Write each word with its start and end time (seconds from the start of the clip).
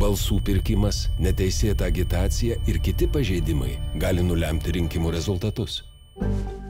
balsų 0.00 0.40
pirkimas, 0.44 1.06
neteisėta 1.22 1.88
agitacija 1.88 2.58
ir 2.68 2.80
kiti 2.84 3.08
pažeidimai 3.08 3.76
gali 4.02 4.24
nulemti 4.24 4.74
rinkimų 4.76 5.12
rezultatus. 5.16 5.82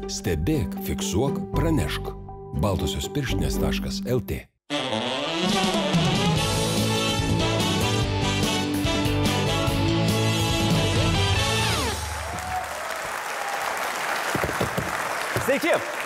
Stebėk, 0.06 0.78
fiksuok, 0.86 1.40
pranešk. 1.54 2.12
Baltosios 2.62 3.10
pirštinės.lt 3.12 4.40
Sveiki! 15.46 16.05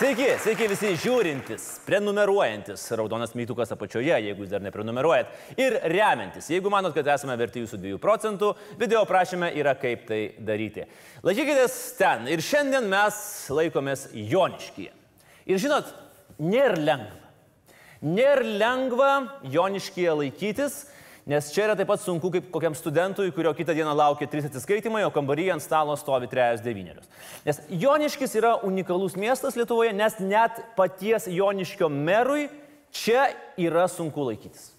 Sveiki, 0.00 0.30
sveiki 0.40 0.64
visi 0.64 0.90
žiūrintis, 0.96 1.64
prenumeruojantis, 1.84 2.86
raudonas 2.96 3.34
mygtukas 3.36 3.68
apačioje, 3.74 4.14
jeigu 4.24 4.46
jūs 4.46 4.48
dar 4.54 4.62
neprenumeruojat, 4.64 5.34
ir 5.60 5.74
remiantis. 5.92 6.46
Jeigu 6.48 6.70
manot, 6.72 6.94
kad 6.96 7.10
esame 7.12 7.34
verti 7.36 7.60
jūsų 7.60 7.76
2 7.82 7.98
procentų, 8.00 8.54
video 8.80 9.02
prašyme 9.04 9.50
yra 9.60 9.74
kaip 9.76 10.06
tai 10.08 10.22
daryti. 10.40 10.86
Laikykitės 11.20 11.76
ten 11.98 12.30
ir 12.32 12.40
šiandien 12.40 12.88
mes 12.88 13.18
laikomės 13.52 14.06
Joniškyje. 14.16 14.94
Ir 15.52 15.60
žinot, 15.60 15.92
nėra 16.40 16.80
lengva. 16.80 17.34
Nėra 18.00 18.56
lengva 18.64 19.12
Joniškyje 19.52 20.16
laikytis, 20.22 20.80
Nes 21.28 21.50
čia 21.52 21.66
yra 21.66 21.76
taip 21.76 21.90
pat 21.90 22.00
sunku 22.00 22.30
kaip 22.32 22.48
kokiam 22.54 22.74
studentui, 22.76 23.28
kurio 23.36 23.52
kitą 23.56 23.74
dieną 23.76 23.92
laukia 23.96 24.28
trys 24.30 24.48
atsiskaitimai, 24.48 25.04
o 25.04 25.12
kambaryje 25.12 25.52
ant 25.52 25.64
stalo 25.64 25.96
stovi 26.00 26.30
trejas 26.32 26.64
devynerius. 26.64 27.08
Nes 27.44 27.60
Joniškis 27.68 28.36
yra 28.40 28.56
unikalus 28.64 29.18
miestas 29.20 29.58
Lietuvoje, 29.60 29.92
nes 29.92 30.16
net 30.24 30.62
paties 30.78 31.28
Joniškio 31.28 31.90
merui 31.92 32.48
čia 32.90 33.28
yra 33.60 33.86
sunku 33.88 34.24
laikytis. 34.30 34.70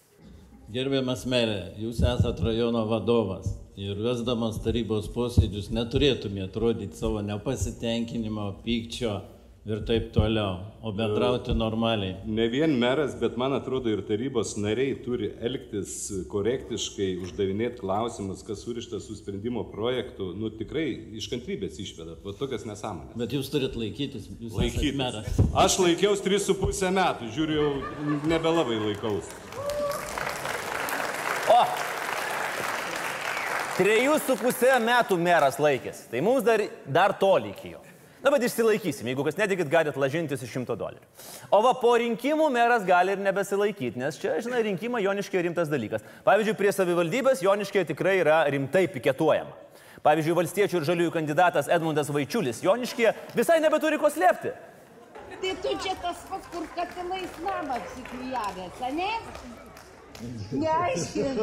Gerbiamas 0.72 1.26
merė, 1.28 1.74
jūs 1.82 2.00
esate 2.00 2.46
rajono 2.46 2.86
vadovas 2.88 3.50
ir 3.80 3.98
vesdamas 4.00 4.60
tarybos 4.64 5.10
posėdžius 5.12 5.70
neturėtumėte 5.76 6.60
rodyti 6.64 7.00
savo 7.00 7.22
nepasitenkinimo, 7.26 8.48
pykčio 8.64 9.18
ir 9.66 9.82
taip 9.86 10.08
toliau, 10.16 10.56
o 10.82 10.90
bendrauti 10.96 11.54
normaliai. 11.54 12.16
Ne 12.26 12.48
vien 12.50 12.72
meras, 12.82 13.14
bet 13.22 13.36
man 13.38 13.54
atrodo 13.54 13.92
ir 13.94 14.02
tarybos 14.08 14.56
nariai 14.58 14.96
turi 15.06 15.30
elgtis 15.46 15.92
korektiškai, 16.32 17.12
uždavinėti 17.28 17.84
klausimus, 17.84 18.42
kas 18.48 18.64
surišta 18.66 18.98
su 19.04 19.14
sprendimo 19.20 19.64
projektu. 19.70 20.32
Nu 20.34 20.50
tikrai 20.50 20.88
iš 21.20 21.30
kantrybės 21.30 21.78
išveda, 21.84 22.18
o 22.26 22.34
tokias 22.34 22.66
nesąmonės. 22.66 23.14
Bet 23.22 23.36
jūs 23.38 23.52
turit 23.54 23.78
laikytis, 23.78 24.26
jūs 24.42 24.58
Laikytis. 24.58 24.98
meras. 24.98 25.30
Aš 25.54 25.78
laikiausi 25.84 26.26
3,5 26.26 26.92
metų, 26.98 27.30
žiūriu, 27.38 27.62
jau 27.62 28.18
nebelabai 28.34 28.82
laikaus. 28.88 29.30
O! 31.52 31.62
Trejus 33.78 34.26
su 34.28 34.36
pusė 34.42 34.74
metų 34.84 35.16
meras 35.22 35.58
laikėsi. 35.62 36.10
Tai 36.12 36.20
mums 36.26 36.44
dar, 36.46 36.62
dar 36.86 37.14
toli 37.18 37.54
iki 37.54 37.76
jo. 37.76 37.80
Na, 38.22 38.30
bet 38.30 38.44
išsilaikysim. 38.46 39.08
Jeigu 39.10 39.24
kas 39.26 39.38
netikit, 39.40 39.70
galite 39.70 39.98
lažintis 40.00 40.44
iš 40.46 40.52
šimto 40.54 40.76
dolerių. 40.78 41.02
O 41.50 41.62
va 41.66 41.72
po 41.82 41.96
rinkimų 41.98 42.52
meras 42.54 42.86
gali 42.86 43.16
ir 43.16 43.24
nebesilaikyti, 43.24 43.98
nes 43.98 44.20
čia, 44.22 44.36
žinai, 44.46 44.62
rinkimai 44.68 45.02
Joniškė 45.02 45.42
rimtas 45.48 45.72
dalykas. 45.72 46.06
Pavyzdžiui, 46.28 46.58
prie 46.60 46.74
savivaldybės 46.76 47.42
Joniškė 47.42 47.88
tikrai 47.90 48.20
yra 48.22 48.44
rimtai 48.54 48.86
piketuojama. 48.94 49.58
Pavyzdžiui, 50.06 50.38
valstiečių 50.38 50.80
ir 50.80 50.86
žaliųjų 50.92 51.16
kandidatas 51.18 51.70
Edmundas 51.70 52.14
Vaičiulis 52.14 52.62
Joniškė 52.66 53.16
visai 53.38 53.58
nebeturi 53.62 53.98
ko 54.02 54.10
slėpti. 54.14 54.54
Tai 55.42 55.52
tu 55.64 55.74
čia 55.82 55.96
tas 56.04 56.22
pats, 56.30 56.46
kur 56.54 56.66
katilais 56.78 57.38
namą 57.42 57.80
apsiklyjavęs, 57.80 58.82
ne? 58.94 59.10
Neaiškink. 60.52 61.40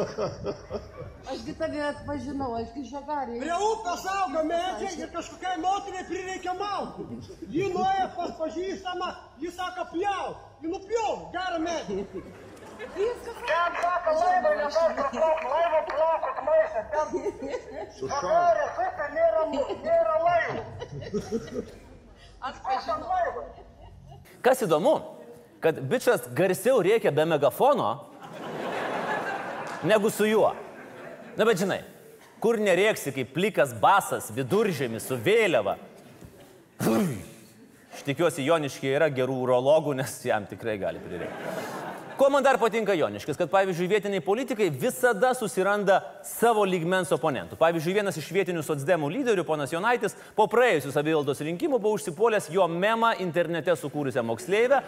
Ašgi 1.29 1.53
tave 1.59 1.81
atpažinau, 1.83 2.53
ašgi 2.57 2.85
žagarį. 2.89 3.39
Prie 3.43 3.57
upės 3.69 4.05
auga 4.13 4.43
medžiai 4.47 5.03
ir 5.03 5.09
kažkokiai 5.13 5.59
moteriai 5.61 6.05
prireikia 6.07 6.53
malkų. 6.57 7.05
Ji 7.53 7.67
nuėjo 7.73 8.07
pas 8.15 8.31
pažįstamą, 8.39 9.09
ji 9.43 9.51
sako 9.53 9.85
pjauk, 9.91 10.45
ji 10.63 10.71
nupjauk, 10.73 11.27
gerą 11.35 11.59
medį. 11.65 12.05
Ten 12.79 13.77
sako 13.83 14.15
laivą, 14.15 14.51
nedaug 14.61 14.91
praplauk, 14.97 15.45
laivą 15.51 15.81
plaukot 15.91 16.41
maistą, 16.47 16.83
ten 16.95 17.07
žagarės 17.99 18.81
upė 18.87 19.07
nėra, 19.17 19.45
nėra 19.83 20.19
laivų. 20.25 21.63
Atpažinau. 22.49 23.47
Kas 24.41 24.63
įdomu, 24.63 24.95
kad 25.59 25.81
bičias 25.91 26.29
garsiau 26.31 26.79
rėkia 26.79 27.11
be 27.11 27.27
megafono 27.27 27.89
negu 29.83 30.09
su 30.09 30.27
juo. 30.27 30.53
Na 31.37 31.45
bet 31.47 31.61
žinai, 31.61 31.81
kur 32.43 32.59
nerėksi 32.59 33.13
kaip 33.15 33.33
plikas 33.35 33.73
basas 33.81 34.31
viduržėmis 34.35 35.07
su 35.07 35.17
vėliava. 35.19 35.77
Aš 36.79 38.05
tikiuosi, 38.07 38.45
Joniškiai 38.47 38.95
yra 38.95 39.09
gerų 39.11 39.41
urologų, 39.43 39.95
nes 39.99 40.13
jam 40.23 40.45
tikrai 40.47 40.77
gali 40.79 41.01
prireikti. 41.03 41.78
Ko 42.19 42.27
man 42.29 42.43
dar 42.43 42.57
patinka 42.59 42.91
Joniškis, 42.99 43.37
kad 43.39 43.47
pavyzdžiui 43.47 43.85
vietiniai 43.87 44.19
politikai 44.19 44.65
visada 44.69 45.29
susiranda 45.31 46.01
savo 46.27 46.65
lygmens 46.67 47.13
oponentų. 47.15 47.55
Pavyzdžiui, 47.55 47.93
vienas 47.95 48.19
iš 48.19 48.27
vietinių 48.35 48.59
socdemų 48.67 49.07
lyderių, 49.13 49.45
ponas 49.47 49.71
Jonaitis, 49.71 50.17
po 50.35 50.49
praėjusių 50.51 50.91
savivaldos 50.91 51.39
rinkimų 51.47 51.79
buvo 51.79 51.95
užsipuolęs 51.95 52.49
jo 52.51 52.67
memą 52.67 53.13
internete 53.23 53.71
sukūrusią 53.79 54.25
moksleivę 54.27 54.81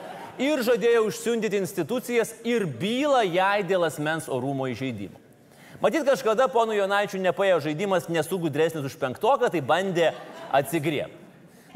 ir 0.44 0.60
žadėjo 0.68 1.06
užsiundyti 1.08 1.62
institucijas 1.64 2.36
ir 2.44 2.68
bylą 2.68 3.24
jai 3.30 3.64
dėl 3.64 3.88
asmens 3.88 4.28
orumo 4.28 4.68
įžeidimo. 4.68 5.16
Matyt, 5.80 6.04
kažkada 6.04 6.52
ponų 6.52 6.82
Jonaičių 6.82 7.24
nepaėjo 7.30 7.64
žaidimas 7.64 8.12
nesugudresnis 8.12 8.92
už 8.92 9.00
penktoką, 9.00 9.48
tai 9.56 9.64
bandė 9.64 10.12
atsigriebti. 10.52 11.16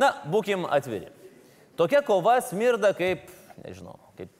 Na, 0.04 0.18
būkim 0.28 0.68
atviri. 0.68 1.08
Tokia 1.80 2.04
kova 2.04 2.42
smirda 2.44 2.92
kaip, 2.98 3.32
nežinau, 3.64 3.96
kaip 4.20 4.36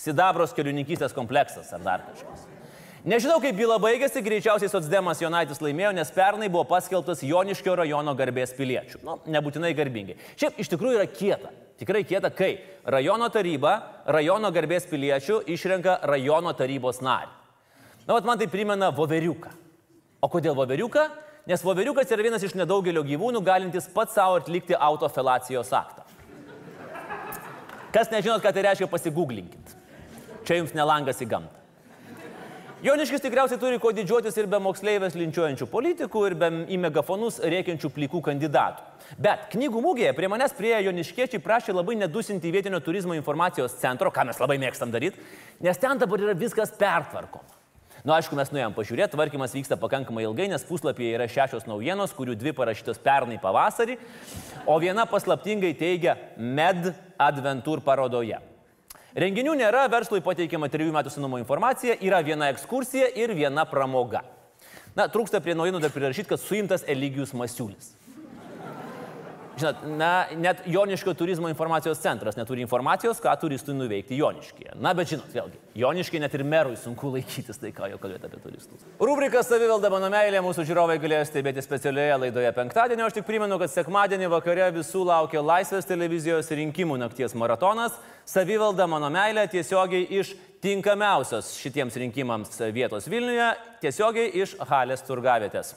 Sidabros 0.00 0.52
keliuninkystės 0.56 1.14
kompleksas 1.16 1.72
ar 1.72 1.82
dar 1.84 2.04
kažkas. 2.10 2.44
Nežinau, 3.06 3.36
kaip 3.38 3.54
byla 3.54 3.76
baigėsi, 3.78 4.18
greičiausiai 4.18 4.66
Sotsdemas 4.66 5.20
Jonaitis 5.22 5.60
laimėjo, 5.62 5.92
nes 5.94 6.08
pernai 6.10 6.48
buvo 6.50 6.64
paskelbtas 6.66 7.20
Joniškio 7.22 7.76
rajono 7.78 8.16
garbės 8.18 8.50
piliečių. 8.58 8.98
Nu, 9.06 9.20
nebūtinai 9.30 9.70
garbingai. 9.78 10.16
Šiaip 10.34 10.58
iš 10.58 10.72
tikrųjų 10.72 10.98
yra 10.98 11.06
kieta. 11.06 11.52
Tikrai 11.78 12.02
kieta, 12.08 12.32
kai 12.34 12.56
rajono 12.82 13.28
taryba 13.30 13.76
rajono 14.10 14.50
garbės 14.50 14.88
piliečių 14.90 15.38
išrenka 15.54 16.00
rajono 16.10 16.50
tarybos 16.58 16.98
narį. 17.04 17.30
Na, 18.08 18.16
vat 18.16 18.26
man 18.26 18.42
tai 18.42 18.50
primena 18.50 18.90
voveriuką. 18.90 19.54
O 20.18 20.30
kodėl 20.32 20.58
voveriuką? 20.58 21.06
Nes 21.46 21.62
voveriukas 21.62 22.10
yra 22.10 22.26
vienas 22.26 22.42
iš 22.42 22.56
nedaugelio 22.58 23.06
gyvūnų, 23.06 23.44
galintis 23.46 23.86
pats 23.94 24.18
savo 24.18 24.40
atlikti 24.40 24.74
autofelacijos 24.74 25.70
aktą. 25.78 26.02
Kas 27.94 28.10
nežinot, 28.10 28.42
ką 28.42 28.50
tai 28.50 28.66
reiškia, 28.66 28.90
pasigūglinkit. 28.90 29.65
Čia 30.46 30.60
jums 30.62 30.74
nelangas 30.76 31.22
į 31.22 31.30
gamtą. 31.30 31.66
Joniškis 32.84 33.22
tikriausiai 33.24 33.58
turi 33.58 33.78
ko 33.80 33.88
didžiuotis 33.96 34.36
ir 34.36 34.46
be 34.52 34.58
moksleivės 34.60 35.14
linčiuojančių 35.16 35.66
politikų, 35.72 36.20
ir 36.28 36.34
be 36.38 36.50
į 36.70 36.76
megafonus 36.78 37.38
rėkiančių 37.40 37.88
plikų 37.94 38.20
kandidatų. 38.28 38.84
Bet 39.22 39.46
knygų 39.54 39.80
mūgėje 39.80 40.12
prie 40.14 40.28
manęs 40.28 40.52
prie 40.54 40.74
Joniškiečiai 40.84 41.40
prašė 41.42 41.72
labai 41.72 41.96
nedusinti 41.96 42.52
vietinio 42.52 42.78
turizmo 42.84 43.16
informacijos 43.16 43.78
centro, 43.80 44.12
ką 44.12 44.26
mes 44.28 44.38
labai 44.42 44.58
mėgstam 44.62 44.92
daryti, 44.92 45.24
nes 45.64 45.80
ten 45.82 45.98
dabar 45.98 46.20
yra 46.20 46.34
viskas 46.36 46.74
pertvarkoma. 46.78 47.48
Na, 48.04 48.12
nu, 48.12 48.14
aišku, 48.20 48.36
mes 48.38 48.52
nuėjom 48.54 48.74
pažiūrėti, 48.76 49.16
tvarkymas 49.16 49.56
vyksta 49.56 49.78
pakankamai 49.82 50.22
ilgai, 50.28 50.50
nes 50.52 50.66
puslapyje 50.68 51.16
yra 51.16 51.26
šešios 51.26 51.64
naujienos, 51.66 52.12
kurių 52.14 52.36
dvi 52.38 52.52
parašytos 52.54 53.00
pernai 53.02 53.40
pavasarį, 53.42 53.96
o 54.68 54.76
viena 54.78 55.08
paslaptingai 55.10 55.72
teigia 55.80 56.14
Med 56.36 56.92
Adventure 57.18 57.82
parodoje. 57.82 58.38
Renginių 59.16 59.54
nėra, 59.56 59.86
verslui 59.88 60.20
pateikiama 60.20 60.68
trijų 60.68 60.92
metų 60.92 61.08
senumo 61.14 61.38
informacija, 61.40 61.94
yra 62.04 62.18
viena 62.20 62.50
ekskursija 62.52 63.08
ir 63.16 63.30
viena 63.32 63.64
pramoga. 63.64 64.20
Na, 64.96 65.06
trūksta 65.08 65.40
prie 65.40 65.54
naujienų 65.56 65.80
dar 65.80 65.92
prirašyti, 65.94 66.28
kad 66.34 66.42
suimtas 66.42 66.84
Eligijus 66.84 67.32
Masiulis. 67.36 67.94
Žinot, 69.56 69.86
na, 69.96 70.26
net 70.36 70.58
Joniškio 70.68 71.14
turizmo 71.16 71.48
informacijos 71.48 72.00
centras 72.02 72.36
neturi 72.36 72.60
informacijos, 72.60 73.22
ką 73.24 73.32
turistui 73.40 73.72
nuveikti 73.72 74.18
Joniškėje. 74.18 74.74
Na, 74.84 74.92
bet 74.96 75.08
žinot, 75.08 75.30
vėlgi, 75.32 75.56
Joniškė 75.80 76.20
net 76.20 76.36
ir 76.36 76.44
merui 76.44 76.76
sunku 76.76 77.08
laikytis, 77.14 77.56
tai 77.62 77.70
ką 77.72 77.88
jau 77.94 78.00
kalbėti 78.02 78.28
apie 78.28 78.40
turistus. 78.42 78.84
Rubrika 79.00 79.40
Savivalda 79.40 79.88
mano 79.92 80.10
meilė 80.12 80.42
mūsų 80.44 80.66
žiūrovai 80.68 80.98
galėjo 81.00 81.22
stebėti 81.30 81.64
specialioje 81.64 82.20
laidoje 82.26 82.52
penktadienio. 82.58 83.08
Aš 83.08 83.16
tik 83.16 83.28
primenu, 83.30 83.56
kad 83.62 83.72
sekmadienį 83.72 84.28
vakare 84.36 84.68
visų 84.76 85.06
laukia 85.08 85.40
Laisvės 85.40 85.88
televizijos 85.88 86.52
rinkimų 86.52 87.00
nakties 87.06 87.32
maratonas. 87.32 87.96
Savivalda 88.26 88.88
mano 88.90 89.06
meilė 89.06 89.44
tiesiogiai 89.46 90.08
iš 90.18 90.32
tinkamiausios 90.64 91.52
šitiems 91.60 91.94
rinkimams 92.02 92.56
vietos 92.74 93.04
Vilniuje, 93.06 93.52
tiesiogiai 93.84 94.32
iš 94.42 94.56
Halės 94.66 95.04
turgavietės. 95.06 95.76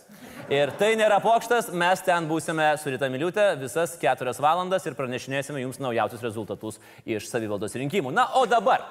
Ir 0.49 0.71
tai 0.79 0.95
nėra 0.97 1.19
pokštas, 1.21 1.69
mes 1.77 2.01
ten 2.01 2.25
būsime 2.25 2.71
su 2.81 2.89
Rita 2.89 3.05
Miliutė 3.13 3.51
visas 3.61 3.93
keturias 4.01 4.41
valandas 4.41 4.87
ir 4.89 4.97
pranešinėsime 4.97 5.61
jums 5.61 5.77
naujausius 5.77 6.25
rezultatus 6.25 6.81
iš 7.05 7.29
savivaldos 7.29 7.77
rinkimų. 7.77 8.15
Na, 8.17 8.25
o 8.41 8.47
dabar. 8.49 8.81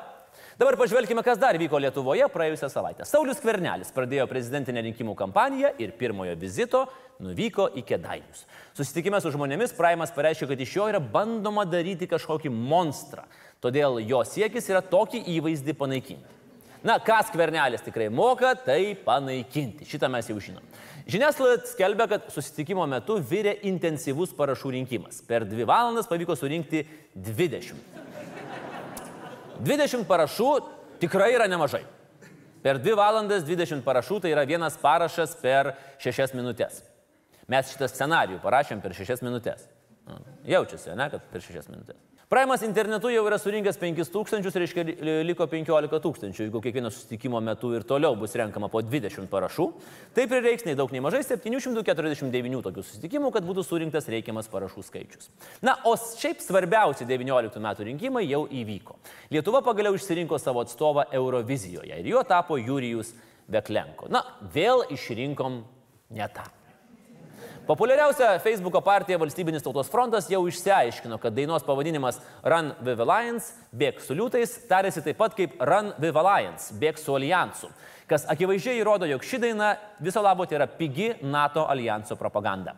Dabar 0.59 0.75
pažvelkime, 0.79 1.23
kas 1.27 1.39
dar 1.39 1.59
vyko 1.59 1.79
Lietuvoje 1.83 2.27
praėjusią 2.31 2.71
savaitę. 2.71 3.05
Saulis 3.07 3.43
Kvernelis 3.43 3.91
pradėjo 3.95 4.25
prezidentinę 4.31 4.83
rinkimų 4.87 5.15
kampaniją 5.19 5.75
ir 5.83 5.93
pirmojo 5.99 6.35
vizito 6.39 6.85
nuvyko 7.23 7.69
į 7.79 7.85
Kedainius. 7.87 8.45
Susitikime 8.79 9.21
su 9.23 9.31
žmonėmis 9.35 9.75
Praimas 9.75 10.11
pareiškė, 10.15 10.49
kad 10.51 10.63
iš 10.63 10.77
jo 10.77 10.89
yra 10.91 10.99
bandoma 11.03 11.63
daryti 11.67 12.07
kažkokį 12.11 12.51
monstrą. 12.55 13.27
Todėl 13.65 13.99
jo 14.07 14.21
siekis 14.27 14.69
yra 14.71 14.83
tokį 14.85 15.25
įvaizdį 15.37 15.75
panaikinti. 15.79 16.37
Na, 16.87 17.01
kas 17.03 17.33
Kvernelis 17.35 17.83
tikrai 17.83 18.07
moka, 18.09 18.53
tai 18.55 18.95
panaikinti. 19.05 19.87
Šitą 19.89 20.07
mes 20.13 20.29
jau 20.31 20.39
žinom. 20.39 20.63
Žiniasklaida 21.11 21.67
skelbia, 21.67 22.07
kad 22.11 22.29
susitikimo 22.31 22.85
metu 22.87 23.17
vyrė 23.19 23.57
intensyvus 23.67 24.35
parašų 24.39 24.77
rinkimas. 24.77 25.23
Per 25.27 25.47
dvi 25.49 25.67
valandas 25.67 26.07
pavyko 26.07 26.37
surinkti 26.39 26.85
20. 27.17 27.75
20 29.59 30.07
parašų 30.07 30.51
tikrai 31.03 31.33
yra 31.35 31.49
nemažai. 31.51 31.83
Per 32.63 32.79
2 32.83 32.95
valandas 32.99 33.45
20 33.47 33.83
parašų 33.87 34.21
tai 34.23 34.33
yra 34.35 34.45
vienas 34.47 34.79
parašas 34.83 35.35
per 35.41 35.73
6 36.03 36.35
minutės. 36.39 36.83
Mes 37.49 37.71
šitą 37.73 37.89
scenarijų 37.91 38.43
parašėm 38.43 38.83
per 38.85 38.95
6 38.99 39.23
minutės. 39.27 39.67
Jaučiasi, 40.49 40.95
ne, 40.99 41.09
kad 41.13 41.27
per 41.33 41.43
6 41.45 41.71
minutės. 41.73 42.18
Praimas 42.29 42.61
internetu 42.61 43.09
jau 43.09 43.23
yra 43.25 43.39
surinkęs 43.41 43.79
5000, 43.81 44.57
reiškia 44.61 44.83
liko 45.25 45.47
15 45.49 46.01
tūkstančių, 46.05 46.43
jeigu 46.45 46.61
kiekvieno 46.61 46.91
susitikimo 46.93 47.41
metu 47.41 47.71
ir 47.73 47.87
toliau 47.89 48.19
bus 48.21 48.35
renkama 48.37 48.69
po 48.69 48.83
20 48.85 49.31
parašų. 49.33 49.65
Tai 50.13 50.27
prireiks 50.29 50.67
nei 50.69 50.77
daug 50.77 50.93
nei 50.93 51.01
mažai 51.01 51.23
749 51.25 52.61
tokių 52.67 52.85
susitikimų, 52.85 53.31
kad 53.33 53.49
būtų 53.49 53.65
surinktas 53.65 54.11
reikiamas 54.13 54.53
parašų 54.53 54.85
skaičius. 54.91 55.33
Na, 55.65 55.79
o 55.89 55.95
šiaip 55.97 56.45
svarbiausi 56.45 57.09
19 57.09 57.65
metų 57.65 57.89
rinkimai 57.89 58.27
jau 58.29 58.43
įvyko. 58.45 59.01
Lietuva 59.33 59.65
pagaliau 59.65 59.97
išsirinko 59.97 60.37
savo 60.37 60.67
atstovą 60.67 61.09
Eurovizijoje 61.17 61.97
ir 61.97 62.13
juo 62.13 62.27
tapo 62.29 62.61
Jurijus 62.61 63.17
Veklenko. 63.49 64.13
Na, 64.13 64.27
vėl 64.53 64.85
išrinkom 64.93 65.63
ne 66.13 66.33
tą. 66.37 66.45
Populiariausia 67.69 68.39
Facebook'o 68.41 68.81
partija 68.81 69.19
Valstybinis 69.21 69.61
tautos 69.61 69.91
frontas 69.93 70.31
jau 70.33 70.39
išsiaiškino, 70.49 71.19
kad 71.21 71.35
dainos 71.37 71.67
pavadinimas 71.67 72.17
Run 72.41 72.71
with 72.81 73.03
Alliance, 73.05 73.51
bėg 73.77 73.99
su 74.01 74.15
liūtais, 74.17 74.55
tarėsi 74.71 75.03
taip 75.05 75.19
pat 75.21 75.35
kaip 75.37 75.59
Run 75.69 75.91
with 76.01 76.17
Alliance, 76.17 76.73
bėg 76.81 76.97
su 76.97 77.13
alijansu, 77.13 77.69
kas 78.09 78.25
akivaizdžiai 78.33 78.81
įrodo, 78.81 79.05
jog 79.11 79.21
ši 79.21 79.43
daina 79.43 79.75
viso 80.01 80.23
labo 80.25 80.47
tai 80.49 80.57
yra 80.63 80.69
pigi 80.79 81.11
NATO 81.21 81.67
alijanso 81.69 82.17
propaganda. 82.17 82.73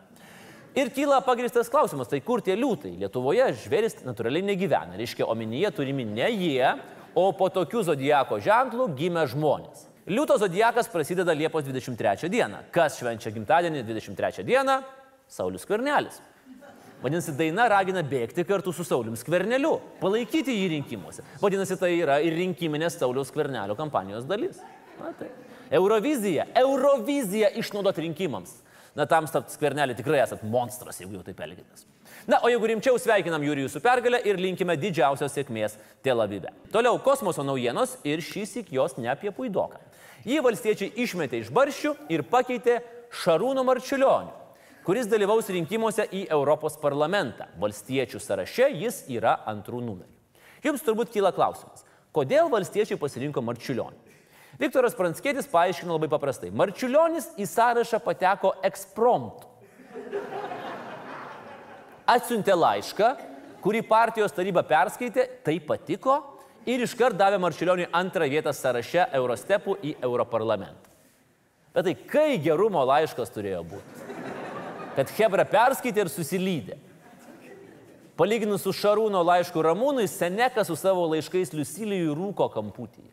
Ir 0.75 0.91
kyla 0.91 1.21
pagristas 1.23 1.71
klausimas, 1.71 2.11
tai 2.11 2.19
kur 2.19 2.43
tie 2.43 2.57
liūtai? 2.59 2.91
Lietuvoje 2.99 3.47
žvėris 3.63 4.01
natūraliai 4.03 4.43
negyvena, 4.49 4.99
reiškia, 4.99 5.23
omenyje 5.31 5.71
turimi 5.79 6.03
ne 6.03 6.27
jie, 6.35 6.75
o 7.15 7.29
po 7.31 7.47
tokių 7.47 7.85
zodijako 7.93 8.43
ženklų 8.43 8.91
gimę 8.99 9.23
žmonės. 9.31 9.87
Liūto 10.09 10.33
zodiakas 10.41 10.87
prasideda 10.89 11.33
Liepos 11.37 11.65
23 11.67 12.29
dieną. 12.31 12.63
Kas 12.73 12.97
švenčia 12.97 13.29
gimtadienį 13.35 13.83
23 13.85 14.45
dieną? 14.47 14.79
Saulis 15.29 15.65
Kvernelis. 15.69 16.17
Vadinasi, 17.01 17.33
daina 17.37 17.67
ragina 17.69 18.01
bėgti 18.05 18.43
kartu 18.45 18.73
su 18.73 18.85
Saulim 18.85 19.15
Skverneliu, 19.17 19.75
palaikyti 20.01 20.53
jį 20.53 20.67
rinkimuose. 20.75 21.23
Vadinasi, 21.41 21.77
tai 21.81 21.95
yra 21.97 22.19
ir 22.21 22.35
rinkiminės 22.37 22.99
Sauliaus 23.01 23.31
Skvernelio 23.33 23.77
kampanijos 23.77 24.27
dalis. 24.29 24.59
Na, 24.99 25.09
tai. 25.17 25.31
Eurovizija, 25.73 26.45
Eurovizija 26.61 27.49
išnaudot 27.57 27.97
rinkimams. 28.03 28.59
Na, 28.97 29.07
tam 29.09 29.29
Skvernelį 29.29 29.95
tikrai 29.97 30.21
esat 30.21 30.43
monstras, 30.45 31.01
jeigu 31.01 31.17
jau 31.17 31.25
taip 31.25 31.41
elgitės. 31.41 31.87
Na, 32.27 32.37
o 32.43 32.49
jeigu 32.49 32.67
rimčiau 32.69 32.99
sveikinam 33.01 33.41
Jurijų 33.41 33.69
su 33.71 33.79
pergalė 33.81 34.19
ir 34.29 34.37
linkime 34.37 34.75
didžiausios 34.77 35.33
sėkmės 35.33 35.77
Tel 36.05 36.21
Avive. 36.21 36.51
Toliau 36.73 36.99
kosmoso 37.01 37.41
naujienos 37.45 37.95
ir 38.05 38.21
šis 38.21 38.59
ik 38.61 38.69
jos 38.75 38.97
ne 39.01 39.09
apie 39.09 39.31
puidoką. 39.33 39.79
Jį 40.27 40.43
valstiečiai 40.45 40.93
išmetė 41.01 41.39
iš 41.41 41.49
barščių 41.55 41.95
ir 42.13 42.21
pakeitė 42.29 42.77
Šarūno 43.23 43.63
Marčiulionių, 43.65 44.35
kuris 44.85 45.09
dalyvaus 45.09 45.49
rinkimuose 45.49 46.05
į 46.13 46.27
Europos 46.29 46.77
parlamentą. 46.81 47.49
Valstiečių 47.59 48.21
sąraše 48.21 48.69
jis 48.83 49.01
yra 49.09 49.39
antrų 49.49 49.81
numerių. 49.81 50.13
Jums 50.61 50.85
turbūt 50.85 51.09
kyla 51.15 51.33
klausimas, 51.33 51.81
kodėl 52.13 52.53
valstiečiai 52.53 53.01
pasirinko 53.01 53.41
Marčiulionį? 53.41 53.97
Viktoras 54.61 54.93
Pranskėtis 54.93 55.49
paaiškino 55.49 55.95
labai 55.95 56.11
paprastai. 56.11 56.51
Marčiulionis 56.53 57.31
į 57.41 57.47
sąrašą 57.49 57.97
pateko 58.05 58.53
ekspromtu. 58.67 59.49
Atsiuntė 62.11 62.55
laišką, 62.57 63.09
kurį 63.63 63.81
partijos 63.87 64.33
taryba 64.35 64.63
perskaitė, 64.67 65.27
tai 65.45 65.59
patiko 65.63 66.17
ir 66.67 66.83
iškart 66.83 67.15
davė 67.15 67.39
Marčiulioniui 67.39 67.87
antrą 67.95 68.27
vietą 68.29 68.51
sąraše 68.55 69.05
Eurostepų 69.15 69.77
į 69.79 69.95
Europarlamentą. 70.03 70.89
Bet 71.71 71.87
tai 71.87 71.93
kai 71.95 72.35
gerumo 72.43 72.83
laiškas 72.83 73.31
turėjo 73.31 73.61
būti? 73.69 74.07
Kad 74.97 75.13
Hebra 75.15 75.45
perskaitė 75.47 76.03
ir 76.03 76.11
susilydė. 76.11 76.75
Palyginus 78.19 78.65
su 78.65 78.73
Šarūno 78.75 79.21
laišku 79.23 79.63
Ramūnui, 79.63 80.03
Senekas 80.11 80.67
su 80.67 80.75
savo 80.75 81.05
laiškais 81.13 81.53
Liusilijui 81.55 82.11
rūko 82.17 82.49
kamputyje. 82.51 83.07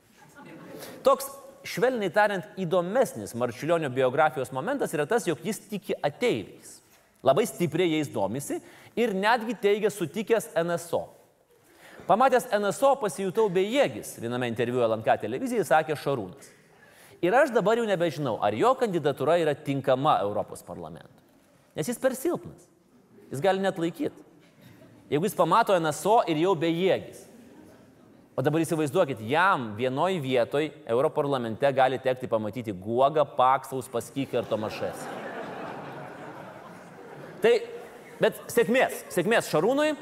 Toks, 1.06 1.31
švelniai 1.62 2.11
tariant, 2.12 2.50
įdomesnis 2.59 3.37
Marčiulionio 3.39 3.93
biografijos 3.95 4.50
momentas 4.53 4.93
yra 4.97 5.06
tas, 5.06 5.31
jog 5.31 5.41
jis 5.47 5.62
tiki 5.71 5.95
ateiviais. 6.03 6.81
Labai 7.25 7.47
stipriai 7.50 7.97
jais 7.97 8.11
domisi 8.15 8.61
ir 8.99 9.15
netgi 9.15 9.55
teigia 9.55 9.91
sutikęs 9.95 10.50
NSO. 10.59 11.05
Pamatęs 12.09 12.49
NSO 12.56 12.95
pasijutau 13.03 13.47
bejėgis, 13.53 14.17
viename 14.23 14.49
interviu 14.49 14.81
LNK 14.87 15.19
televizijai 15.27 15.67
sakė 15.69 15.97
Šarūnas. 16.00 16.55
Ir 17.23 17.35
aš 17.35 17.53
dabar 17.53 17.79
jau 17.79 17.87
nebežinau, 17.87 18.37
ar 18.43 18.55
jo 18.55 18.71
kandidatūra 18.79 19.37
yra 19.43 19.55
tinkama 19.55 20.17
Europos 20.23 20.62
parlamentui. 20.65 21.25
Nes 21.77 21.91
jis 21.91 21.99
per 22.00 22.15
silpnas. 22.17 22.65
Jis 23.29 23.43
gali 23.45 23.61
net 23.62 23.79
laikyti. 23.79 24.25
Jeigu 25.11 25.27
jis 25.27 25.37
pamato 25.37 25.77
NSO 25.79 26.23
ir 26.31 26.41
jau 26.43 26.55
bejėgis. 26.59 27.27
O 28.39 28.43
dabar 28.45 28.62
įsivaizduokit, 28.62 29.19
jam 29.27 29.73
vienoj 29.75 30.21
vietoj 30.23 30.69
Europarlamente 30.87 31.73
gali 31.75 31.99
tekti 31.99 32.29
pamatyti 32.31 32.71
Guogą, 32.71 33.25
Paksaus, 33.35 33.89
Paskyką 33.91 34.39
ir 34.39 34.47
Tomašės. 34.47 35.09
Tai, 37.43 37.53
bet 38.23 38.38
sėkmės, 38.53 39.05
sėkmės 39.15 39.50
Šarūnui, 39.53 39.93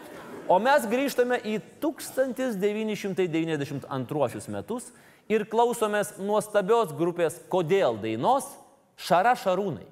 O 0.46 0.60
mes 0.62 0.84
grįžtame 0.86 1.40
į 1.42 1.58
1992 1.82 4.46
metus 4.54 4.94
ir 5.26 5.42
klausomės 5.50 6.14
nuostabios 6.22 6.94
grupės 6.94 7.42
Kodėl 7.50 7.98
dainos 7.98 8.46
Šara 8.94 9.34
Šarūnai. 9.34 9.82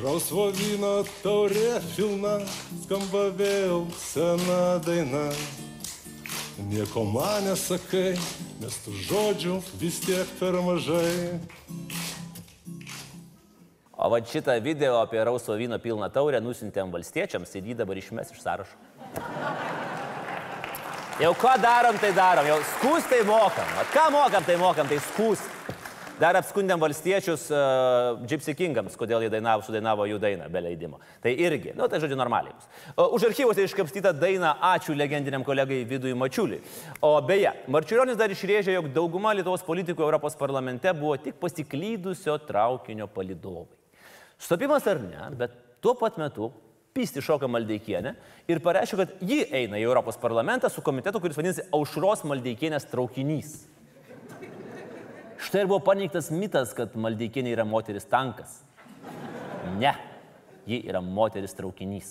Rausvo 0.00 0.46
vyno 0.56 1.02
taurė 1.20 1.76
pilna, 1.92 2.38
skamba 2.84 3.26
vėl 3.36 3.82
sena 4.00 4.78
daina. 4.80 5.26
Nieko 6.70 7.02
man 7.04 7.44
nesakai, 7.44 8.14
nes 8.62 8.78
tų 8.84 8.94
žodžių 9.10 9.58
vis 9.82 9.98
tiek 10.00 10.30
per 10.38 10.56
mažai. 10.64 11.36
O 13.92 14.08
va 14.08 14.22
šitą 14.24 14.56
video 14.64 15.02
apie 15.02 15.20
rausvo 15.20 15.58
vyno 15.60 15.76
pilną 15.82 16.08
taurę 16.14 16.40
nusintėm 16.40 16.88
valstiečiams 16.94 17.52
ir 17.60 17.68
jį 17.68 17.76
dabar 17.82 18.00
išmes 18.00 18.32
iš 18.32 18.40
sąrašo. 18.40 18.78
Jau 21.20 21.34
ką 21.36 21.58
darom, 21.60 22.00
tai 22.00 22.14
darom. 22.16 22.48
Jau 22.48 22.56
skūs 22.78 23.10
tai 23.12 23.20
mokam. 23.28 23.68
Vat 23.76 23.92
ką 23.92 24.08
mokam, 24.14 24.48
tai 24.48 24.56
mokam, 24.56 24.88
tai 24.88 25.02
skūs. 25.10 25.44
Dar 26.20 26.36
apskundėm 26.36 26.80
valstiečius 26.82 27.46
uh, 27.48 28.18
Gypsy 28.28 28.52
Kingams, 28.52 28.96
kodėl 29.00 29.22
jie 29.24 29.30
dainavo, 29.32 29.62
sudainavo 29.64 30.04
jų 30.04 30.18
dainą 30.20 30.50
be 30.52 30.60
leidimo. 30.60 30.98
Tai 31.24 31.32
irgi, 31.32 31.72
nu 31.78 31.86
tai 31.88 32.00
žodžiu 32.02 32.18
normaliai 32.20 32.52
bus. 32.52 32.66
Uh, 32.92 33.06
už 33.16 33.30
archyvose 33.30 33.64
iškapstyta 33.64 34.12
daina 34.12 34.50
Ačiū 34.74 34.92
legendiniam 34.98 35.46
kolegai 35.46 35.80
Vidui 35.88 36.12
Mačiuliui. 36.12 36.60
O 37.08 37.14
beje, 37.24 37.54
Marčiulionis 37.72 38.20
dar 38.20 38.34
išrėžė, 38.34 38.74
jog 38.76 38.90
dauguma 38.92 39.32
Lietuvos 39.38 39.64
politikų 39.64 40.04
Europos 40.04 40.36
parlamente 40.36 40.92
buvo 40.92 41.16
tik 41.16 41.40
pasiklydusio 41.40 42.36
traukinio 42.44 43.08
palidovai. 43.08 43.70
Stopimas 44.40 44.84
ar 44.92 45.00
ne, 45.00 45.32
bet 45.40 45.56
tuo 45.80 45.96
pat 45.96 46.20
metu 46.20 46.52
pysti 46.92 47.24
šoka 47.24 47.48
Maldeikienė 47.48 48.12
ir 48.50 48.60
pareiškia, 48.60 49.04
kad 49.06 49.20
ji 49.24 49.44
eina 49.56 49.80
į 49.80 49.88
Europos 49.88 50.20
parlamentą 50.20 50.68
su 50.68 50.84
komitetu, 50.84 51.20
kuris 51.22 51.40
vadinasi 51.40 51.70
Aušros 51.72 52.28
Maldeikienės 52.28 52.92
traukinys. 52.92 53.62
Štai 55.40 55.64
ir 55.64 55.70
buvo 55.70 55.80
paneigtas 55.84 56.28
mitas, 56.32 56.74
kad 56.76 56.92
Maldeikienė 57.00 57.54
yra 57.54 57.64
moteris 57.64 58.04
tankas. 58.08 58.58
Ne, 59.80 59.94
ji 60.68 60.82
yra 60.88 61.00
moteris 61.04 61.56
traukinys. 61.56 62.10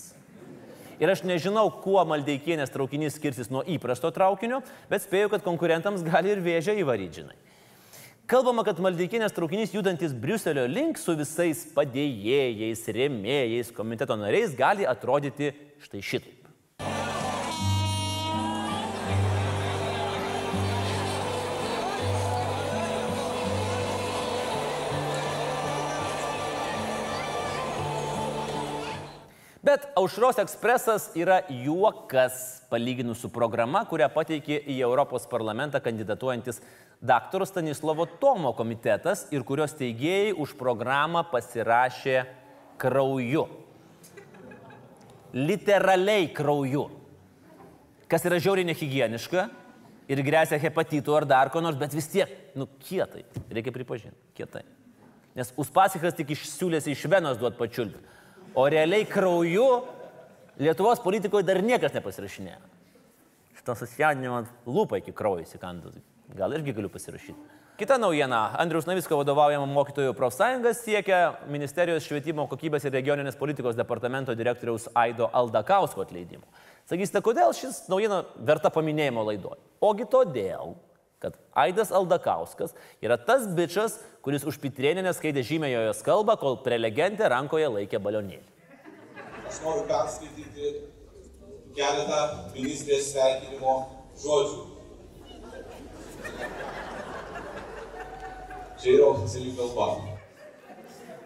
Ir 1.00 1.12
aš 1.14 1.22
nežinau, 1.24 1.70
kuo 1.84 2.02
Maldeikienės 2.10 2.74
traukinys 2.74 3.16
skirsis 3.20 3.52
nuo 3.54 3.62
įprasto 3.70 4.10
traukinio, 4.12 4.64
bet 4.90 5.06
spėju, 5.06 5.30
kad 5.32 5.46
konkurentams 5.46 6.04
gali 6.04 6.34
ir 6.34 6.42
vėžę 6.44 6.76
įvaryti, 6.82 7.22
žinai. 7.22 7.38
Kalbama, 8.30 8.66
kad 8.68 8.82
Maldeikienės 8.84 9.34
traukinys 9.34 9.72
judantis 9.74 10.12
Briuselio 10.14 10.68
link 10.70 11.00
su 11.02 11.16
visais 11.18 11.64
padėjėjais, 11.74 12.84
rėmėjais, 12.94 13.72
komiteto 13.74 14.18
nariais 14.20 14.58
gali 14.58 14.86
atrodyti 14.90 15.54
štai 15.86 16.04
šitaip. 16.06 16.39
Bet 29.70 29.84
Aušros 29.94 30.40
ekspresas 30.42 31.12
yra 31.14 31.44
juokas 31.54 32.64
palyginus 32.72 33.20
su 33.22 33.30
programa, 33.30 33.84
kurią 33.86 34.08
pateikė 34.10 34.56
į 34.66 34.80
Europos 34.82 35.28
parlamentą 35.30 35.78
kandidatuojantis 35.86 36.58
dr. 37.06 37.46
Stanislovo 37.46 38.08
Tomo 38.24 38.56
komitetas 38.58 39.28
ir 39.30 39.46
kurios 39.46 39.78
teigėjai 39.78 40.34
už 40.42 40.56
programą 40.58 41.22
pasirašė 41.30 42.18
krauju. 42.82 43.46
Literaliai 45.38 46.32
krauju. 46.34 46.88
Kas 48.10 48.26
yra 48.26 48.42
žiauriai 48.42 48.72
nehigieniška 48.72 49.48
ir 50.10 50.26
grėsia 50.26 50.58
hepatitu 50.66 51.14
ar 51.14 51.30
dar 51.30 51.54
ko 51.54 51.62
nors, 51.62 51.78
bet 51.78 51.94
vis 51.94 52.10
tiek, 52.10 52.32
nu, 52.58 52.66
kietai, 52.90 53.28
reikia 53.54 53.78
pripažinti, 53.78 54.18
kietai. 54.34 54.66
Nes 55.38 55.54
Uspasikas 55.62 56.18
tik 56.18 56.34
išsiūlėsi 56.34 56.98
iš 56.98 57.06
Venos 57.06 57.38
duot 57.38 57.62
pačiulbį. 57.62 58.18
O 58.56 58.66
realiai 58.70 59.06
krauju 59.06 59.70
Lietuvos 60.60 61.00
politikoje 61.00 61.46
dar 61.48 61.62
niekas 61.64 61.94
nepasirašinėjo. 61.96 62.60
Šitą 63.56 63.78
susijaudinimą 63.80 64.42
lūpą 64.68 65.00
iki 65.00 65.14
kraujo 65.16 65.46
įsikandus. 65.46 65.96
Gal 66.36 66.52
irgi 66.58 66.74
galiu 66.76 66.92
pasirašyti. 66.92 67.38
Kita 67.80 67.96
naujiena. 67.96 68.42
Andrius 68.60 68.84
Navisko 68.90 69.16
vadovaujama 69.22 69.64
mokytojų 69.72 70.12
profsąjungas 70.20 70.82
siekia 70.84 71.20
Ministerijos 71.48 72.04
švietimo 72.04 72.44
kokybės 72.52 72.84
ir 72.84 72.92
regioninės 72.92 73.40
politikos 73.40 73.78
departamento 73.80 74.36
direktoriaus 74.36 74.90
Aido 75.00 75.30
Aldakausko 75.32 76.04
atleidimo. 76.04 76.44
Sakysite, 76.92 77.22
kodėl 77.24 77.56
šis 77.56 77.86
naujiena 77.88 78.26
verta 78.36 78.68
paminėjimo 78.76 79.24
laidoje? 79.30 79.64
Ogi 79.80 80.10
todėl, 80.12 80.76
kad 81.20 81.36
Aidas 81.54 81.92
Aldakauskas 81.92 82.76
yra 83.04 83.18
tas 83.20 83.48
bičias, 83.56 84.00
kuris 84.26 84.46
už 84.48 84.60
Pitrėninę 84.64 85.12
skaitė 85.16 85.44
žymėjo 85.46 85.84
jos 85.90 86.04
kalbą, 86.06 86.38
kol 86.40 86.60
prelegentė 86.64 87.28
rankoje 87.32 87.68
laikė 87.76 88.00
balionėlį. 88.04 88.46
Aš 89.50 89.62
noriu 89.66 89.86
perskaityti 89.90 90.74
keletą 91.78 92.20
ministrės 92.54 93.12
sveikinimo 93.14 93.76
žodžių. 94.24 94.62
Čia 98.80 98.94
yra 98.96 99.10
oficiali 99.12 99.52
kalba. 99.58 100.20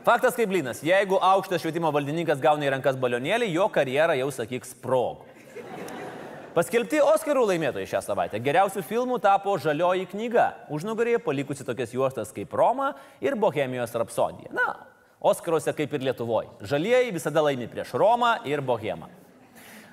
Faktas 0.03 0.35
kaip 0.35 0.50
blinas, 0.51 0.81
jeigu 0.83 1.15
aukštas 1.21 1.62
švietimo 1.63 1.91
valdininkas 1.95 2.41
gauna 2.43 2.65
į 2.67 2.73
rankas 2.73 2.97
balionėlį, 3.00 3.53
jo 3.53 3.69
karjera 3.71 4.17
jau 4.19 4.27
sakyk 4.35 4.65
sprog. 4.67 5.21
Paskelbti 6.53 7.00
Oscarų 7.01 7.48
laimėtojai 7.50 7.88
šią 7.89 8.00
savaitę. 8.05 8.38
Geriausių 8.45 8.83
filmų 8.86 9.15
tapo 9.24 9.55
Žalioji 9.57 10.05
knyga, 10.12 10.51
užnugarėje 10.69 11.17
palikusi 11.25 11.65
tokias 11.65 11.95
juostas 11.95 12.29
kaip 12.36 12.53
Roma 12.53 12.91
ir 13.25 13.33
Bohemijos 13.41 13.95
rapsodija. 13.98 14.51
Na, 14.53 14.67
Oskaruose 15.17 15.74
kaip 15.74 15.95
ir 15.98 16.05
Lietuvoje. 16.05 16.51
Žalieji 16.69 17.15
visada 17.15 17.41
laimi 17.41 17.65
prieš 17.72 17.95
Romą 17.98 18.36
ir 18.45 18.62
Bohemą. 18.62 19.10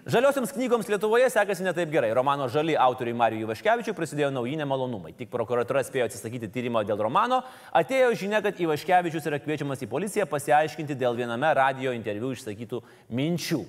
Žaliosioms 0.04 0.52
knygoms 0.52 0.92
Lietuvoje 0.92 1.32
sekasi 1.32 1.64
ne 1.64 1.72
taip 1.72 1.88
gerai. 1.96 2.12
Romano 2.12 2.44
Žali 2.52 2.76
autoriui 2.76 3.16
Marijui 3.16 3.48
Vaškevičiui 3.48 3.96
prasidėjo 3.96 4.28
nauji 4.36 4.60
nemalonumai. 4.60 5.16
Tik 5.16 5.32
prokuratūra 5.32 5.80
spėjo 5.88 6.10
atsisakyti 6.10 6.52
tyrimo 6.52 6.84
dėl 6.84 7.00
romano, 7.00 7.40
atėjo 7.72 8.12
žinia, 8.20 8.44
kad 8.44 8.60
Ivaškevičius 8.60 9.32
yra 9.32 9.40
kviečiamas 9.40 9.80
į 9.80 9.88
policiją 9.88 10.28
pasiaiškinti 10.28 11.00
dėl 11.00 11.16
viename 11.16 11.56
radio 11.56 11.96
interviu 11.96 12.36
išsakytų 12.36 12.84
minčių. 13.16 13.64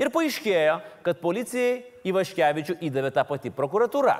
Ir 0.00 0.08
paaiškėjo, 0.12 0.78
kad 1.04 1.20
policijai 1.20 1.82
Ivaškevičių 2.08 2.78
įdavė 2.88 3.12
tą 3.14 3.24
patį 3.28 3.52
prokuratūra, 3.54 4.16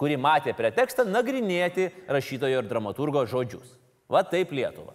kuri 0.00 0.16
matė 0.16 0.54
pretekstą 0.56 1.04
nagrinėti 1.08 1.90
rašytojo 2.08 2.62
ir 2.62 2.68
dramaturgo 2.70 3.26
žodžius. 3.28 3.74
Va 4.10 4.22
taip 4.26 4.54
Lietuva. 4.54 4.94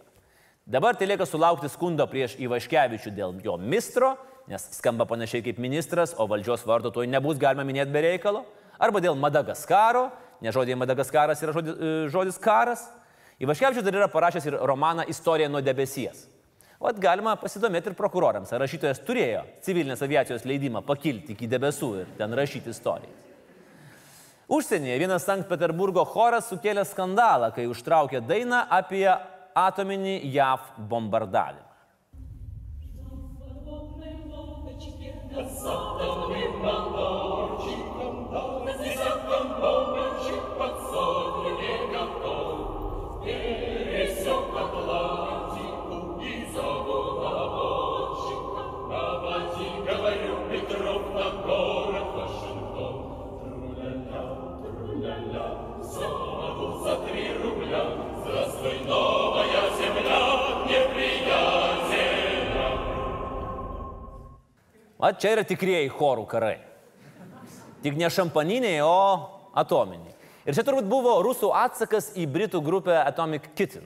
Dabar 0.65 0.95
tai 0.98 1.05
lieka 1.05 1.27
sulaukti 1.29 1.69
skundo 1.69 2.07
prieš 2.10 2.39
Ivaškevičių 2.41 3.12
dėl 3.13 3.36
jo 3.45 3.53
mistro, 3.62 4.15
nes 4.50 4.63
skamba 4.79 5.05
panašiai 5.05 5.43
kaip 5.45 5.60
ministras, 5.62 6.15
o 6.17 6.25
valdžios 6.29 6.65
vardo 6.65 6.89
to 6.93 7.05
nebus 7.05 7.38
galima 7.41 7.65
minėti 7.67 7.93
be 7.93 8.01
reikalo, 8.01 8.41
arba 8.81 9.01
dėl 9.03 9.17
Madagaskaro, 9.19 10.07
nes 10.41 10.55
žodžiai 10.55 10.79
Madagaskaras 10.79 11.43
yra 11.45 11.53
žodis, 11.53 11.77
žodis 12.13 12.39
karas. 12.41 12.88
Ivaškevičius 13.43 13.86
dar 13.86 14.00
yra 14.00 14.10
parašęs 14.10 14.48
ir 14.48 14.57
romaną 14.63 15.05
Istorija 15.12 15.51
nuo 15.51 15.62
debesies. 15.62 16.25
O 16.79 16.91
galima 17.00 17.36
pasidomėti 17.39 17.91
ir 17.91 17.96
prokurorams, 17.98 18.51
ar 18.51 18.60
rašytojas 18.65 19.00
turėjo 19.08 19.46
civilinės 19.63 20.03
aviacijos 20.03 20.44
leidimą 20.48 20.82
pakilti 20.86 21.34
iki 21.34 21.48
debesų 21.48 21.91
ir 22.01 22.10
ten 22.17 22.36
rašyti 22.36 22.74
istoriją. 22.74 23.13
Užsienyje 24.51 24.98
vienas 25.01 25.24
Sankt 25.25 25.48
Peterburgo 25.50 26.03
choras 26.05 26.51
sukėlė 26.51 26.84
skandalą, 26.86 27.50
kai 27.55 27.65
užtraukė 27.72 28.22
dainą 28.22 28.60
apie 28.70 29.08
atominį 29.55 30.20
JAV 30.36 30.67
bombardavimą. 30.91 31.63
Čia 65.22 65.36
yra 65.36 65.45
tikrieji 65.48 65.91
chorų 65.93 66.25
karai. 66.29 66.57
Tik 67.86 67.98
ne 68.00 68.10
šampaniniai, 68.10 68.79
o 68.81 69.51
atominiai. 69.57 70.13
Ir 70.45 70.53
čia 70.53 70.63
turbūt 70.65 70.88
buvo 70.89 71.17
rusų 71.25 71.50
atsakas 71.57 72.12
į 72.17 72.27
britų 72.29 72.62
grupę 72.65 72.98
Atomic 73.01 73.48
Kitten. 73.57 73.86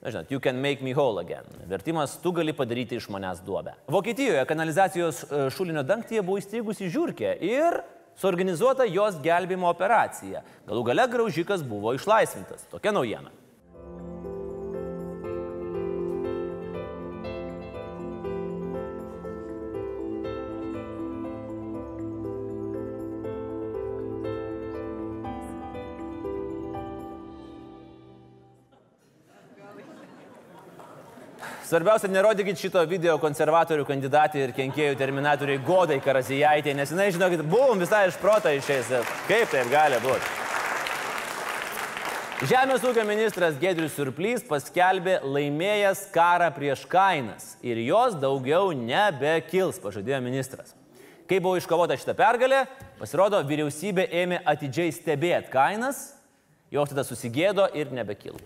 Na, 0.00 0.08
žinot, 0.08 0.30
you 0.32 0.40
can 0.40 0.56
make 0.62 0.80
me 0.80 0.94
whole 0.96 1.20
again. 1.20 1.44
Vertimas, 1.68 2.16
tu 2.22 2.32
gali 2.32 2.54
padaryti 2.56 2.96
iš 2.96 3.10
manęs 3.12 3.42
duobę. 3.44 3.74
Vokietijoje 3.92 4.46
kanalizacijos 4.48 5.24
e, 5.26 5.42
šulinio 5.52 5.82
dangtyje 5.84 6.22
buvo 6.24 6.40
įstrigusi 6.40 6.88
žiūrkė 6.88 7.34
ir 7.44 7.82
suorganizuota 8.20 8.86
jos 8.88 9.18
gelbimo 9.20 9.68
operacija. 9.68 10.40
Galų 10.68 10.86
gale 10.88 11.04
graužikas 11.12 11.60
buvo 11.68 11.92
išlaisvintas. 11.98 12.64
Tokia 12.72 12.94
naujiena. 12.96 13.28
Svarbiausia, 31.70 32.08
nerodykit 32.10 32.58
šito 32.58 32.80
video 32.90 33.12
konservatorių 33.22 33.84
kandidatį 33.86 34.40
ir 34.42 34.52
kenkėjų 34.56 34.96
terminatoriai 34.98 35.60
Godai 35.62 36.00
Karazijaitė, 36.02 36.72
nes 36.74 36.90
jinai, 36.90 37.12
žinokit, 37.14 37.44
buvom 37.46 37.78
visai 37.78 38.08
iš 38.08 38.18
proto 38.18 38.50
išėjęs. 38.50 39.06
Kaip 39.28 39.52
taip 39.52 39.70
gali 39.70 40.00
būti? 40.02 40.32
Žemės 42.50 42.82
ūkio 42.90 43.06
ministras 43.06 43.54
Gedrius 43.62 43.94
Surplys 43.94 44.42
paskelbė 44.50 45.20
laimėjęs 45.22 46.08
karą 46.10 46.50
prieš 46.58 46.82
kainas 46.90 47.52
ir 47.62 47.78
jos 47.86 48.18
daugiau 48.18 48.74
nebekils, 48.74 49.78
pažadėjo 49.78 50.24
ministras. 50.26 50.74
Kai 51.30 51.38
buvo 51.38 51.54
iškovota 51.60 51.94
šitą 51.94 52.18
pergalę, 52.18 52.64
pasirodo, 52.98 53.46
vyriausybė 53.46 54.10
ėmė 54.24 54.42
atidžiai 54.42 54.90
stebėti 54.98 55.54
kainas, 55.54 56.08
jos 56.74 56.90
tada 56.90 57.06
susigėdo 57.06 57.70
ir 57.78 57.94
nebekilo. 57.94 58.42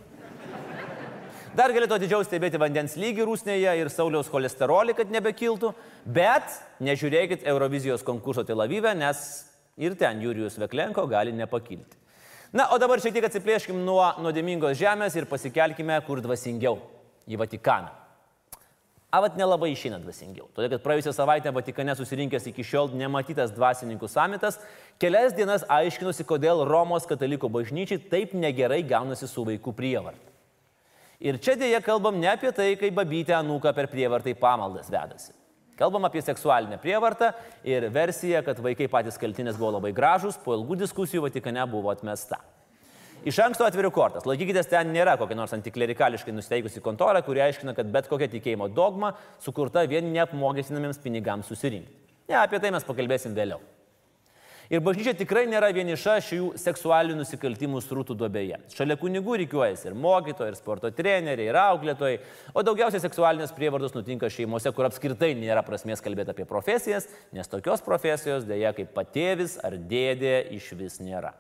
Dar 1.55 1.71
galėtų 1.71 1.95
atidžiau 1.95 2.25
stebėti 2.27 2.59
vandens 2.59 2.97
lygį 2.99 3.29
rūsnėje 3.29 3.77
ir 3.79 3.89
Sauliaus 3.93 4.27
cholesterolį, 4.27 4.97
kad 4.99 5.13
nebekiltų, 5.15 5.69
bet 6.03 6.57
nežiūrėkit 6.83 7.45
Eurovizijos 7.47 8.03
konkurso 8.03 8.43
Tel 8.43 8.65
Avive, 8.65 8.91
nes 8.99 9.21
ir 9.79 9.95
ten 9.95 10.19
Jurijus 10.19 10.59
Veklenko 10.59 11.05
gali 11.07 11.31
nepakilti. 11.31 11.95
Na, 12.59 12.67
o 12.75 12.81
dabar 12.83 12.99
šiek 12.99 13.15
tiek 13.15 13.29
atsiplėškim 13.29 13.79
nuo 13.87 14.03
nuodėmingos 14.25 14.75
žemės 14.83 15.15
ir 15.15 15.31
pasikelkime 15.31 16.01
kur 16.09 16.25
dvasingiau- 16.27 16.81
į 17.31 17.39
Vatikaną. 17.39 17.95
Avat 19.15 19.39
nelabai 19.39 19.71
išeina 19.71 20.03
dvasingiau. 20.03 20.51
Todėl, 20.51 20.75
kad 20.75 20.83
praėjusią 20.83 21.15
savaitę 21.15 21.55
Vatikane 21.55 21.95
susirinkęs 21.95 22.51
iki 22.51 22.67
šiol 22.67 22.91
nematytas 22.99 23.55
dvasininkų 23.55 24.11
samitas 24.11 24.59
kelias 24.99 25.33
dienas 25.33 25.63
aiškinosi, 25.71 26.27
kodėl 26.27 26.67
Romos 26.67 27.07
katalikų 27.07 27.47
bažnyčiai 27.47 28.11
taip 28.11 28.35
negerai 28.35 28.83
gaunasi 28.83 29.29
su 29.29 29.45
vaikų 29.45 29.73
prievarta. 29.73 30.34
Ir 31.23 31.39
čia 31.43 31.55
dėja 31.59 31.81
kalbam 31.85 32.19
ne 32.21 32.29
apie 32.33 32.51
tai, 32.55 32.73
kai 32.81 32.91
babytė 32.95 33.37
anūka 33.39 33.75
per 33.77 33.91
prievartą 33.93 34.33
į 34.33 34.39
pamaldas 34.41 34.91
vedasi. 34.91 35.33
Kalbam 35.79 36.07
apie 36.07 36.23
seksualinę 36.23 36.79
prievartą 36.79 37.33
ir 37.67 37.89
versiją, 37.91 38.45
kad 38.47 38.61
vaikai 38.63 38.87
patys 38.91 39.19
kaltinės 39.19 39.59
buvo 39.59 39.73
labai 39.77 39.91
gražus, 39.95 40.39
po 40.39 40.55
ilgų 40.55 40.79
diskusijų 40.85 41.25
Vatikane 41.27 41.65
buvo 41.71 41.91
atmesta. 41.91 42.39
Iš 43.25 43.39
anksto 43.41 43.65
atviriu 43.67 43.89
kortas. 43.95 44.27
Laikykitės, 44.29 44.69
ten 44.69 44.91
nėra 44.93 45.17
kokia 45.19 45.39
nors 45.39 45.55
antiklerikališkai 45.57 46.35
nusteikusi 46.35 46.83
kontora, 46.85 47.23
kuri 47.25 47.41
aiškina, 47.47 47.75
kad 47.75 47.89
bet 47.91 48.11
kokia 48.11 48.29
tikėjimo 48.31 48.69
dogma 48.71 49.15
sukurta 49.43 49.87
vien 49.89 50.13
neapmokestinamiems 50.13 51.01
pinigams 51.03 51.49
susirinkti. 51.49 51.97
Ne, 52.29 52.37
apie 52.39 52.61
tai 52.61 52.71
mes 52.75 52.85
pakalbėsim 52.85 53.35
vėliau. 53.37 53.63
Ir 54.73 54.81
bažnyčia 54.81 55.13
tikrai 55.13 55.43
nėra 55.45 55.69
vieniša 55.77 56.15
šių 56.25 56.47
seksualinių 56.57 57.19
nusikaltimų 57.19 57.83
srūtų 57.85 58.17
duobėje. 58.17 58.63
Šalia 58.73 58.97
kunigų 58.97 59.37
reikiuojasi 59.43 59.91
ir 59.91 59.97
mokytojai, 60.01 60.55
ir 60.55 60.57
sporto 60.57 60.89
treneriai, 60.89 61.51
ir 61.51 61.59
auklėtojai, 61.61 62.21
o 62.57 62.65
daugiausiai 62.65 63.03
seksualinės 63.05 63.53
prievartos 63.53 63.93
nutinka 63.93 64.31
šeimose, 64.33 64.73
kur 64.73 64.89
apskritai 64.89 65.35
nėra 65.37 65.61
prasmės 65.67 66.01
kalbėti 66.05 66.33
apie 66.33 66.47
profesijas, 66.49 67.11
nes 67.37 67.51
tokios 67.53 67.85
profesijos 67.85 68.47
dėja 68.49 68.73
kaip 68.77 68.95
patėvis 68.97 69.59
ar 69.61 69.77
dėdė 69.77 70.39
iš 70.57 70.71
vis 70.81 70.97
nėra. 71.05 71.35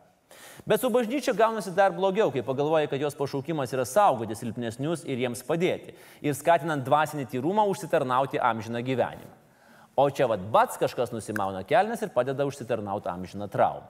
Bet 0.68 0.82
su 0.82 0.90
bažnyčia 0.92 1.32
gaunasi 1.36 1.72
dar 1.76 1.94
blogiau, 1.96 2.28
kai 2.34 2.44
pagalvoja, 2.44 2.90
kad 2.90 3.00
jos 3.00 3.16
pašaukimas 3.16 3.72
yra 3.72 3.86
saugoti 3.88 4.36
silpnesnius 4.36 5.06
ir 5.08 5.24
jiems 5.24 5.44
padėti 5.48 5.96
ir 6.20 6.36
skatinant 6.36 6.84
dvasinį 6.84 7.24
tyrumą 7.32 7.64
užsitarnauti 7.72 8.42
amžiną 8.52 8.84
gyvenimą. 8.84 9.43
O 9.96 10.08
čia 10.10 10.26
vad 10.26 10.42
bats 10.50 10.78
kažkas 10.80 11.12
nusimauna 11.14 11.62
kelnes 11.66 12.02
ir 12.02 12.10
padeda 12.14 12.46
užsitarnauti 12.48 13.08
amžiną 13.10 13.46
traumą. 13.50 13.86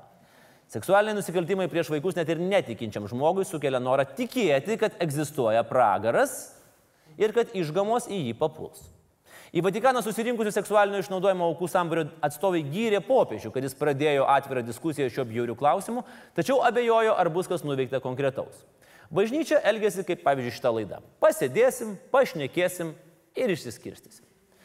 Seksualiniai 0.72 1.16
nusikaltimai 1.16 1.68
prieš 1.72 1.90
vaikus 1.92 2.16
net 2.16 2.28
ir 2.32 2.40
netikinčiam 2.40 3.06
žmogui 3.08 3.44
sukelia 3.48 3.80
norą 3.80 4.04
tikėti, 4.16 4.78
kad 4.80 4.96
egzistuoja 5.00 5.62
pragaras 5.68 6.54
ir 7.20 7.32
kad 7.36 7.52
išgamos 7.56 8.08
į 8.08 8.20
jį 8.28 8.36
papuls. 8.40 8.90
Į 9.54 9.62
Vatikaną 9.62 10.00
susirinkusių 10.02 10.50
seksualinio 10.50 10.98
išnaudojimo 11.04 11.46
aukų 11.52 11.68
sambario 11.70 12.08
atstovai 12.26 12.64
gyrė 12.66 12.98
popiežių, 13.06 13.52
kad 13.54 13.62
jis 13.62 13.76
pradėjo 13.78 14.26
atvirą 14.26 14.64
diskusiją 14.66 15.06
šio 15.14 15.22
bjaurių 15.28 15.54
klausimų, 15.60 16.02
tačiau 16.34 16.58
abejojo, 16.66 17.14
ar 17.14 17.30
bus 17.30 17.46
kas 17.50 17.62
nuveikta 17.62 18.02
konkretaus. 18.02 18.64
Bažnyčia 19.14 19.60
elgesi 19.62 20.02
kaip 20.08 20.24
pavyzdžiui 20.26 20.56
šitą 20.56 20.74
laidą. 20.74 20.98
Pasėdėsim, 21.22 21.94
pašnekėsim 22.10 22.96
ir 23.38 23.54
išsiskirstysim. 23.54 24.23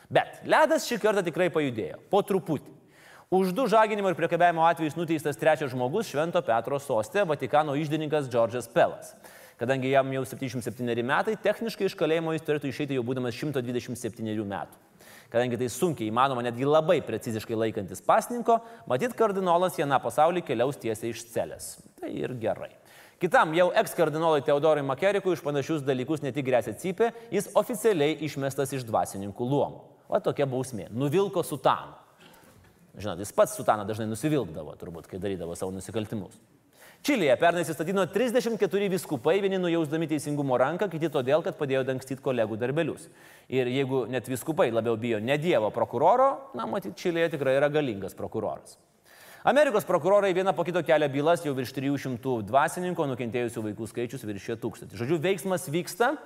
Bet 0.09 0.41
ledas 0.49 0.87
šį 0.89 0.97
kartą 1.03 1.21
tikrai 1.25 1.51
pajudėjo, 1.53 1.99
po 2.09 2.23
truputį. 2.25 2.71
Už 3.29 3.51
du 3.53 3.67
žaginimo 3.69 4.09
ir 4.09 4.17
priekabėjimo 4.17 4.63
atvejus 4.65 4.95
nuteistas 4.97 5.37
trečias 5.37 5.69
žmogus 5.69 6.07
Švento 6.09 6.41
Petro 6.41 6.79
sostė, 6.81 7.27
Vatikano 7.29 7.75
išdininkas 7.77 8.25
Džordžas 8.25 8.65
Pelas. 8.73 9.11
Kadangi 9.59 9.91
jam 9.91 10.09
jau 10.15 10.23
77 10.25 11.03
metai, 11.05 11.35
techniškai 11.37 11.85
iš 11.85 11.95
kalėjimo 11.99 12.33
jis 12.33 12.45
turėtų 12.47 12.71
išeiti 12.71 12.97
jau 12.97 13.03
būdamas 13.05 13.37
127 13.37 14.33
metų. 14.49 14.79
Kadangi 15.29 15.59
tai 15.61 15.67
sunkiai 15.69 16.09
įmanoma 16.09 16.41
netgi 16.47 16.65
labai 16.65 17.03
preciziškai 17.05 17.59
laikantis 17.59 18.01
pasninko, 18.01 18.57
matyt 18.89 19.13
kardinolas 19.19 19.77
jame 19.77 20.01
pasaulį 20.01 20.41
keliaus 20.47 20.81
tiesiai 20.81 21.13
iš 21.13 21.21
celės. 21.29 21.69
Tai 22.01 22.09
ir 22.09 22.33
gerai. 22.41 22.71
Kitam 23.21 23.53
jau 23.53 23.67
ekskardinolui 23.77 24.41
Teodorui 24.47 24.81
Makerikui 24.89 25.35
už 25.35 25.45
panašius 25.45 25.85
dalykus 25.85 26.25
ne 26.25 26.33
tik 26.33 26.49
grėsia 26.49 26.73
cypė, 26.73 27.11
jis 27.29 27.51
oficialiai 27.61 28.17
išmestas 28.25 28.73
iš 28.73 28.89
dvasininkų 28.89 29.53
luomų. 29.53 29.88
O 30.09 30.19
tokia 30.23 30.47
bausmė. 30.49 30.87
Nuvilko 30.89 31.43
sutaną. 31.45 31.97
Žinot, 32.99 33.21
jis 33.21 33.31
pats 33.35 33.53
sutaną 33.55 33.85
dažnai 33.87 34.09
nusivilkdavo, 34.09 34.73
turbūt, 34.79 35.05
kai 35.07 35.19
darydavo 35.21 35.53
savo 35.55 35.71
nusikaltimus. 35.71 36.33
Čilėje 37.05 37.35
pernai 37.39 37.61
įsistatino 37.63 38.03
34 38.11 38.89
viskupai, 38.91 39.37
vieni 39.39 39.55
nujausdami 39.61 40.09
teisingumo 40.11 40.57
ranką, 40.59 40.89
kiti 40.91 41.07
todėl, 41.13 41.39
kad 41.45 41.55
padėjo 41.55 41.85
dangstyti 41.87 42.19
kolegų 42.25 42.57
darbelius. 42.59 43.05
Ir 43.47 43.69
jeigu 43.71 44.01
net 44.11 44.27
viskupai 44.27 44.67
labiau 44.73 44.97
bijo 44.99 45.21
ne 45.23 45.37
Dievo 45.39 45.69
prokuroro, 45.71 46.27
na, 46.59 46.65
matyt, 46.67 46.97
Čilėje 46.99 47.37
tikrai 47.37 47.55
yra 47.55 47.69
galingas 47.71 48.17
prokuroras. 48.17 48.75
Amerikos 49.47 49.87
prokurorai 49.87 50.33
vieną 50.35 50.51
po 50.51 50.65
kito 50.67 50.81
kelia 50.83 51.07
bylas, 51.07 51.45
jau 51.47 51.53
virš 51.55 51.71
300 51.77 52.41
dvasininko 52.49 53.05
nukentėjusių 53.13 53.63
vaikų 53.69 53.87
skaičius 53.87 54.27
viršė 54.27 54.57
tūkstantį. 54.59 54.99
Žodžiu, 54.99 55.21
veiksmas 55.23 55.69
vyksta 55.71 56.17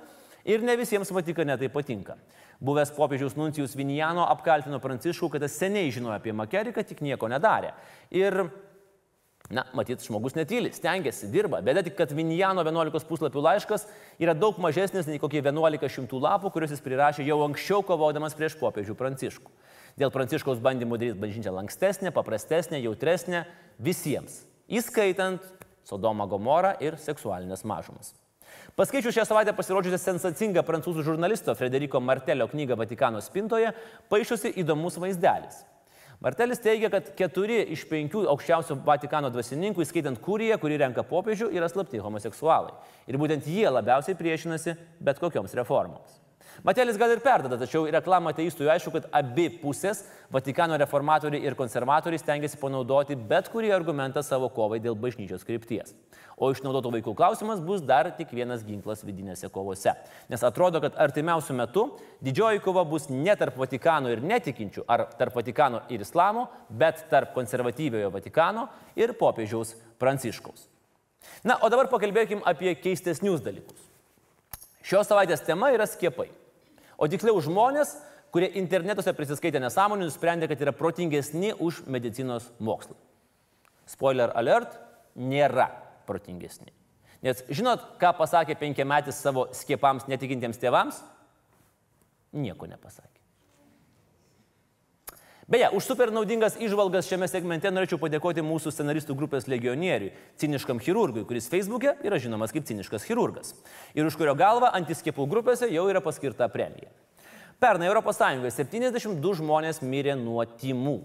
ir 0.42 0.66
ne 0.66 0.74
visiems 0.80 1.14
Vatikane 1.14 1.54
tai 1.60 1.70
patinka. 1.70 2.18
Buvęs 2.62 2.92
popiežiaus 2.94 3.34
nuncijus 3.38 3.74
Vinijano 3.78 4.26
apkaltino 4.30 4.78
Pranciškų, 4.82 5.32
kad 5.32 5.42
jis 5.42 5.58
seniai 5.58 5.90
žinojo 5.94 6.14
apie 6.18 6.34
Makeriką, 6.36 6.84
tik 6.86 7.02
nieko 7.04 7.30
nedarė. 7.32 7.74
Ir 8.14 8.44
Na, 9.52 9.66
matyt, 9.76 10.00
žmogus 10.00 10.32
netyli, 10.38 10.70
stengiasi, 10.72 11.28
dirba. 11.28 11.58
Bėda 11.60 11.82
tik, 11.84 11.98
kad 11.98 12.14
Vinijano 12.16 12.62
11 12.64 13.04
puslapių 13.04 13.42
laiškas 13.44 13.84
yra 14.16 14.32
daug 14.32 14.56
mažesnis 14.56 15.04
nei 15.04 15.20
kokie 15.20 15.42
11 15.44 15.84
šimtų 15.92 16.20
lapų, 16.24 16.48
kuriuos 16.54 16.72
jis 16.72 16.80
prirašė 16.80 17.26
jau 17.28 17.36
anksčiau 17.44 17.84
kovodamas 17.84 18.36
prieš 18.38 18.56
popiežių 18.62 18.96
Pranciškų. 18.96 19.52
Dėl 20.00 20.14
Pranciškaus 20.16 20.64
bandymų 20.64 20.96
daryti 20.96 21.20
bažnyčią 21.20 21.52
lankstesnę, 21.60 22.14
paprastesnę, 22.16 22.80
jautresnę 22.86 23.44
visiems, 23.76 24.40
įskaitant 24.64 25.44
Sodomą 25.84 26.24
Gomorą 26.30 26.72
ir 26.80 26.96
seksualinės 26.96 27.68
mažumas. 27.68 28.14
Paskaičius 28.74 29.14
šią 29.14 29.22
savaitę 29.28 29.52
pasirodžiusią 29.54 30.00
sensacingą 30.02 30.64
prancūzų 30.66 31.04
žurnalisto 31.06 31.52
Frederiko 31.54 32.00
Martelio 32.02 32.48
knygą 32.50 32.74
Vatikano 32.80 33.20
spintoje, 33.22 33.68
paaišusi 34.10 34.50
įdomus 34.58 34.98
vaizdelis. 34.98 35.60
Martelis 36.24 36.58
teigia, 36.58 36.90
kad 36.90 37.12
keturi 37.14 37.60
iš 37.76 37.84
penkių 37.86 38.24
aukščiausių 38.32 38.80
Vatikano 38.82 39.30
dvasininkų, 39.30 39.86
įskaitant 39.86 40.18
kuriją, 40.24 40.58
kuri 40.58 40.80
renka 40.82 41.06
popiežių, 41.06 41.52
yra 41.54 41.70
slapti 41.70 42.02
homoseksualai. 42.02 42.74
Ir 43.06 43.20
būtent 43.22 43.46
jie 43.46 43.68
labiausiai 43.70 44.18
priešinasi 44.18 44.74
bet 44.98 45.22
kokioms 45.22 45.54
reformoms. 45.54 46.23
Matelis 46.64 46.96
gal 46.96 47.10
ir 47.12 47.20
perdada, 47.20 47.58
tačiau 47.60 47.84
reklamą 47.90 48.30
ateistui 48.32 48.68
aišku, 48.72 48.92
kad 48.94 49.08
abi 49.12 49.48
pusės, 49.60 50.04
Vatikano 50.34 50.74
reformatoriai 50.80 51.44
ir 51.46 51.54
konservatoriai, 51.54 52.18
stengiasi 52.18 52.58
panaudoti 52.58 53.14
bet 53.14 53.50
kurį 53.52 53.68
argumentą 53.76 54.22
savo 54.24 54.48
kovai 54.50 54.80
dėl 54.82 54.96
bažnyčios 54.98 55.44
krypties. 55.46 55.92
O 56.34 56.48
išnaudotų 56.50 56.90
vaikų 56.96 57.14
klausimas 57.14 57.60
bus 57.62 57.84
dar 57.84 58.08
tik 58.16 58.32
vienas 58.34 58.64
ginklas 58.66 59.04
vidinėse 59.06 59.50
kovose. 59.54 59.94
Nes 60.32 60.42
atrodo, 60.46 60.80
kad 60.82 60.98
artimiausių 60.98 61.58
metų 61.60 61.86
didžioji 62.24 62.64
kova 62.64 62.82
bus 62.88 63.06
ne 63.12 63.36
tarp 63.38 63.60
Vatikano 63.60 64.10
ir 64.10 64.24
netikinčių, 64.24 64.88
ar 64.90 65.06
tarp 65.20 65.38
Vatikano 65.38 65.84
ir 65.94 66.02
Islamo, 66.02 66.48
bet 66.68 67.06
tarp 67.12 67.36
konservatyviojo 67.36 68.10
Vatikano 68.14 68.68
ir 68.98 69.14
popiežiaus 69.20 69.76
Pranciškaus. 70.02 70.66
Na, 71.46 71.60
o 71.62 71.70
dabar 71.72 71.86
pakalbėkim 71.92 72.42
apie 72.48 72.74
keistesnius 72.80 73.44
dalykus. 73.44 73.93
Šios 74.84 75.08
savaitės 75.08 75.44
tema 75.46 75.70
yra 75.72 75.86
skiepai. 75.88 76.28
O 77.00 77.08
tiksliau 77.10 77.40
žmonės, 77.42 77.96
kurie 78.34 78.50
internetuose 78.60 79.14
prisiskaitė 79.16 79.62
nesąmonį, 79.62 80.08
nusprendė, 80.10 80.48
kad 80.50 80.60
yra 80.60 80.74
protingesni 80.76 81.54
už 81.56 81.82
medicinos 81.90 82.50
mokslą. 82.60 82.96
Spoiler 83.88 84.32
alert, 84.36 84.76
nėra 85.16 85.70
protingesni. 86.08 86.72
Nes 87.24 87.40
žinot, 87.48 87.96
ką 88.00 88.12
pasakė 88.18 88.58
penkiametis 88.60 89.16
savo 89.24 89.46
skiepams 89.56 90.08
netikintiems 90.12 90.60
tėvams? 90.60 91.00
Nieko 92.36 92.68
nepasakė. 92.68 93.13
Beje, 95.44 95.68
už 95.76 95.84
super 95.84 96.08
naudingas 96.08 96.54
išvalgas 96.56 97.04
šiame 97.04 97.26
segmente 97.28 97.68
norėčiau 97.68 97.98
padėkoti 98.00 98.40
mūsų 98.40 98.70
scenaristų 98.72 99.12
grupės 99.18 99.44
legionieriui, 99.44 100.14
ciniškam 100.40 100.78
chirurgui, 100.80 101.26
kuris 101.28 101.50
Facebook'e 101.52 101.98
yra 102.00 102.16
žinomas 102.16 102.52
kaip 102.54 102.64
ciniškas 102.64 103.04
chirurgas. 103.04 103.52
Ir 103.92 104.08
už 104.08 104.16
kurio 104.16 104.32
galvą 104.40 104.70
antiskiepų 104.78 105.26
grupėse 105.28 105.68
jau 105.68 105.82
yra 105.92 106.00
paskirta 106.00 106.48
premija. 106.48 106.88
Pernai 107.60 107.90
ES 107.92 108.56
72 108.56 109.34
žmonės 109.42 109.82
mirė 109.84 110.14
nuo 110.16 110.46
timų. 110.48 111.02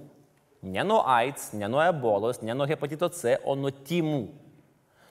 Ne 0.64 0.86
nuo 0.88 1.02
AIDS, 1.04 1.52
ne 1.52 1.68
nuo 1.68 1.82
ebolos, 1.84 2.40
ne 2.40 2.56
nuo 2.56 2.68
hepatito 2.68 3.10
C, 3.12 3.36
o 3.44 3.58
nuo 3.60 3.72
timų. 3.72 4.22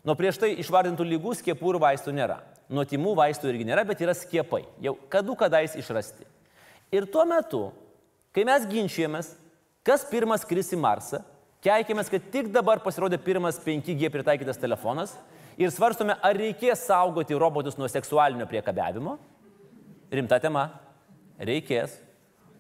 Nuo 0.09 0.17
prieš 0.17 0.41
tai 0.41 0.55
išvardintų 0.57 1.05
lygų 1.05 1.35
skiepų 1.37 1.75
ir 1.75 1.81
vaistų 1.85 2.17
nėra. 2.17 2.39
Nuo 2.73 2.87
timų 2.89 3.13
vaistų 3.21 3.53
irgi 3.53 3.69
nėra, 3.69 3.85
bet 3.85 4.01
yra 4.01 4.17
skiepai. 4.17 4.63
Jau 4.81 4.97
kadų 5.13 5.37
kadais 5.37 5.77
išrasti. 5.77 6.25
Ir 6.93 7.05
tuo 7.13 7.27
metu 7.29 7.63
Kai 8.39 8.45
mes 8.47 8.63
ginčijomės, 8.71 9.33
kas 9.83 10.05
pirmas 10.07 10.45
kris 10.47 10.69
į 10.71 10.77
Marsą, 10.79 11.19
keikėmės, 11.67 12.07
kad 12.07 12.29
tik 12.31 12.53
dabar 12.55 12.79
pasirodė 12.85 13.19
pirmas 13.19 13.59
5G 13.65 14.13
pritaikytas 14.15 14.61
telefonas 14.63 15.17
ir 15.59 15.73
svarstome, 15.75 16.15
ar 16.23 16.39
reikės 16.39 16.85
saugoti 16.87 17.35
robotus 17.35 17.75
nuo 17.75 17.91
seksualinio 17.91 18.47
priekabiavimo. 18.47 19.17
Rimta 20.15 20.39
tema. 20.39 20.69
Reikės. 21.43 21.99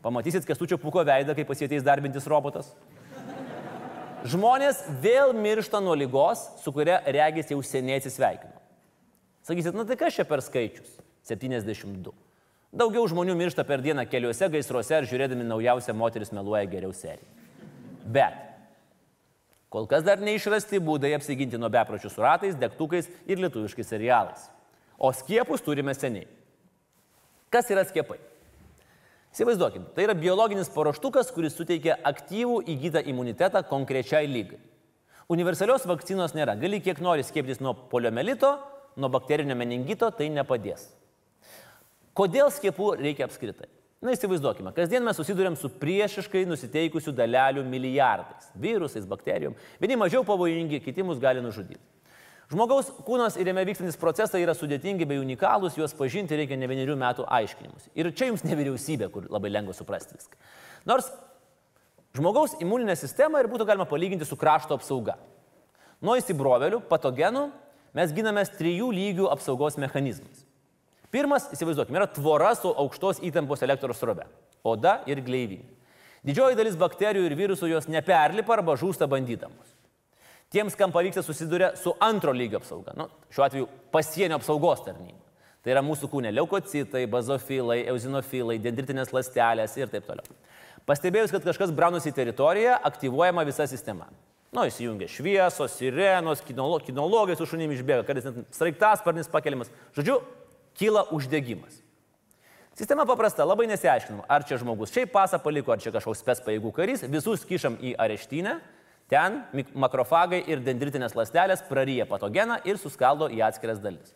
Pamatysit 0.03 0.51
kestučio 0.51 0.83
puko 0.83 1.07
veidą, 1.07 1.39
kai 1.39 1.47
pasieteis 1.47 1.87
darbintis 1.87 2.27
robotas. 2.27 2.75
Žmonės 4.27 4.83
vėl 4.99 5.31
miršta 5.31 5.79
nuo 5.79 5.95
lygos, 5.95 6.43
su 6.59 6.75
kuria 6.75 7.05
regis 7.07 7.55
jau 7.55 7.63
seniai 7.63 8.03
atsisveikino. 8.03 8.57
Sakysit, 9.47 9.79
na 9.79 9.87
tai 9.87 10.03
kas 10.03 10.19
čia 10.19 10.27
per 10.27 10.43
skaičius? 10.43 10.99
72. 11.31 12.19
Daugiau 12.69 13.07
žmonių 13.09 13.33
miršta 13.39 13.65
per 13.65 13.81
dieną 13.81 14.05
keliuose, 14.11 14.51
gaisruose 14.53 14.99
ar 14.99 15.07
žiūrėdami 15.09 15.47
naujausią 15.49 15.95
moteris 15.97 16.35
meluoja 16.37 16.69
geriau 16.69 16.93
seriją. 16.93 17.25
Bet 18.05 18.37
kol 19.73 19.89
kas 19.89 20.05
dar 20.05 20.21
neišrasti 20.21 20.81
būdai 20.85 21.15
apsiginti 21.17 21.61
nuo 21.61 21.71
bepročių 21.73 22.13
su 22.13 22.25
ratais, 22.25 22.59
degtukais 22.61 23.09
ir 23.29 23.41
lietuviškais 23.41 23.89
serialais. 23.89 24.51
O 24.99 25.13
skiepus 25.17 25.65
turime 25.65 25.95
seniai. 25.97 26.29
Kas 27.49 27.71
yra 27.73 27.87
skiepai? 27.89 28.19
Įsivaizduokim, 29.33 29.87
tai 29.97 30.05
yra 30.05 30.17
biologinis 30.17 30.69
paruoštukas, 30.73 31.33
kuris 31.33 31.57
suteikia 31.57 31.97
aktyvų 32.05 32.63
įgytą 32.75 33.05
imunitetą 33.09 33.63
konkrečiai 33.69 34.29
lygai. 34.29 34.61
Universalios 35.29 35.85
vakcinos 35.89 36.33
nėra. 36.37 36.57
Gali 36.61 36.81
kiek 36.85 37.01
nori 37.05 37.25
skieptis 37.25 37.61
nuo 37.65 37.75
poliomelito, 37.93 38.55
nuo 38.97 39.13
bakterinio 39.13 39.57
meningito, 39.57 40.09
tai 40.13 40.31
nepadės. 40.33 40.89
Kodėl 42.17 42.53
skiepų 42.53 42.95
reikia 43.01 43.27
apskritai? 43.29 43.69
Na 43.99 44.13
įsivaizduokime, 44.15 44.71
kasdien 44.77 45.03
mes 45.03 45.17
susidurėm 45.19 45.57
su 45.59 45.73
priešiškai 45.75 46.45
nusiteikusių 46.47 47.11
dalelių 47.19 47.65
milijardais- 47.67 48.53
virusais, 48.65 49.07
bakterijom. 49.07 49.57
Vieni 49.81 49.97
mažiau 49.99 50.23
pavojingi, 50.25 50.79
kiti 50.85 51.03
mus 51.03 51.19
gali 51.19 51.43
nužudyti. 51.43 51.83
Žmogaus 52.49 52.89
kūnas 53.05 53.37
ir 53.37 53.51
jame 53.51 53.61
vykstantis 53.67 53.99
procesai 54.01 54.41
yra 54.41 54.55
sudėtingi 54.57 55.05
bei 55.05 55.19
unikalūs, 55.21 55.77
juos 55.77 55.93
pažinti 55.93 56.33
reikia 56.33 56.57
ne 56.57 56.69
vienerių 56.71 56.97
metų 56.97 57.27
aiškinimus. 57.27 57.91
Ir 57.95 58.09
čia 58.13 58.31
jums 58.31 58.45
ne 58.45 58.57
vyriausybė, 58.57 59.11
kur 59.13 59.27
labai 59.29 59.51
lengva 59.51 59.75
suprasti 59.77 60.17
viską. 60.17 60.39
Nors 60.87 61.11
žmogaus 62.17 62.57
imuninę 62.63 62.97
sistemą 62.97 63.43
ir 63.43 63.51
būtų 63.53 63.67
galima 63.69 63.85
palyginti 63.85 64.25
su 64.25 64.39
krašto 64.41 64.79
apsauga. 64.79 65.19
Nuo 66.01 66.17
įsibrovelių, 66.17 66.81
patogenų 66.89 67.51
mes 67.93 68.17
ginamės 68.17 68.55
trijų 68.57 68.89
lygių 68.97 69.29
apsaugos 69.29 69.77
mechanizmais. 69.77 70.48
Pirmas, 71.15 71.47
įsivaizduokime, 71.55 72.03
yra 72.03 72.09
tvora 72.13 72.53
su 72.59 72.69
aukštos 72.69 73.23
įtampos 73.25 73.63
elektros 73.65 73.97
srove- 74.01 74.27
oda 74.73 75.01
ir 75.07 75.23
gleivinė. 75.25 75.65
Didžioji 76.27 76.57
dalis 76.57 76.77
bakterijų 76.77 77.25
ir 77.25 77.37
virusų 77.37 77.69
jos 77.71 77.89
neperlipa 77.89 78.53
arba 78.53 78.75
žūsta 78.77 79.09
bandydamos. 79.09 79.77
Tiems, 80.51 80.77
kam 80.77 80.93
pavyksta, 80.93 81.23
susiduria 81.23 81.77
su 81.77 81.95
antro 82.01 82.33
lygio 82.33 82.59
apsauga. 82.59 82.95
Nu, 82.97 83.09
šiuo 83.31 83.45
atveju 83.45 83.69
pasienio 83.93 84.37
apsaugos 84.37 84.85
tarnyba. 84.85 85.21
Tai 85.63 85.73
yra 85.75 85.83
mūsų 85.83 86.09
kūne 86.09 86.33
leukocitai, 86.33 87.07
bazofilai, 87.07 87.83
euzinofilai, 87.93 88.59
dendritinės 88.59 89.13
ląstelės 89.13 89.77
ir 89.77 89.91
taip 89.93 90.07
toliau. 90.07 90.25
Pastebėjus, 90.89 91.35
kad 91.35 91.45
kažkas 91.45 91.73
braunusi 91.77 92.09
į 92.09 92.17
teritoriją, 92.17 92.79
aktyvuojama 92.89 93.45
visa 93.45 93.67
sistema. 93.69 94.07
Nu, 94.49 94.65
įsijungia 94.65 95.11
šviesos, 95.13 95.75
sirenos, 95.77 96.41
kinologijos 96.41 97.43
su 97.43 97.51
šunim 97.51 97.75
išbėga, 97.75 98.07
kartais 98.09 98.25
net 98.25 98.57
sraigtasparnis 98.57 99.29
pakeliamas. 99.29 99.69
Žodžiu, 99.99 100.23
kyla 100.79 101.05
uždegimas. 101.15 101.83
Sistema 102.79 103.03
paprasta, 103.07 103.43
labai 103.43 103.67
nesiaiškinam, 103.67 104.23
ar 104.31 104.45
čia 104.47 104.61
žmogus 104.61 104.93
šiaip 104.95 105.11
pasą 105.11 105.41
paliko, 105.43 105.73
ar 105.75 105.83
čia 105.83 105.91
kažkoks 105.95 106.21
spės 106.23 106.43
paėgų 106.45 106.71
karys, 106.77 107.03
visus 107.11 107.43
kišam 107.47 107.75
į 107.83 107.97
areštinę, 107.99 108.61
ten 109.11 109.41
makrofagai 109.75 110.45
ir 110.47 110.63
dendritinės 110.63 111.17
ląstelės 111.19 111.65
praryja 111.67 112.07
patogeną 112.07 112.61
ir 112.69 112.79
suskaldo 112.79 113.27
į 113.35 113.43
atskiras 113.49 113.83
dalis. 113.83 114.15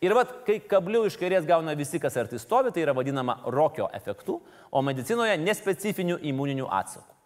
Ir 0.00 0.12
vad, 0.16 0.32
kai 0.46 0.58
kablių 0.64 1.06
iš 1.08 1.16
kairės 1.20 1.48
gauna 1.48 1.72
visi, 1.76 2.00
kas 2.00 2.16
arti 2.20 2.40
stovi, 2.40 2.72
tai 2.72 2.84
yra 2.86 2.94
vadinama 2.96 3.38
rokio 3.52 3.88
efektu, 3.96 4.38
o 4.72 4.82
medicinoje 4.84 5.36
nespecifiniu 5.40 6.16
imuniniu 6.24 6.68
atsaku. 6.72 7.19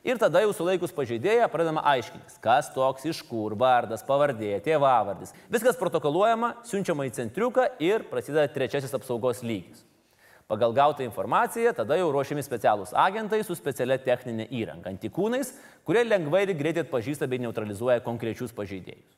Ir 0.00 0.16
tada 0.16 0.40
jau 0.40 0.54
sulaikus 0.56 0.94
pažeidėją 0.96 1.44
pradedama 1.52 1.82
aiškintis, 1.90 2.38
kas 2.40 2.70
toks, 2.72 3.04
iš 3.10 3.18
kur, 3.28 3.52
vardas, 3.60 4.00
pavardė, 4.06 4.54
tėvavardis. 4.64 5.34
Viskas 5.52 5.76
protokoluojama, 5.76 6.54
siunčiama 6.64 7.04
į 7.04 7.12
centriuką 7.18 7.66
ir 7.84 8.06
prasideda 8.08 8.46
trečiasis 8.48 8.96
apsaugos 8.96 9.42
lygis. 9.44 9.84
Pagal 10.48 10.72
gautą 10.74 11.04
informaciją 11.04 11.74
tada 11.76 11.98
jau 12.00 12.08
ruošiami 12.10 12.42
specialūs 12.42 12.94
agentai 12.96 13.42
su 13.44 13.54
specialia 13.54 14.00
techninė 14.00 14.48
įranga, 14.48 14.88
antikūnais, 14.90 15.52
kurie 15.86 16.06
lengvai 16.08 16.46
ir 16.46 16.56
greitai 16.58 16.86
atpažįsta 16.86 17.28
bei 17.30 17.42
neutralizuoja 17.44 18.00
konkrečius 18.02 18.56
pažeidėjus. 18.56 19.12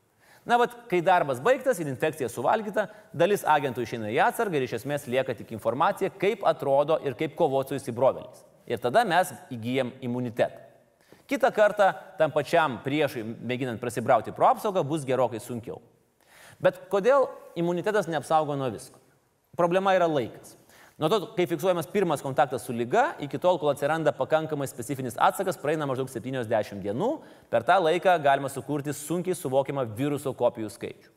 Na, 0.44 0.58
vad, 0.58 0.74
kai 0.90 0.98
darbas 1.06 1.38
baigtas 1.40 1.78
ir 1.78 1.86
infekcija 1.86 2.26
suvalgyta, 2.26 2.88
dalis 3.14 3.46
agentų 3.46 3.86
išeina 3.86 4.10
į 4.10 4.18
atsargą 4.26 4.58
ir 4.58 4.66
iš 4.66 4.80
esmės 4.80 5.06
lieka 5.06 5.38
tik 5.38 5.54
informacija, 5.54 6.10
kaip 6.10 6.42
atrodo 6.42 6.98
ir 7.06 7.14
kaip 7.14 7.38
kovoti 7.38 7.76
su 7.76 7.78
įsibroveliais. 7.78 8.42
Ir 8.66 8.82
tada 8.82 9.06
mes 9.06 9.30
įgyjam 9.54 9.94
imunitetą. 10.02 10.61
Kita 11.32 11.48
kartą 11.48 11.94
tam 12.18 12.32
pačiam 12.34 12.76
priešui, 12.84 13.22
mėginant 13.24 13.80
prasibrauti 13.80 14.34
pro 14.36 14.50
apsaugą, 14.52 14.82
bus 14.84 15.06
gerokai 15.08 15.40
sunkiau. 15.40 15.78
Bet 16.60 16.82
kodėl 16.92 17.24
imunitetas 17.56 18.10
neapsaugo 18.12 18.52
nuo 18.58 18.68
visko? 18.74 19.00
Problema 19.56 19.94
yra 19.96 20.10
laikas. 20.10 20.58
Nuo 21.00 21.08
to, 21.08 21.30
kai 21.32 21.46
fiksuojamas 21.48 21.88
pirmas 21.88 22.20
kontaktas 22.20 22.66
su 22.68 22.76
lyga, 22.76 23.14
iki 23.24 23.40
tol, 23.40 23.56
kol 23.58 23.72
atsiranda 23.72 24.12
pakankamai 24.12 24.68
specifinis 24.68 25.16
atsakas, 25.16 25.56
praeina 25.56 25.88
maždaug 25.88 26.12
70 26.12 26.84
dienų. 26.84 27.10
Per 27.48 27.64
tą 27.64 27.80
laiką 27.80 28.18
galima 28.22 28.52
sukurti 28.52 28.92
sunkiai 28.92 29.34
suvokiamą 29.38 29.88
viruso 29.96 30.34
kopijų 30.36 30.68
skaičių. 30.76 31.10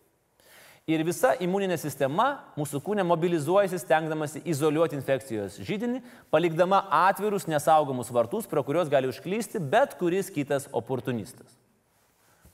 Ir 0.86 1.02
visa 1.02 1.32
imuninė 1.42 1.80
sistema 1.82 2.28
mūsų 2.54 2.78
kūne 2.86 3.02
mobilizuojasi, 3.10 3.80
stengdamasi 3.82 4.44
izoliuoti 4.46 4.94
infekcijos 4.94 5.56
žydinį, 5.66 6.04
palikdama 6.30 6.84
atvirus 6.94 7.48
nesaugomus 7.50 8.12
vartus, 8.14 8.46
pro 8.46 8.62
kuriuos 8.62 8.92
gali 8.94 9.10
užklysti 9.10 9.64
bet 9.66 9.96
kuris 9.98 10.30
kitas 10.30 10.70
oportunistas. 10.70 11.58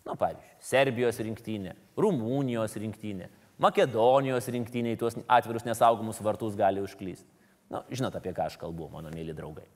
Na, 0.08 0.16
pavyzdžiui, 0.16 0.48
Serbijos 0.64 1.20
rinktinė, 1.20 1.76
Rumunijos 2.00 2.80
rinktinė, 2.80 3.28
Makedonijos 3.60 4.48
rinktinė 4.56 4.96
į 4.96 5.04
tuos 5.04 5.20
atvirus 5.28 5.68
nesaugomus 5.68 6.24
vartus 6.24 6.56
gali 6.56 6.80
užklysti. 6.88 7.28
Na, 7.68 7.84
žinot, 7.92 8.16
apie 8.16 8.32
ką 8.32 8.48
aš 8.48 8.56
kalbu, 8.64 8.88
mano 8.96 9.12
mėly 9.12 9.36
draugai. 9.36 9.68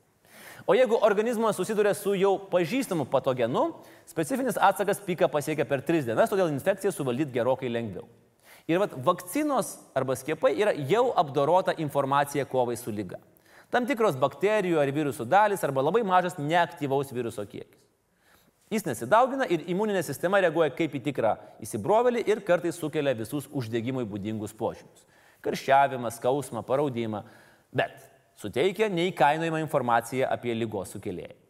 O 0.63 0.79
jeigu 0.79 1.03
organizmas 1.03 1.59
susiduria 1.59 1.91
su 1.91 2.15
jau 2.15 2.37
pažįstamu 2.47 3.03
patogenu, 3.11 3.73
specifinis 4.07 4.55
atsakas 4.55 5.03
pika 5.03 5.27
pasiekia 5.27 5.67
per 5.67 5.83
3 5.83 6.07
dienas, 6.07 6.31
todėl 6.31 6.55
infekciją 6.55 6.95
suvaldyti 6.95 7.35
gerokai 7.35 7.67
lengviau. 7.67 8.07
Ir 8.65 8.81
vat, 8.81 8.95
vakcinos 9.05 9.75
arba 9.93 10.15
skiepai 10.17 10.55
yra 10.57 10.73
jau 10.89 11.11
apdorota 11.13 11.75
informacija 11.77 12.47
kovai 12.49 12.77
su 12.79 12.93
lyga. 12.93 13.19
Tam 13.69 13.85
tikros 13.85 14.17
bakterijų 14.17 14.79
ar 14.81 14.89
virusų 14.93 15.27
dalis 15.29 15.63
arba 15.65 15.83
labai 15.85 16.01
mažas 16.05 16.39
neaktyvaus 16.39 17.13
viruso 17.13 17.45
kiekis. 17.45 17.81
Jis 18.73 18.87
nesidaugina 18.87 19.45
ir 19.45 19.67
imuninė 19.69 20.01
sistema 20.01 20.39
reaguoja 20.41 20.73
kaip 20.73 20.95
į 20.97 21.03
tikrą 21.11 21.35
įsibrovelį 21.61 22.25
ir 22.25 22.41
kartais 22.47 22.79
sukelia 22.81 23.13
visus 23.13 23.45
uždegimui 23.53 24.07
būdingus 24.09 24.57
požymius. 24.57 25.05
Karščiavimą, 25.45 26.09
skausmą, 26.15 26.65
paraudimą, 26.65 27.21
bet 27.69 27.99
suteikia 28.41 28.89
neįkainojimą 28.89 29.61
informaciją 29.67 30.33
apie 30.33 30.57
lygos 30.57 30.97
sukėlėją 30.97 31.45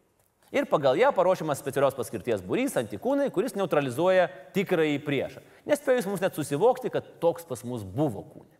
ir 0.56 0.66
pagal 0.70 0.96
ją 0.98 1.10
paruošiamas 1.14 1.60
specialios 1.60 1.96
paskirties 1.96 2.42
būrys 2.46 2.76
antikūnai, 2.80 3.28
kuris 3.34 3.56
neutralizuoja 3.58 4.28
tikrąjį 4.54 4.98
priešą. 5.04 5.42
Nespėjus 5.66 6.06
mums 6.06 6.22
net 6.22 6.36
susivokti, 6.38 6.92
kad 6.94 7.06
toks 7.22 7.46
pas 7.48 7.62
mus 7.66 7.82
buvo 7.82 8.22
kūne. 8.30 8.54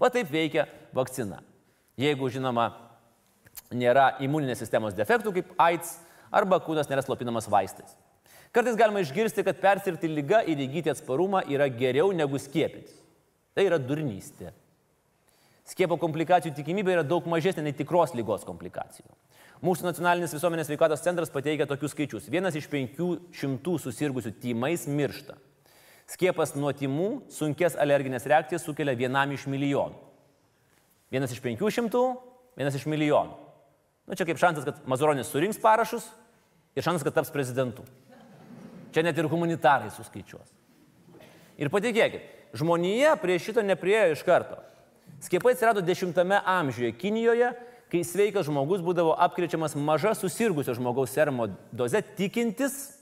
Va 0.00 0.10
taip 0.10 0.30
veikia 0.32 0.66
vakcina. 0.96 1.42
Jeigu, 2.00 2.30
žinoma, 2.32 2.70
nėra 3.70 4.16
imuninės 4.24 4.62
sistemos 4.62 4.96
defektų 4.96 5.34
kaip 5.36 5.52
AIDS 5.60 5.98
arba 6.32 6.58
kūnas 6.64 6.88
nėra 6.90 7.04
slopinamas 7.04 7.48
vaistais. 7.50 7.92
Kartais 8.50 8.78
galima 8.78 9.02
išgirsti, 9.04 9.44
kad 9.46 9.60
persirti 9.62 10.10
lygą 10.10 10.40
ir 10.50 10.58
įgyti 10.64 10.90
atsparumą 10.90 11.44
yra 11.52 11.68
geriau 11.70 12.10
negu 12.16 12.38
skiepytis. 12.40 12.96
Tai 13.54 13.66
yra 13.66 13.78
durnystė. 13.78 14.52
skiepo 15.70 15.94
komplikacijų 16.02 16.50
tikimybė 16.54 16.96
yra 16.96 17.02
daug 17.06 17.26
mažesnė 17.30 17.62
nei 17.62 17.72
tikros 17.72 18.10
lygos 18.14 18.42
komplikacijų. 18.42 19.06
Mūsų 19.62 19.84
nacionalinis 19.84 20.32
visuomenės 20.34 20.70
veikatos 20.72 21.04
centras 21.04 21.30
pateikia 21.30 21.66
tokius 21.68 21.92
skaičius. 21.94 22.26
Vienas 22.32 22.56
iš 22.58 22.66
penkių 22.66 23.10
šimtų 23.30 23.76
susirgusių 23.78 24.32
tymais 24.42 24.88
miršta. 24.88 25.36
Skiepas 26.10 26.56
nuo 26.58 26.72
tymų 26.74 27.10
sunkės 27.30 27.76
alerginės 27.78 28.26
reakcijas 28.26 28.64
sukelia 28.66 28.96
vienam 28.98 29.30
iš 29.30 29.46
milijonų. 29.50 29.98
Vienas 31.10 31.30
iš 31.34 31.42
penkių 31.44 31.70
šimtų, 31.70 32.02
vienas 32.58 32.74
iš 32.78 32.86
milijonų. 32.90 33.36
Nu, 34.10 34.16
čia 34.18 34.26
kaip 34.26 34.40
šansas, 34.42 34.66
kad 34.66 34.80
Mazuronis 34.90 35.30
surinks 35.30 35.60
parašus 35.62 36.08
ir 36.74 36.82
šansas, 36.82 37.04
kad 37.06 37.14
taps 37.14 37.30
prezidentu. 37.34 37.84
Čia 38.90 39.04
net 39.06 39.18
ir 39.18 39.28
humanitarai 39.30 39.92
suskaičiuos. 39.94 40.50
Ir 41.62 41.70
patikėkit, 41.70 42.26
žmonija 42.58 43.14
prie 43.22 43.38
šito 43.38 43.62
nepriejo 43.62 44.16
iš 44.16 44.24
karto. 44.26 44.58
Skiepai 45.22 45.54
atsirado 45.54 45.82
10-ame 45.84 46.40
amžiuje 46.42 46.90
Kinijoje, 46.98 47.52
kai 47.90 48.02
sveikas 48.06 48.48
žmogus 48.48 48.82
būdavo 48.82 49.12
apkrečiamas 49.26 49.76
maža 49.78 50.14
susirgusio 50.18 50.74
žmogaus 50.74 51.14
serumo 51.14 51.50
doze, 51.70 52.02
tikintis, 52.18 52.99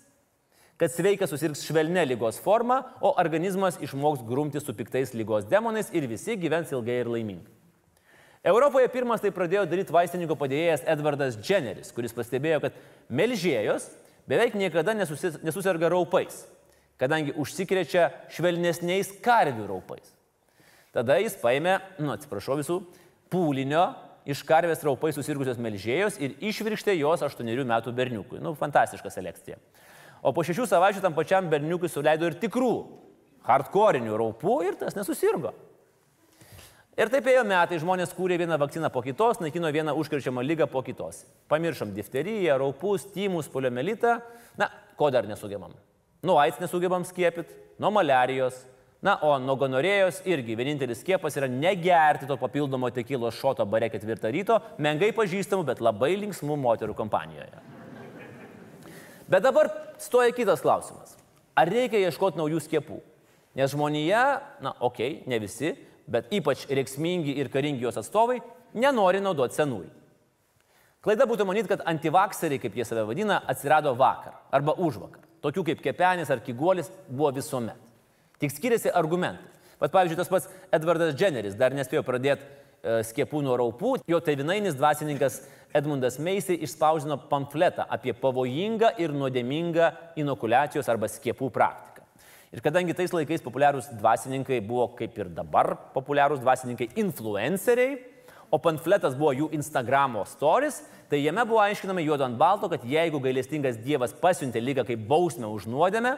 kad 0.79 0.93
sveikas 0.95 1.33
susirgs 1.33 1.65
švelne 1.67 2.05
lygos 2.07 2.39
forma, 2.41 2.83
o 3.03 3.13
organizmas 3.19 3.81
išmoks 3.83 4.23
grumti 4.27 4.63
su 4.63 4.75
piktais 4.75 5.15
lygos 5.15 5.49
demonais 5.51 5.91
ir 5.93 6.07
visi 6.07 6.39
gyvens 6.39 6.71
ilgai 6.73 7.01
ir 7.03 7.11
laimingai. 7.11 7.55
Europoje 8.47 8.89
pirmas 8.93 9.21
tai 9.21 9.33
pradėjo 9.35 9.65
daryti 9.67 9.93
vaistininko 9.93 10.37
padėjėjas 10.39 10.85
Edvardas 10.89 11.39
Jenneris, 11.43 11.91
kuris 11.93 12.15
pastebėjo, 12.15 12.63
kad 12.63 12.77
melžėjos 13.11 13.89
beveik 14.31 14.55
niekada 14.55 14.95
nesusis, 14.95 15.41
nesusirga 15.43 15.91
raupais, 15.91 16.45
kadangi 17.01 17.35
užsikrečia 17.35 18.13
švelnesniais 18.33 19.11
karvių 19.25 19.67
raupais. 19.73 20.15
Tada 20.95 21.19
jis 21.19 21.35
paėmė, 21.43 21.81
nu 21.99 22.15
atsiprašau 22.15 22.61
visų, 22.63 22.79
pūlinio 23.33 23.91
iš 24.29 24.45
karvės 24.47 24.83
raupai 24.87 25.11
susirgusios 25.17 25.59
melžėjos 25.61 26.19
ir 26.23 26.39
išvirkštė 26.39 26.95
jos 27.01 27.25
8 27.27 27.65
metų 27.69 27.93
berniukui. 27.97 28.41
Nu, 28.45 28.55
fantastiška 28.59 29.11
selekcija. 29.13 29.59
O 30.23 30.33
po 30.35 30.45
šešių 30.47 30.67
savaičių 30.69 31.03
tam 31.05 31.15
pačiam 31.17 31.49
berniukui 31.51 31.91
suleido 31.91 32.27
ir 32.29 32.37
tikrų, 32.43 32.73
hardcore'inių 33.49 34.19
raupų 34.19 34.59
ir 34.67 34.79
tas 34.81 34.97
nesusirgo. 34.99 35.55
Ir 36.99 37.13
taip 37.13 37.29
ėjo 37.31 37.45
metai, 37.47 37.79
žmonės 37.79 38.11
kūrė 38.17 38.41
vieną 38.41 38.57
vakciną 38.59 38.89
po 38.91 39.05
kitos, 39.05 39.39
naikino 39.39 39.71
vieną 39.71 39.95
užkrečiamą 40.01 40.43
lygą 40.43 40.67
po 40.67 40.83
kitos. 40.83 41.23
Pamiršom 41.47 41.93
difteriją, 41.95 42.57
raupus, 42.59 43.05
tymus, 43.15 43.47
poliomelitą. 43.53 44.17
Na, 44.59 44.67
ko 44.99 45.13
dar 45.15 45.29
nesugebam? 45.31 45.77
Nuo 46.27 46.41
AIDS 46.43 46.59
nesugebam 46.59 47.07
skiepyti, 47.07 47.55
nuo 47.79 47.93
malerijos, 47.95 48.65
Na, 48.99 49.13
o 49.23 49.37
nuo 49.39 49.55
gonorėjos 49.55 50.25
irgi 50.27 50.57
vienintelis 50.59 51.05
skiepas 51.05 51.37
yra 51.39 51.47
negerti 51.47 52.27
to 52.27 52.35
papildomo 52.35 52.89
tekilos 52.91 53.37
šoto 53.39 53.63
bare 53.71 53.87
ketvirtą 53.93 54.33
ryto, 54.35 54.57
mengai 54.83 55.13
pažįstamų, 55.15 55.69
bet 55.69 55.83
labai 55.85 56.17
linksmų 56.19 56.57
moterų 56.59 56.97
kompanijoje. 56.99 57.63
Bet 59.29 59.45
dabar 59.45 59.71
stoja 60.01 60.33
kitas 60.33 60.63
klausimas. 60.65 61.17
Ar 61.59 61.69
reikia 61.69 62.01
ieškoti 62.07 62.39
naujų 62.41 62.63
skiepų? 62.65 62.99
Nes 63.59 63.73
žmonija, 63.75 64.25
na, 64.65 64.73
okei, 64.81 65.19
okay, 65.19 65.31
ne 65.31 65.39
visi, 65.43 65.75
bet 66.09 66.31
ypač 66.33 66.65
reiksmingi 66.71 67.35
ir 67.41 67.51
karingi 67.53 67.85
jos 67.85 67.99
atstovai, 68.01 68.39
nenori 68.79 69.21
naudoti 69.21 69.59
senųjų. 69.59 69.91
Klaida 71.05 71.29
būtų 71.31 71.47
manyti, 71.47 71.71
kad 71.71 71.85
antivakseriai, 71.87 72.61
kaip 72.63 72.75
jie 72.77 72.87
save 72.87 73.05
vadina, 73.07 73.39
atsirado 73.47 73.93
vakar 73.99 74.41
arba 74.55 74.75
už 74.75 74.99
vakar. 75.03 75.23
Tokių 75.45 75.65
kaip 75.69 75.83
kepenis 75.85 76.31
ar 76.35 76.43
kiguolis 76.43 76.91
buvo 77.09 77.31
visuomet. 77.37 77.79
Tik 78.43 78.55
skiriasi 78.55 78.91
argumentai. 78.95 79.47
Pat 79.79 79.93
pavyzdžiui, 79.95 80.19
tas 80.19 80.31
pats 80.31 80.49
Edvardas 80.75 81.15
Jenneris 81.19 81.55
dar 81.59 81.75
nespėjo 81.75 82.03
pradėti 82.07 82.47
skiepų 82.83 83.43
nuo 83.45 83.57
raupų, 83.59 83.97
jo 84.09 84.21
tevinainis 84.25 84.77
dvasininkas 84.79 85.43
Edmundas 85.77 86.17
Meisai 86.23 86.57
išspausdino 86.65 87.19
pamfletą 87.29 87.85
apie 87.93 88.15
pavojingą 88.17 88.95
ir 89.03 89.13
nuodėmingą 89.13 89.91
inokulacijos 90.21 90.89
arba 90.89 91.11
skiepų 91.13 91.51
praktiką. 91.53 92.07
Ir 92.49 92.63
kadangi 92.65 92.95
tais 92.97 93.13
laikais 93.13 93.43
populiarūs 93.45 93.91
dvasininkai 93.99 94.63
buvo 94.65 94.87
kaip 94.97 95.19
ir 95.21 95.29
dabar 95.37 95.75
populiarūs 95.93 96.41
dvasininkai 96.41 96.89
influenceriai, 97.03 97.99
o 98.49 98.57
pamfletas 98.57 99.13
buvo 99.19 99.35
jų 99.37 99.51
Instagramo 99.59 100.23
stories, 100.31 100.81
tai 101.11 101.21
jame 101.21 101.45
buvo 101.45 101.61
aiškinama 101.61 102.01
juodo 102.01 102.25
ant 102.25 102.39
balto, 102.41 102.71
kad 102.73 102.87
jeigu 102.89 103.21
gailestingas 103.21 103.77
Dievas 103.85 104.17
pasiuntė 104.17 104.63
lygą 104.65 104.87
kaip 104.89 105.05
bausmę 105.11 105.51
už 105.53 105.69
nuodėmę, 105.69 106.15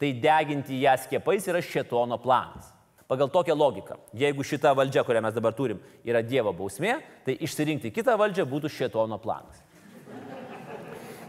tai 0.00 0.12
deginti 0.20 0.82
ją 0.84 0.98
skiepais 1.00 1.48
yra 1.48 1.64
šetono 1.64 2.20
planas. 2.20 2.68
Pagal 3.10 3.26
tokią 3.26 3.56
logiką, 3.58 3.96
jeigu 4.14 4.44
šita 4.46 4.70
valdžia, 4.78 5.02
kurią 5.02 5.24
mes 5.24 5.34
dabar 5.34 5.54
turim, 5.58 5.80
yra 6.06 6.20
Dievo 6.22 6.52
bausmė, 6.54 7.00
tai 7.26 7.34
išsirinkti 7.42 7.90
kitą 7.90 8.14
valdžią 8.20 8.44
būtų 8.46 8.70
šetono 8.70 9.18
planas. 9.18 9.64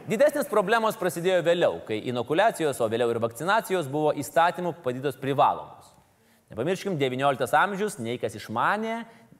Didesnės 0.05 0.45
problemos 0.49 0.99
prasidėjo 0.99 1.39
vėliau, 1.45 1.79
kai 1.87 1.97
inokulacijos, 2.11 2.77
o 2.77 2.89
vėliau 2.89 3.09
ir 3.09 3.19
vakcinacijos 3.23 3.89
buvo 3.89 4.11
įstatymų 4.13 4.75
padarytos 4.85 5.17
privalomos. 5.21 5.89
Nepamirškim, 6.53 6.99
XIX 7.01 7.57
amžius, 7.57 7.97
nei 7.97 8.21
kas 8.21 8.37
išmanė 8.37 8.99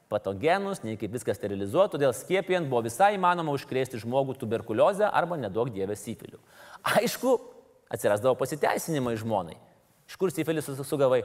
patogenus, 0.10 0.82
nei 0.82 0.98
kaip 0.98 1.14
viską 1.14 1.36
sterilizuoti, 1.38 1.94
todėl 1.94 2.16
skiepijant 2.16 2.72
buvo 2.72 2.82
visai 2.88 3.12
įmanoma 3.20 3.54
užkrėsti 3.54 4.02
žmogų 4.02 4.40
tuberkuliozę 4.42 5.06
arba 5.14 5.38
nedaug 5.38 5.70
dievę 5.70 5.94
sifilių. 5.94 6.42
Aišku, 6.98 7.38
atsirasdavo 7.94 8.34
pasiteisinimai 8.42 9.14
žmonai. 9.22 9.60
Iš 10.10 10.18
kur 10.18 10.34
sifilis 10.34 10.74
sugavai? 10.90 11.22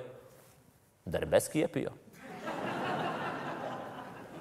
Darbė 1.07 1.41
skiepijo. 1.41 1.95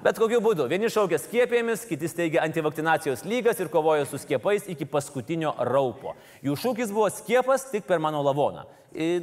Bet 0.06 0.20
kokiu 0.22 0.38
būdu, 0.38 0.68
vieni 0.70 0.86
šaukia 0.92 1.18
skiepėmis, 1.18 1.86
kiti 1.88 2.06
steigia 2.06 2.42
antivakcinacijos 2.44 3.24
lygas 3.26 3.58
ir 3.58 3.70
kovoja 3.72 4.04
su 4.06 4.20
skiepais 4.22 4.68
iki 4.70 4.86
paskutinio 4.86 5.50
raupo. 5.66 6.12
Jų 6.46 6.54
šūkis 6.62 6.92
buvo 6.94 7.08
skiepas 7.10 7.64
tik 7.72 7.88
per 7.88 7.98
mano 8.02 8.20
lavoną. 8.22 8.66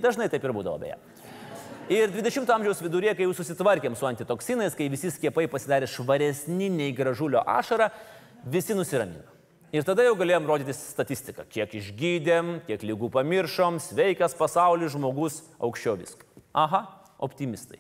Dažnai 0.04 0.28
taip 0.32 0.44
ir 0.44 0.52
būdavo 0.56 0.82
beje. 0.82 0.98
Ir 1.92 2.12
20-ojo 2.16 2.56
amžiaus 2.56 2.82
viduryje, 2.84 3.14
kai 3.16 3.28
jau 3.28 3.36
susitvarkėm 3.36 3.96
su 4.00 4.08
antitoksinais, 4.08 4.76
kai 4.76 4.90
visi 4.92 5.12
skiepai 5.12 5.46
pasidarė 5.52 5.88
švaresni 5.92 6.70
nei 6.72 6.96
gražulio 6.96 7.44
ašara, 7.44 7.90
visi 8.44 8.76
nusiramino. 8.76 9.28
Ir 9.76 9.84
tada 9.88 10.06
jau 10.06 10.18
galėjom 10.20 10.48
rodyti 10.48 10.76
statistiką, 10.78 11.44
kiek 11.52 11.72
išgydėm, 11.80 12.58
kiek 12.68 12.84
lygų 12.88 13.12
pamiršom, 13.14 13.80
sveikas 13.84 14.36
pasaulis, 14.40 14.94
žmogus, 14.96 15.42
aukščiau 15.64 15.96
viską. 16.00 16.28
Aha, 16.54 16.84
optimistai. 17.24 17.80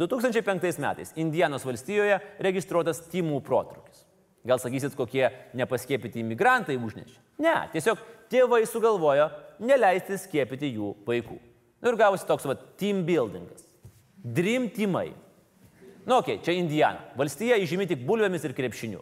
2005 0.00 0.80
metais 0.82 1.12
Indianos 1.20 1.64
valstijoje 1.66 2.18
registruotas 2.42 3.04
timų 3.12 3.40
protrukis. 3.46 4.02
Gal 4.44 4.60
sakysit, 4.60 4.96
kokie 4.98 5.24
nepaskiepyti 5.56 6.20
imigrantai 6.20 6.76
užnešė? 6.76 7.16
Ne, 7.40 7.54
tiesiog 7.72 8.00
tėvai 8.32 8.64
sugalvojo 8.68 9.30
neleisti 9.64 10.18
skiepyti 10.20 10.74
jų 10.74 10.90
vaikų. 11.06 11.38
Nu 11.84 11.92
ir 11.92 12.00
gavosi 12.00 12.26
toks 12.28 12.46
va 12.48 12.56
team 12.80 13.04
buildingas. 13.06 13.64
Dream 14.24 14.68
teamai. 14.72 15.12
Nu, 16.04 16.18
okei, 16.18 16.36
okay, 16.36 16.44
čia 16.44 16.58
Indiana. 16.58 17.00
Valstija 17.16 17.56
įžymi 17.60 17.86
tik 17.88 18.04
bulvėmis 18.08 18.44
ir 18.44 18.52
krepšiniu. 18.56 19.00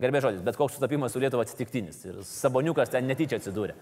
Garbė 0.00 0.20
žodis, 0.24 0.42
bet 0.44 0.56
koks 0.58 0.76
sutapimas 0.76 1.14
su 1.14 1.22
Lietuva 1.22 1.44
atsitiktinis. 1.46 2.00
Ir 2.08 2.20
Saboniukas 2.26 2.90
ten 2.92 3.06
netyčia 3.08 3.38
atsidūrė. 3.38 3.76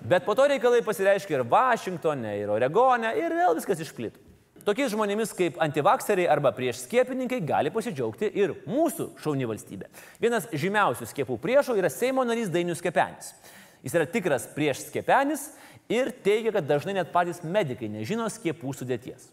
Bet 0.00 0.24
po 0.24 0.34
to 0.34 0.46
reikalai 0.48 0.80
pasireiškia 0.84 1.38
ir 1.38 1.46
Vašingtonė, 1.48 2.34
ir 2.40 2.50
Oregone, 2.50 3.12
ir 3.20 3.34
vėl 3.36 3.56
viskas 3.58 3.82
išplito. 3.84 4.20
Tokiais 4.64 4.92
žmonėmis 4.92 5.32
kaip 5.36 5.56
antivakseriai 5.62 6.28
arba 6.28 6.52
prieš 6.52 6.82
skiepininkai 6.84 7.38
gali 7.48 7.72
pasidžiaugti 7.72 8.28
ir 8.36 8.52
mūsų 8.68 9.06
šauni 9.22 9.48
valstybė. 9.48 9.88
Vienas 10.20 10.48
žymiausių 10.52 11.08
skiepų 11.08 11.38
priešų 11.40 11.78
yra 11.80 11.88
Seimo 11.92 12.24
narys 12.28 12.52
Dainius 12.52 12.82
Kepenis. 12.84 13.32
Jis 13.80 13.96
yra 13.96 14.04
tikras 14.08 14.44
prieš 14.52 14.84
skiepenis 14.90 15.46
ir 15.88 16.12
teigia, 16.24 16.52
kad 16.52 16.68
dažnai 16.68 16.98
net 16.98 17.12
patys 17.12 17.40
medikai 17.40 17.88
nežino 17.88 18.28
skiepų 18.28 18.74
sudėties. 18.76 19.30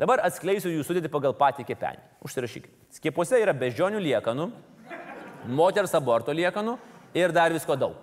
Dabar 0.00 0.24
atskleisiu 0.24 0.72
jų 0.72 0.86
sudėti 0.88 1.12
pagal 1.12 1.36
patį 1.38 1.68
kepenį. 1.68 2.00
Užsirašykite. 2.24 2.72
Skiepuose 2.96 3.38
yra 3.38 3.52
beždžionių 3.54 4.00
liekanų, 4.08 4.48
moters 5.52 5.92
aborto 5.94 6.32
liekanų 6.32 6.78
ir 7.14 7.36
dar 7.36 7.52
visko 7.54 7.76
daug. 7.78 8.00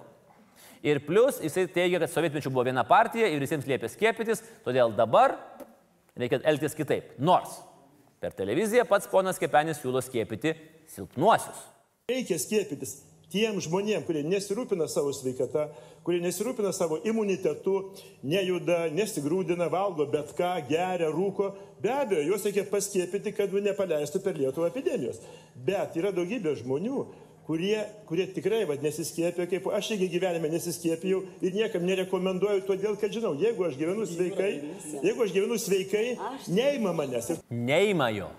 Ir 0.82 1.02
plus 1.06 1.38
jisai 1.44 1.68
teigia, 1.70 2.00
kad 2.02 2.10
sovietmečių 2.10 2.50
buvo 2.54 2.66
viena 2.66 2.84
partija 2.88 3.30
ir 3.30 3.44
visiems 3.44 3.68
liepė 3.70 3.90
skiepytis, 3.92 4.42
todėl 4.66 4.96
dabar 4.98 5.36
reikia 6.18 6.42
elgtis 6.50 6.78
kitaip. 6.78 7.14
Nors 7.22 7.60
per 8.22 8.34
televiziją 8.38 8.88
pats 8.90 9.10
ponas 9.12 9.40
Kepenis 9.42 9.82
siūlo 9.82 10.02
skiepyti 10.02 10.56
silpnuosius. 10.90 11.62
Reikia 12.10 12.38
skiepytis 12.42 13.00
tiem 13.32 13.60
žmonėm, 13.64 14.04
kurie 14.08 14.24
nesirūpina 14.28 14.88
savo 14.92 15.14
sveikata, 15.16 15.70
kurie 16.06 16.20
nesirūpina 16.24 16.74
savo 16.76 17.00
imunitetu, 17.08 17.76
nejuda, 18.28 18.84
nesigrūdina, 18.92 19.70
valgo 19.72 20.08
bet 20.12 20.34
ką, 20.38 20.52
geria, 20.70 21.10
rūko. 21.14 21.52
Be 21.82 21.94
abejo, 21.94 22.26
juos 22.28 22.46
reikia 22.48 22.66
paskiepyti, 22.68 23.34
kad 23.38 23.54
nepaleistų 23.54 24.22
per 24.26 24.40
Lietuvą 24.40 24.72
epidemijos. 24.72 25.22
Bet 25.56 25.96
yra 26.00 26.12
daugybė 26.16 26.58
žmonių, 26.60 27.06
kurie, 27.48 27.80
kurie 28.10 28.28
tikrai 28.36 28.62
vad 28.70 28.84
nesiskėpė, 28.86 29.48
kaip 29.52 29.68
aš 29.74 29.94
irgi 29.96 30.10
gyvenime 30.16 30.52
nesiskėpėjau 30.54 31.24
ir 31.42 31.58
niekam 31.58 31.88
nerekomenduoju, 31.88 32.66
todėl 32.68 33.00
kad 33.02 33.14
žinau, 33.14 33.34
jeigu 33.40 33.66
aš 33.68 33.80
gyvenu 33.80 34.06
sveikai, 34.10 34.52
jeigu 35.02 35.26
aš 35.26 35.34
gyvenu 35.36 35.58
sveikai, 35.62 36.06
neima 36.52 36.94
manęs. 36.98 37.34
Neima 37.50 38.12
jo. 38.16 38.30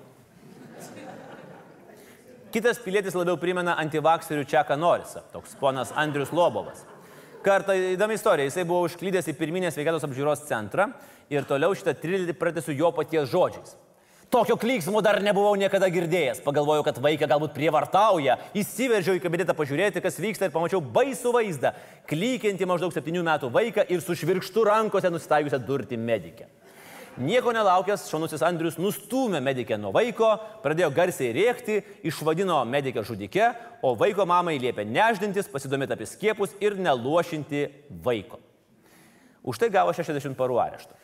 Kitas 2.53 2.77
pilietis 2.85 3.15
labiau 3.17 3.39
primena 3.41 3.79
antivakserių 3.81 4.45
Čeką 4.45 4.77
Norisą, 4.77 5.23
toks 5.33 5.55
ponas 5.57 5.93
Andrius 5.97 6.35
Lobovas. 6.37 6.83
Kartą 7.43 7.75
įdomi 7.75 8.15
istorija, 8.19 8.47
jisai 8.47 8.67
buvo 8.69 8.85
užklydęs 8.87 9.31
į 9.33 9.35
pirminę 9.39 9.71
sveikatos 9.73 10.05
apžiūros 10.07 10.45
centrą 10.47 10.91
ir 11.33 11.49
toliau 11.49 11.73
šitą 11.75 11.97
trilerį 11.99 12.37
pratęsiu 12.39 12.77
jo 12.77 12.93
paties 12.95 13.33
žodžiais. 13.33 13.73
Tokio 14.33 14.57
klyksmo 14.57 15.03
dar 15.05 15.19
nebuvau 15.21 15.53
niekada 15.61 15.91
girdėjęs. 15.93 16.39
Pagalvojau, 16.41 16.81
kad 16.87 16.97
vaiką 17.05 17.27
galbūt 17.29 17.53
prievartauja. 17.53 18.39
Įsiveržiau 18.57 19.19
į 19.19 19.21
kabinetą 19.21 19.53
pažiūrėti, 19.53 20.01
kas 20.01 20.17
vyksta 20.17 20.47
ir 20.49 20.55
pamačiau 20.55 20.79
baisų 20.81 21.35
vaizdą. 21.35 21.75
Klykianti 22.09 22.65
maždaug 22.65 22.95
7 22.97 23.19
metų 23.27 23.51
vaiką 23.53 23.85
ir 23.93 24.01
su 24.01 24.17
švirkštu 24.17 24.65
rankose 24.65 25.11
nusitaikiusią 25.13 25.61
durti 25.69 25.99
medikę. 26.01 26.49
Nieko 27.21 27.53
nelaukęs, 27.53 28.07
šaunusis 28.09 28.41
Andrius 28.49 28.81
nustūmė 28.81 29.43
medikę 29.45 29.77
nuo 29.77 29.93
vaiko, 29.93 30.31
pradėjo 30.65 30.89
garsiai 30.97 31.35
rėkti, 31.37 31.83
išvadino 32.09 32.57
medikę 32.65 33.05
žudike, 33.05 33.51
o 33.85 33.93
vaiko 34.01 34.25
mamai 34.25 34.57
liepė 34.65 34.89
neždintis, 34.89 35.53
pasidomėti 35.53 35.93
apie 35.93 36.09
skiepus 36.09 36.57
ir 36.65 36.81
neluošinti 36.81 37.67
vaiko. 38.01 38.41
Už 39.45 39.61
tai 39.61 39.69
gavo 39.77 39.93
60 39.93 40.41
parų 40.41 40.57
areštą. 40.65 40.97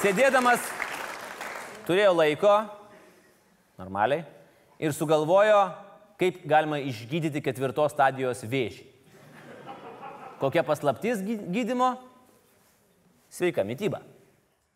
Sėdėdamas 0.00 0.62
turėjo 1.84 2.14
laiko, 2.16 2.50
normaliai, 3.76 4.22
ir 4.80 4.94
sugalvojo, 4.96 5.58
kaip 6.20 6.38
galima 6.48 6.78
išgydyti 6.80 7.42
ketvirtos 7.44 7.92
stadijos 7.92 8.40
vėžį. 8.48 8.86
Kokia 10.40 10.62
paslaptis 10.64 11.20
gy- 11.20 11.42
gydymo? 11.52 11.90
Sveika 13.28 13.60
mytyba. 13.60 14.00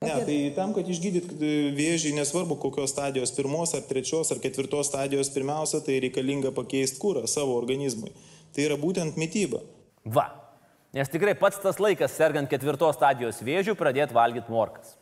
Ne, 0.04 0.12
tai 0.28 0.36
tam, 0.52 0.74
kad 0.76 0.90
išgydyt 0.92 1.30
vėžį, 1.78 2.12
nesvarbu 2.18 2.58
kokios 2.60 2.92
stadijos, 2.92 3.32
pirmos 3.32 3.72
ar 3.72 3.86
trečios 3.88 4.28
ar 4.34 4.42
ketvirtos 4.42 4.90
stadijos, 4.90 5.30
pirmiausia, 5.32 5.80
tai 5.86 6.02
reikalinga 6.04 6.52
pakeisti 6.52 7.00
kūrą 7.00 7.24
savo 7.32 7.56
organizmui. 7.56 8.12
Tai 8.52 8.66
yra 8.66 8.76
būtent 8.76 9.16
mytyba. 9.16 9.62
Va. 10.04 10.26
Nes 10.92 11.08
tikrai 11.08 11.32
pats 11.32 11.56
tas 11.64 11.80
laikas, 11.80 12.12
sergant 12.12 12.52
ketvirtos 12.52 13.00
stadijos 13.00 13.40
vėžių, 13.40 13.72
pradėti 13.80 14.14
valgyti 14.14 14.52
morkas. 14.52 14.98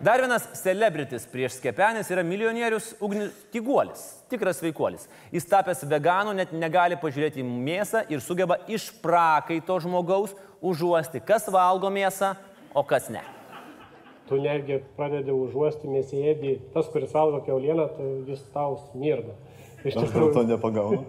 Dar 0.00 0.16
vienas 0.22 0.46
celebritis 0.62 1.26
prieš 1.28 1.58
skepenis 1.58 2.08
yra 2.08 2.22
milijonierius 2.24 2.94
Ugnius 3.04 3.34
Tiguolis, 3.52 4.00
tikras 4.32 4.62
veikuolis. 4.64 5.02
Jis 5.28 5.44
tapęs 5.50 5.84
veganų 5.90 6.32
net 6.38 6.54
negali 6.56 6.96
pažiūrėti 7.02 7.42
į 7.42 7.44
mėsą 7.44 8.06
ir 8.08 8.22
sugeba 8.24 8.56
iš 8.64 8.86
prakaito 9.02 9.76
žmogaus 9.84 10.32
užuosti, 10.64 11.20
kas 11.20 11.50
valgo 11.52 11.92
mėsą, 11.92 12.32
o 12.72 12.80
kas 12.80 13.10
ne. 13.12 13.20
Tu 14.30 14.38
netgi 14.40 14.78
pradedi 14.96 15.34
užuosti 15.36 15.92
mėsėdį, 15.92 16.56
tas, 16.72 16.88
kuris 16.88 17.12
valgo 17.12 17.42
keulieną, 17.44 17.90
tai 17.98 18.08
jis 18.30 18.40
tau 18.54 18.78
smirda. 18.86 19.36
Iš 19.80 19.96
Aš 19.96 20.10
dėl 20.12 20.32
to 20.34 20.42
nepagaunu. 20.44 21.04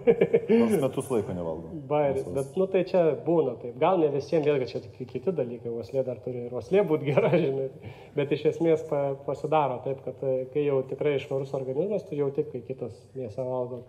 Nors 0.48 0.76
metus 0.84 1.08
laiko 1.12 1.34
nevalgau. 1.36 1.72
Bairis, 1.90 2.24
bet 2.32 2.54
nu 2.56 2.66
tai 2.72 2.84
čia 2.88 3.02
būna 3.26 3.58
taip. 3.60 3.74
Gal 3.80 4.00
ne 4.00 4.08
visiems, 4.14 4.46
vėlgi 4.48 4.68
čia 4.70 4.80
tik 4.86 5.10
kiti 5.10 5.34
dalykai, 5.36 5.68
uoslė 5.68 6.04
dar 6.06 6.22
turi 6.24 6.46
ir 6.46 6.54
uoslė 6.56 6.84
būti 6.88 7.10
gera, 7.10 7.32
žinai. 7.44 7.68
Bet 8.16 8.32
iš 8.32 8.46
esmės 8.54 8.84
pa, 8.88 9.02
pasidaro 9.26 9.82
taip, 9.84 10.00
kad 10.06 10.24
e, 10.24 10.46
kai 10.54 10.64
jau 10.64 10.80
tikrai 10.88 11.18
švarus 11.20 11.52
organizmas, 11.58 12.06
tu 12.08 12.16
jau 12.16 12.30
tik, 12.32 12.48
kai 12.54 12.64
kitas 12.70 12.96
mėsą 13.18 13.44
valgo. 13.44 13.82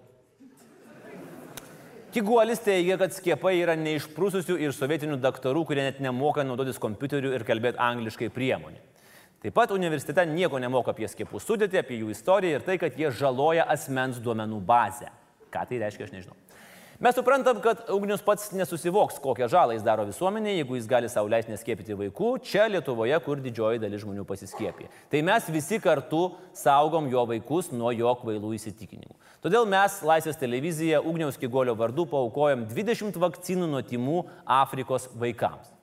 Tiguolis 2.13 2.59
teigia, 2.61 2.99
kad 3.01 3.15
skiepai 3.15 3.55
yra 3.57 3.73
neišprūsusių 3.79 4.59
ir 4.61 4.75
sovietinių 4.75 5.15
daktarų, 5.23 5.63
kurie 5.65 5.87
net 5.87 6.03
nemoka 6.03 6.43
naudotis 6.45 6.77
kompiuteriu 6.81 7.31
ir 7.33 7.47
kalbėti 7.47 7.79
angliškai 7.81 8.29
priemonė. 8.35 8.92
Taip 9.43 9.57
pat 9.57 9.73
universitete 9.75 10.23
nieko 10.29 10.59
nemoka 10.63 10.93
apie 10.93 11.09
skiepų 11.11 11.41
sudėtį, 11.43 11.81
apie 11.81 11.97
jų 11.99 12.13
istoriją 12.13 12.61
ir 12.61 12.63
tai, 12.63 12.77
kad 12.79 12.95
jie 12.95 13.09
žaloja 13.11 13.65
asmens 13.67 14.21
duomenų 14.23 14.61
bazę. 14.63 15.09
Ką 15.51 15.65
tai 15.67 15.81
reiškia, 15.81 16.07
aš 16.07 16.13
nežinau. 16.15 16.37
Mes 17.03 17.15
suprantam, 17.17 17.57
kad 17.59 17.81
Ugnius 17.91 18.21
pats 18.23 18.53
nesusivoks, 18.55 19.17
kokią 19.19 19.49
žalą 19.51 19.73
jis 19.75 19.83
daro 19.83 20.05
visuomenėje, 20.07 20.61
jeigu 20.61 20.77
jis 20.77 20.85
gali 20.87 21.09
sauliaisti 21.11 21.51
neskiepyti 21.51 21.97
vaikų, 21.99 22.29
čia 22.47 22.69
Lietuvoje, 22.71 23.17
kur 23.25 23.41
didžioji 23.43 23.81
dalis 23.83 24.05
žmonių 24.05 24.23
pasiskiepė. 24.29 24.87
Tai 25.11 25.23
mes 25.27 25.49
visi 25.51 25.81
kartu 25.83 26.21
saugom 26.55 27.09
jo 27.11 27.25
vaikus 27.33 27.73
nuo 27.75 27.91
jo 27.91 28.13
kvailų 28.21 28.53
įsitikinimų. 28.55 29.17
Todėl 29.43 29.67
mes 29.67 29.97
Laisvės 30.07 30.39
televizija 30.39 31.03
Ugniaus 31.03 31.35
Kigolio 31.41 31.75
vardu 31.75 32.05
paukojom 32.13 32.63
20 32.71 33.19
vakcinų 33.19 33.67
nuo 33.73 33.83
timų 33.83 34.23
Afrikos 34.61 35.09
vaikams. 35.19 35.73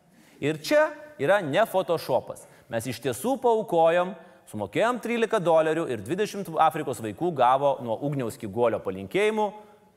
Ir 0.40 0.62
čia 0.64 0.88
yra 1.20 1.42
ne 1.44 1.68
Photoshopas. 1.68 2.46
Mes 2.70 2.86
iš 2.86 3.00
tiesų 3.02 3.34
paukojom, 3.42 4.12
sumokėjom 4.46 5.00
13 5.02 5.42
dolerių 5.42 5.88
ir 5.90 6.04
20 6.06 6.52
Afrikos 6.62 7.00
vaikų 7.02 7.32
gavo 7.34 7.72
nuo 7.82 7.96
Ugniaus 8.06 8.38
Kigolio 8.38 8.78
palinkėjimų 8.84 9.48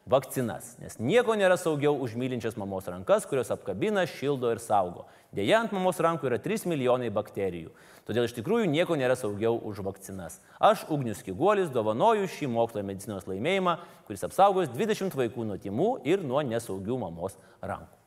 vakcinas, 0.10 0.74
nes 0.82 0.98
nieko 0.98 1.36
nėra 1.38 1.54
saugiau 1.62 1.94
už 2.02 2.18
mylinčias 2.18 2.58
mamos 2.58 2.90
rankas, 2.90 3.28
kurios 3.30 3.54
apkabina, 3.54 4.08
šildo 4.10 4.50
ir 4.52 4.60
saugo. 4.60 5.06
Deja, 5.38 5.62
ant 5.62 5.72
mamos 5.76 6.02
rankų 6.02 6.32
yra 6.32 6.42
3 6.42 6.66
milijonai 6.74 7.14
bakterijų. 7.14 7.72
Todėl 8.10 8.26
iš 8.26 8.34
tikrųjų 8.42 8.68
nieko 8.74 8.98
nėra 9.00 9.16
saugiau 9.22 9.56
už 9.70 9.86
vakcinas. 9.86 10.42
Aš, 10.58 10.88
Ugnius 10.92 11.22
Kiguolis, 11.24 11.72
dovanoju 11.72 12.26
šį 12.26 12.50
mokslo 12.58 12.82
ir 12.82 12.90
medicinos 12.90 13.30
laimėjimą, 13.30 13.78
kuris 14.10 14.26
apsaugos 14.26 14.74
20 14.74 15.14
vaikų 15.22 15.46
nuo 15.46 15.62
timų 15.62 16.00
ir 16.10 16.26
nuo 16.26 16.42
nesaugių 16.42 17.00
mamos 17.06 17.38
rankų. 17.62 18.03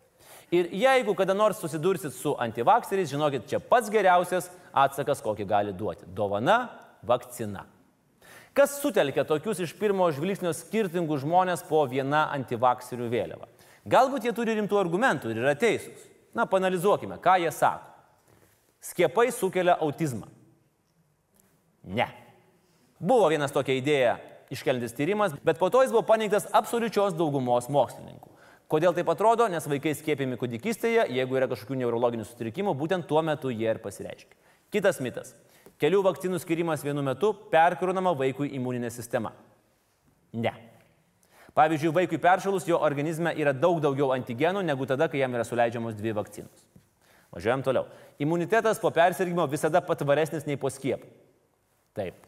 Ir 0.55 0.69
jeigu 0.71 1.15
kada 1.19 1.35
nors 1.35 1.59
susidursit 1.59 2.15
su 2.15 2.37
antivakseriais, 2.39 3.11
žinokit, 3.11 3.49
čia 3.51 3.59
pats 3.59 3.91
geriausias 3.91 4.47
atsakas, 4.71 5.23
kokį 5.25 5.47
gali 5.47 5.73
duoti. 5.75 6.07
Dovana- 6.07 6.69
vakcina. 7.11 7.65
Kas 8.55 8.79
sutelkia 8.81 9.25
tokius 9.25 9.59
iš 9.61 9.75
pirmo 9.77 10.07
žvilgsnio 10.11 10.55
skirtingus 10.55 11.25
žmonės 11.25 11.67
po 11.69 11.83
vieną 11.87 12.31
antivakserių 12.33 13.09
vėliavą? 13.11 13.49
Galbūt 13.87 14.25
jie 14.25 14.33
turi 14.33 14.55
rimtų 14.57 14.79
argumentų 14.81 15.31
ir 15.31 15.43
yra 15.43 15.55
teisūs. 15.55 16.07
Na, 16.35 16.47
panalizuokime, 16.47 17.19
ką 17.19 17.39
jie 17.43 17.51
sako. 17.53 17.93
Skiepai 18.81 19.33
sukelia 19.33 19.77
autizmą. 19.81 20.29
Ne. 21.85 22.07
Buvo 23.01 23.29
vienas 23.29 23.53
tokia 23.53 23.77
idėja 23.77 24.17
iškelintis 24.51 24.95
tyrimas, 24.95 25.35
bet 25.45 25.59
po 25.59 25.69
to 25.71 25.83
jis 25.83 25.93
buvo 25.93 26.05
paneigtas 26.07 26.49
absoliučios 26.55 27.17
daugumos 27.19 27.69
mokslininkų. 27.73 28.36
Kodėl 28.67 28.95
taip 28.97 29.11
atrodo? 29.13 29.47
Nes 29.51 29.67
vaikai 29.71 29.93
skiepimi 29.95 30.39
kūdikystėje, 30.41 31.05
jeigu 31.15 31.39
yra 31.39 31.47
kažkokių 31.51 31.79
neurologinių 31.85 32.25
sutrikimų, 32.27 32.75
būtent 32.79 33.07
tuo 33.07 33.23
metu 33.23 33.53
jie 33.55 33.69
ir 33.71 33.79
pasireiškia. 33.83 34.35
Kitas 34.75 34.99
mitas. 35.05 35.37
Kelių 35.79 36.01
vakcinų 36.07 36.41
skirimas 36.43 36.83
vienu 36.83 37.05
metu 37.07 37.31
perkronama 37.53 38.15
vaikui 38.17 38.49
imuninė 38.59 38.91
sistema. 38.91 39.31
Ne. 40.35 40.55
Pavyzdžiui, 41.57 41.93
vaikui 41.95 42.19
peršalus 42.21 42.67
jo 42.69 42.81
organizme 42.83 43.31
yra 43.39 43.55
daug 43.57 43.79
daugiau 43.85 44.11
antigenų 44.17 44.65
negu 44.67 44.89
tada, 44.89 45.07
kai 45.09 45.23
jam 45.23 45.37
yra 45.37 45.45
suleidžiamos 45.47 45.95
dvi 45.97 46.17
vakcinos. 46.17 46.67
Važiuojam 47.37 47.63
toliau. 47.65 47.87
Imunitetas 48.19 48.81
po 48.83 48.91
persirgymo 48.91 49.47
visada 49.53 49.83
patvaresnis 49.85 50.49
nei 50.49 50.59
po 50.61 50.73
skiepų. 50.73 51.07
Taip. 51.97 52.19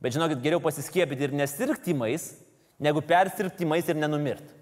Bet 0.00 0.14
žinokit, 0.14 0.40
geriau 0.44 0.62
pasiskiepyti 0.62 1.26
ir 1.26 1.36
nesirgtimais, 1.36 2.30
negu 2.80 3.02
persirgtimais 3.04 3.88
ir 3.88 3.98
nenumirti. 4.00 4.59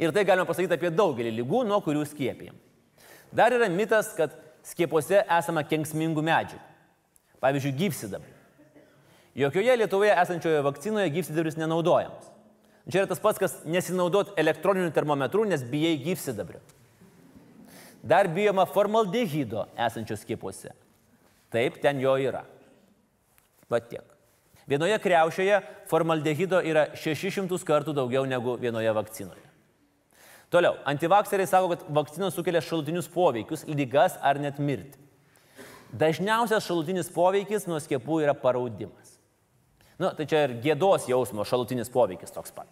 Ir 0.00 0.14
tai 0.16 0.24
galima 0.24 0.48
pasakyti 0.48 0.78
apie 0.78 0.90
daugelį 0.96 1.34
lygų, 1.42 1.62
nuo 1.68 1.80
kurių 1.84 2.06
skiepijam. 2.08 2.56
Dar 3.36 3.52
yra 3.52 3.68
mitas, 3.68 4.14
kad 4.16 4.32
skiepuose 4.66 5.20
esama 5.28 5.62
kenksmingų 5.68 6.24
medžiagų. 6.24 6.64
Pavyzdžiui, 7.40 7.76
gyvsidabrai. 7.76 8.36
Jokioje 9.40 9.76
Lietuvoje 9.78 10.12
esančioje 10.22 10.62
vakcinoje 10.66 11.12
gyvsidabris 11.14 11.56
nenaudojamas. 11.60 12.28
Čia 12.90 13.02
yra 13.02 13.10
tas 13.12 13.20
pats, 13.22 13.38
kas 13.38 13.58
nesinaudot 13.68 14.32
elektroniniu 14.40 14.90
termometru, 14.92 15.44
nes 15.48 15.62
bijai 15.68 15.94
gyvsidabrio. 16.02 16.60
Dar 18.02 18.28
bijoma 18.32 18.64
formaldehido 18.66 19.66
esančio 19.78 20.16
skiepuose. 20.18 20.72
Taip, 21.52 21.76
ten 21.82 22.00
jo 22.00 22.16
yra. 22.18 22.42
Va 23.70 23.82
tiek. 23.84 24.04
Vienoje 24.70 24.96
kreušėje 25.02 25.60
formaldehido 25.90 26.62
yra 26.66 26.88
600 26.96 27.60
kartų 27.68 27.94
daugiau 27.94 28.24
negu 28.28 28.56
vienoje 28.60 28.92
vakcinoje. 28.96 29.49
Toliau, 30.50 30.74
antivakseriai 30.90 31.46
sako, 31.46 31.68
kad 31.74 31.84
vakcinos 31.94 32.34
sukelia 32.34 32.62
šalutinius 32.64 33.06
poveikius, 33.12 33.62
lygas 33.70 34.16
ar 34.18 34.40
net 34.42 34.58
mirtį. 34.58 34.98
Dažniausias 36.00 36.66
šalutinis 36.66 37.10
poveikis 37.14 37.68
nuo 37.70 37.78
skiepų 37.82 38.20
yra 38.24 38.34
paraudimas. 38.38 39.16
Na, 40.00 40.12
tai 40.16 40.26
čia 40.26 40.46
ir 40.46 40.56
gėdos 40.64 41.06
jausmo 41.10 41.44
šalutinis 41.46 41.90
poveikis 41.92 42.34
toks 42.34 42.54
pat. 42.56 42.66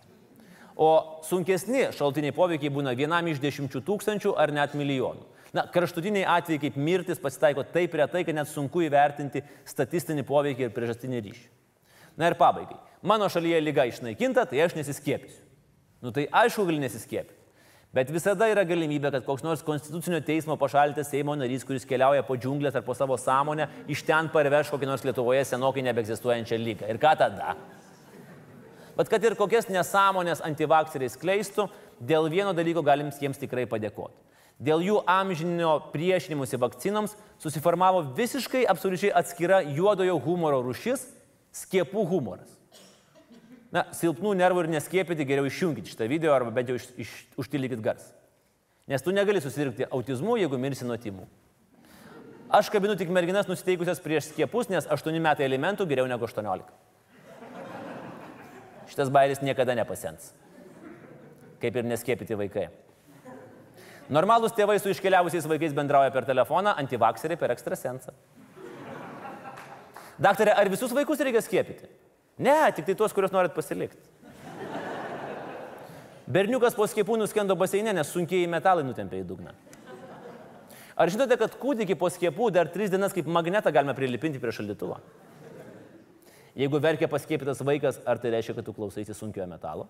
O 0.78 0.90
sunkesni 1.26 1.88
šalutiniai 1.94 2.34
poveikiai 2.34 2.70
būna 2.72 2.94
vienam 2.98 3.26
iš 3.30 3.40
dešimčių 3.42 3.82
tūkstančių 3.86 4.34
ar 4.38 4.54
net 4.54 4.74
milijonų. 4.78 5.26
Na, 5.54 5.64
kraštutiniai 5.72 6.26
atvejai 6.28 6.62
kaip 6.66 6.76
mirtis 6.76 7.22
pasitaiko 7.22 7.64
taip 7.74 7.94
retai, 7.98 8.22
kad 8.26 8.36
net 8.36 8.50
sunku 8.50 8.82
įvertinti 8.86 9.42
statistinį 9.66 10.26
poveikį 10.28 10.66
ir 10.66 10.74
priežastinį 10.76 11.24
ryšį. 11.24 11.48
Na 12.18 12.30
ir 12.30 12.38
pabaigai. 12.38 12.78
Mano 13.06 13.30
šalyje 13.30 13.62
lyga 13.62 13.86
išnaikinta, 13.88 14.46
tai 14.50 14.62
aš 14.66 14.76
nesiskiepysiu. 14.78 15.42
Nu 16.02 16.14
tai 16.14 16.26
aišku, 16.30 16.66
gali 16.68 16.82
nesiskiepyti. 16.82 17.37
Bet 17.96 18.10
visada 18.12 18.44
yra 18.52 18.66
galimybė, 18.68 19.08
kad 19.14 19.24
koks 19.24 19.42
nors 19.46 19.62
konstitucinio 19.64 20.18
teismo 20.20 20.58
pašalintas 20.60 21.08
Seimo 21.08 21.32
narys, 21.38 21.62
kuris 21.64 21.86
keliauja 21.88 22.20
po 22.26 22.36
džiunglės 22.36 22.76
ar 22.76 22.84
po 22.84 22.92
savo 22.92 23.16
sąmonę, 23.16 23.64
iš 23.88 24.02
ten 24.04 24.28
parveš 24.28 24.68
kokį 24.74 24.90
nors 24.90 25.06
Lietuvoje 25.08 25.46
senokai 25.48 25.86
nebeegzistuojančią 25.86 26.58
lygą. 26.60 26.90
Ir 26.92 27.00
ką 27.00 27.14
tada? 27.16 27.54
Bet 28.98 29.08
kad 29.08 29.24
ir 29.24 29.38
kokias 29.38 29.70
nesąmonės 29.72 30.44
antivakseriai 30.44 31.14
skleistų, 31.14 31.68
dėl 32.02 32.28
vieno 32.28 32.52
dalyko 32.52 32.84
galim 32.84 33.08
jiems 33.14 33.40
tikrai 33.40 33.64
padėkoti. 33.70 34.20
Dėl 34.60 34.82
jų 34.82 35.00
amžinio 35.08 35.78
priešinimusi 35.94 36.58
vakcinoms 36.60 37.14
susiformavo 37.40 38.02
visiškai 38.18 38.66
absoliučiai 38.68 39.14
atskira 39.16 39.62
juodojo 39.62 40.18
humoro 40.20 40.60
rušis- 40.66 41.06
skiepų 41.62 42.04
humoras. 42.10 42.57
Na, 43.74 43.84
silpnų 43.92 44.32
nervų 44.38 44.64
ir 44.64 44.70
neskiepyti 44.72 45.26
geriau 45.28 45.48
išjungit 45.48 45.90
šitą 45.90 46.06
video 46.08 46.32
arba 46.32 46.52
bent 46.54 46.70
jau 46.70 46.78
iš, 46.78 46.86
iš, 47.04 47.12
užtilykit 47.40 47.82
garsą. 47.84 48.14
Nes 48.88 49.04
tu 49.04 49.12
negali 49.12 49.42
susirgti 49.44 49.84
autizmu, 49.92 50.38
jeigu 50.40 50.56
mirsi 50.60 50.86
nuo 50.88 50.96
timų. 50.96 51.26
Aš 52.48 52.70
kabinu 52.72 52.94
tik 52.96 53.10
merginas 53.12 53.48
nusiteikusias 53.50 54.00
prieš 54.00 54.30
skiepus, 54.30 54.70
nes 54.72 54.88
8 54.88 55.20
metai 55.20 55.44
elementų 55.44 55.84
geriau 55.90 56.08
negu 56.08 56.24
18. 56.24 56.64
Šitas 58.88 59.12
bairis 59.12 59.44
niekada 59.44 59.76
nepasens. 59.76 60.32
Kaip 61.60 61.76
ir 61.76 61.84
neskiepyti 61.84 62.38
vaikai. 62.40 62.70
Normalūs 64.08 64.56
tėvai 64.56 64.78
su 64.80 64.88
iškeliavusiais 64.94 65.44
vaikais 65.50 65.76
bendrauja 65.76 66.08
per 66.14 66.24
telefoną, 66.24 66.72
antivakseriai 66.80 67.36
per 67.36 67.52
ekstrasensą. 67.52 68.16
Daktarė, 70.16 70.56
ar 70.56 70.72
visus 70.72 70.94
vaikus 70.96 71.20
reikia 71.20 71.44
skiepyti? 71.44 71.90
Ne, 72.38 72.58
tik 72.74 72.86
tai 72.86 72.94
tuos, 72.94 73.14
kuriuos 73.14 73.34
norit 73.34 73.54
pasilikti. 73.54 73.98
Berniukas 76.28 76.76
po 76.76 76.84
skiepų 76.86 77.16
nuskendo 77.18 77.56
baseinė, 77.56 77.94
nes 77.96 78.10
sunkiai 78.12 78.46
metalai 78.50 78.84
nutempė 78.84 79.22
į 79.22 79.26
dugną. 79.30 79.54
Ar 80.98 81.10
žinote, 81.10 81.38
kad 81.40 81.54
kūdikį 81.56 81.96
po 81.98 82.10
skiepų 82.12 82.50
dar 82.52 82.68
tris 82.74 82.90
dienas 82.92 83.14
kaip 83.14 83.30
magnetą 83.30 83.72
galime 83.72 83.94
prilipinti 83.96 84.40
prie 84.42 84.52
šaldytuvo? 84.52 84.98
Jeigu 86.58 86.80
verkia 86.82 87.08
paskiepytas 87.08 87.62
vaikas, 87.64 88.00
ar 88.04 88.18
tai 88.18 88.34
reiškia, 88.34 88.56
kad 88.58 88.66
tu 88.66 88.74
klausaisi 88.74 89.14
sunkiojo 89.14 89.46
metalo? 89.48 89.86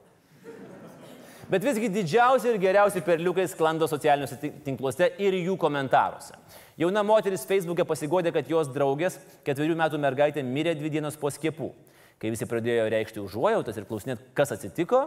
Bet 1.48 1.64
visgi 1.64 1.88
didžiausi 1.88 2.50
ir 2.52 2.58
geriausi 2.60 3.00
perliukai 3.00 3.46
sklando 3.48 3.88
socialiniuose 3.88 4.52
tinkluose 4.66 5.08
ir 5.16 5.36
jų 5.40 5.56
komentaruose. 5.60 6.36
Jauna 6.78 7.00
moteris 7.02 7.46
Facebook'e 7.48 7.88
pasigodė, 7.88 8.34
kad 8.36 8.50
jos 8.52 8.68
draugės, 8.74 9.16
ketverių 9.48 9.78
metų 9.80 10.00
mergaitė, 10.02 10.44
mirė 10.44 10.76
dvi 10.76 10.92
dienos 10.98 11.16
po 11.16 11.32
skiepų. 11.32 11.72
Kai 12.18 12.32
visi 12.34 12.48
pradėjo 12.50 12.88
reikšti 12.90 13.22
užuojautas 13.22 13.76
ir 13.78 13.86
klausinėti, 13.86 14.32
kas 14.34 14.50
atsitiko, 14.56 15.04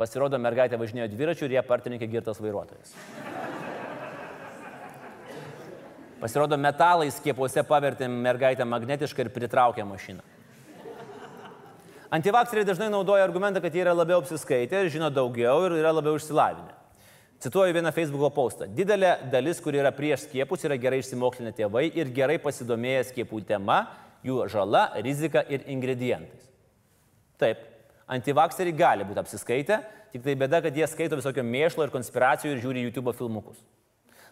pasirodo 0.00 0.38
mergaitė 0.40 0.78
važinėjo 0.80 1.10
dviračiu 1.12 1.48
ir 1.48 1.58
ją 1.58 1.64
partininkė 1.68 2.08
girtas 2.08 2.40
vairuotojas. 2.40 2.94
Pasirodo 6.18 6.56
metalai 6.58 7.12
skiepuose 7.14 7.62
pavertė 7.62 8.08
mergaitę 8.10 8.64
magnetišką 8.66 9.26
ir 9.26 9.30
pritraukė 9.34 9.84
mašiną. 9.86 10.24
Antivakseriai 12.10 12.64
dažnai 12.64 12.88
naudoja 12.88 13.26
argumentą, 13.28 13.60
kad 13.60 13.74
jie 13.74 13.84
yra 13.84 13.92
labiau 13.92 14.22
apsiskaitę, 14.22 14.86
žino 14.88 15.12
daugiau 15.12 15.66
ir 15.66 15.76
yra 15.82 15.92
labiau 15.92 16.16
išsilavinę. 16.16 16.72
Cituoju 17.44 17.76
vieną 17.76 17.92
Facebook'o 17.94 18.32
postą. 18.34 18.66
Didelė 18.74 19.12
dalis, 19.30 19.60
kuri 19.62 19.78
yra 19.78 19.92
prieš 19.94 20.24
skiepus, 20.24 20.64
yra 20.66 20.78
gerai 20.80 21.02
išsimokslinę 21.04 21.52
tėvai 21.54 21.84
ir 21.92 22.08
gerai 22.16 22.40
pasidomėję 22.42 23.04
skiepų 23.12 23.44
tema, 23.46 23.82
jų 24.26 24.42
žala, 24.52 24.88
rizika 25.04 25.42
ir 25.48 25.64
ingredientais. 25.70 26.48
Taip, 27.38 27.60
antivakseriai 28.10 28.76
gali 28.76 29.06
būti 29.06 29.22
apsiskaitę, 29.22 29.80
tik 30.12 30.24
tai 30.24 30.34
bėda, 30.38 30.62
kad 30.64 30.76
jie 30.76 30.86
skaito 30.90 31.18
visokio 31.18 31.44
mėšlo 31.46 31.86
ir 31.86 31.94
konspiracijų 31.94 32.54
ir 32.54 32.62
žiūri 32.64 32.86
YouTube 32.88 33.14
filmukus. 33.16 33.60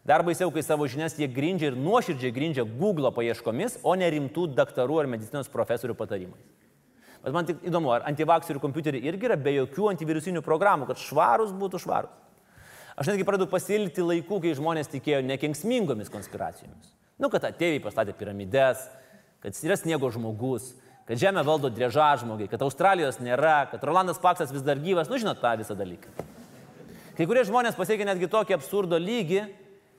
Dar 0.07 0.23
baisiau, 0.23 0.53
kai 0.55 0.63
savo 0.63 0.87
žinias 0.87 1.17
jie 1.19 1.27
grindžia 1.27 1.73
ir 1.73 1.79
nuoširdžiai 1.79 2.35
grindžia 2.35 2.65
Google 2.67 3.11
paieškomis, 3.15 3.81
o 3.83 3.95
ne 3.99 4.07
rimtų 4.15 4.53
daktarų 4.55 5.01
ar 5.03 5.09
medicinos 5.11 5.51
profesorių 5.51 5.97
patarimais. 5.99 6.45
Bet 7.25 7.35
man 7.35 7.49
tik 7.49 7.65
įdomu, 7.67 7.91
ar 7.91 8.05
antivakserių 8.07 8.61
kompiuteriai 8.63 9.09
irgi 9.11 9.27
yra 9.27 9.35
be 9.41 9.57
jokių 9.57 9.89
antivirusinių 9.91 10.45
programų, 10.47 10.87
kad 10.87 11.01
švarus 11.03 11.51
būtų 11.59 11.81
švarus. 11.83 12.15
Aš 12.97 13.11
netgi 13.11 13.27
pradedu 13.27 13.49
pasilgti 13.51 14.05
laikų, 14.05 14.39
kai 14.45 14.55
žmonės 14.55 14.93
tikėjo 14.93 15.25
nekenksmingomis 15.27 16.13
konspiracijomis. 16.13 16.95
Nu, 17.19 17.29
kad 17.33 17.45
ateiviai 17.49 17.83
pastatė 17.83 18.15
piramides, 18.17 18.87
kad 19.47 19.55
yra 19.63 19.77
sniego 19.79 20.09
žmogus, 20.11 20.73
kad 21.07 21.21
Žemė 21.23 21.45
valdo 21.47 21.69
driežą 21.71 22.09
žmogiai, 22.19 22.49
kad 22.51 22.65
Australijos 22.67 23.21
nėra, 23.23 23.69
kad 23.71 23.85
Rolandas 23.87 24.19
Paksas 24.19 24.51
vis 24.51 24.65
dar 24.67 24.81
gyvas, 24.83 25.07
nu 25.07 25.21
žinot 25.23 25.39
tą 25.39 25.53
visą 25.61 25.77
dalyką. 25.79 26.11
Kai 27.15 27.29
kurie 27.31 27.45
žmonės 27.47 27.79
pasiekė 27.79 28.09
netgi 28.09 28.27
tokį 28.33 28.57
absurdo 28.57 28.99
lygį, 28.99 29.45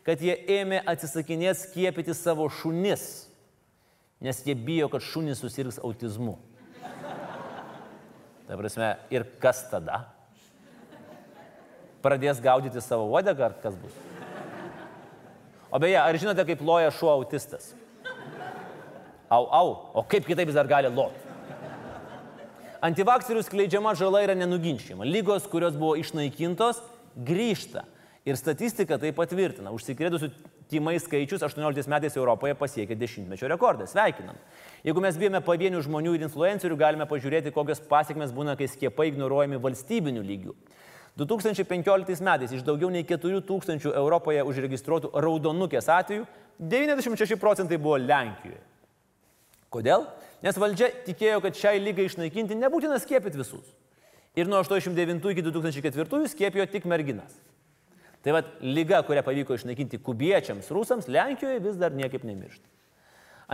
kad 0.03 0.19
jie 0.19 0.35
ėmė 0.57 0.81
atsisakinėti 0.91 1.61
skiepyti 1.61 2.17
savo 2.17 2.49
šunis, 2.59 3.07
nes 4.19 4.43
jie 4.43 4.57
bijo, 4.67 4.91
kad 4.91 5.07
šunis 5.07 5.39
susirgs 5.39 5.79
autizmu. 5.79 6.35
Ta 8.51 8.59
prasme, 8.59 8.93
ir 9.07 9.29
kas 9.39 9.63
tada? 9.71 10.03
Pradės 12.03 12.43
gaudyti 12.43 12.83
savo 12.83 13.07
uodegą, 13.15 13.47
ar 13.47 13.59
kas 13.63 13.79
bus? 13.79 13.95
O 15.71 15.79
beje, 15.79 16.01
ar 16.03 16.19
žinote, 16.19 16.43
kaip 16.51 16.67
loja 16.67 16.91
šuo 16.91 17.15
autistas? 17.15 17.77
Au, 19.29 19.47
au, 19.51 19.71
o 19.93 20.03
kaip 20.07 20.27
kitaip 20.27 20.47
jis 20.47 20.55
dar 20.55 20.67
gali 20.69 20.91
loti? 20.91 21.27
Antivakserių 22.87 23.41
skleidžiama 23.43 23.95
žala 23.97 24.21
yra 24.23 24.35
nenuginčiama. 24.37 25.05
Lygos, 25.07 25.47
kurios 25.49 25.75
buvo 25.75 25.95
išnaikintos, 25.99 26.79
grįžta. 27.27 27.83
Ir 28.27 28.37
statistika 28.37 28.97
tai 28.99 29.13
patvirtina. 29.15 29.71
Užsikrėdusių 29.75 30.29
tymai 30.71 30.97
skaičius 30.99 31.43
18 31.47 31.89
metais 31.89 32.15
Europoje 32.19 32.57
pasiekė 32.59 32.95
dešimtmečio 32.99 33.49
rekordą. 33.49 33.87
Sveikinam. 33.87 34.37
Jeigu 34.85 35.03
mes 35.03 35.17
bijome 35.19 35.41
pavienių 35.43 35.81
žmonių 35.85 36.17
ir 36.17 36.27
influencerių, 36.27 36.77
galime 36.79 37.07
pažiūrėti, 37.09 37.55
kokios 37.55 37.81
pasiekmes 37.87 38.35
būna, 38.35 38.57
kai 38.59 38.67
skiepai 38.69 39.09
ignoruojami 39.13 39.61
valstybinių 39.63 40.23
lygių. 40.27 40.55
2015 41.17 42.21
metais 42.21 42.51
iš 42.53 42.65
daugiau 42.67 42.91
nei 42.93 43.07
4000 43.07 43.89
Europoje 43.89 44.43
užregistruotų 44.45 45.15
raudonukės 45.17 45.87
atvejų 45.89 46.27
96 46.59 47.39
procentai 47.41 47.79
buvo 47.81 47.97
Lenkijoje. 47.97 48.59
Kodėl? 49.73 50.05
Nes 50.45 50.57
valdžia 50.59 50.91
tikėjo, 51.07 51.41
kad 51.43 51.57
šiai 51.57 51.81
lygai 51.81 52.07
išnaikinti 52.07 52.55
nebūtina 52.57 52.99
skiepyti 53.01 53.39
visus. 53.39 53.65
Ir 54.37 54.49
nuo 54.49 54.61
89 54.61 55.31
iki 55.33 55.43
2004 55.43 56.31
skiepijo 56.31 56.67
tik 56.69 56.85
merginas. 56.85 57.33
Tai 58.21 58.35
vad, 58.35 58.49
lyga, 58.61 58.99
kurią 59.07 59.23
pavyko 59.25 59.55
išnaikinti 59.57 59.99
kubiečiams, 60.03 60.69
rusams, 60.73 61.07
Lenkijoje 61.09 61.61
vis 61.63 61.77
dar 61.79 61.93
niekaip 61.95 62.25
nemiršta. 62.27 62.65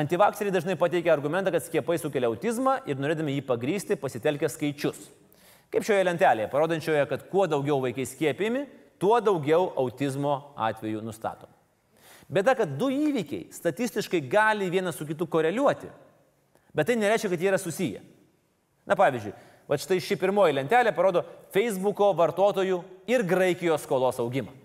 Antivakseriai 0.02 0.54
dažnai 0.56 0.76
pateikia 0.80 1.14
argumentą, 1.14 1.52
kad 1.54 1.62
skiepai 1.62 2.00
sukelia 2.02 2.32
autizmą 2.32 2.80
ir 2.90 2.98
norėdami 2.98 3.36
jį 3.36 3.44
pagrysti 3.46 3.98
pasitelkia 4.02 4.50
skaičius. 4.50 4.98
Kaip 5.70 5.86
šioje 5.86 6.08
lentelėje, 6.08 6.50
parodančioje, 6.50 7.04
kad 7.12 7.28
kuo 7.30 7.46
daugiau 7.50 7.78
vaikai 7.84 8.08
skiepimi, 8.10 8.66
tuo 8.98 9.20
daugiau 9.22 9.70
autizmo 9.78 10.40
atvejų 10.58 11.06
nustatom. 11.06 11.53
Bėda, 12.34 12.56
kad 12.58 12.72
du 12.80 12.90
įvykiai 12.90 13.52
statistiškai 13.54 14.24
gali 14.26 14.70
vienas 14.74 14.98
su 14.98 15.06
kitu 15.06 15.28
koreliuoti, 15.30 15.90
bet 16.74 16.90
tai 16.90 16.96
nereiškia, 16.98 17.30
kad 17.30 17.42
jie 17.42 17.50
yra 17.52 17.60
susiję. 17.62 18.02
Na 18.90 18.98
pavyzdžiui, 18.98 19.34
va 19.70 19.78
štai 19.78 20.00
ši 20.02 20.18
pirmoji 20.20 20.56
lentelė 20.58 20.96
parodo 20.96 21.22
Facebooko 21.54 22.10
vartotojų 22.18 22.80
ir 23.12 23.24
Graikijos 23.30 23.86
skolos 23.86 24.18
augimą. 24.24 24.56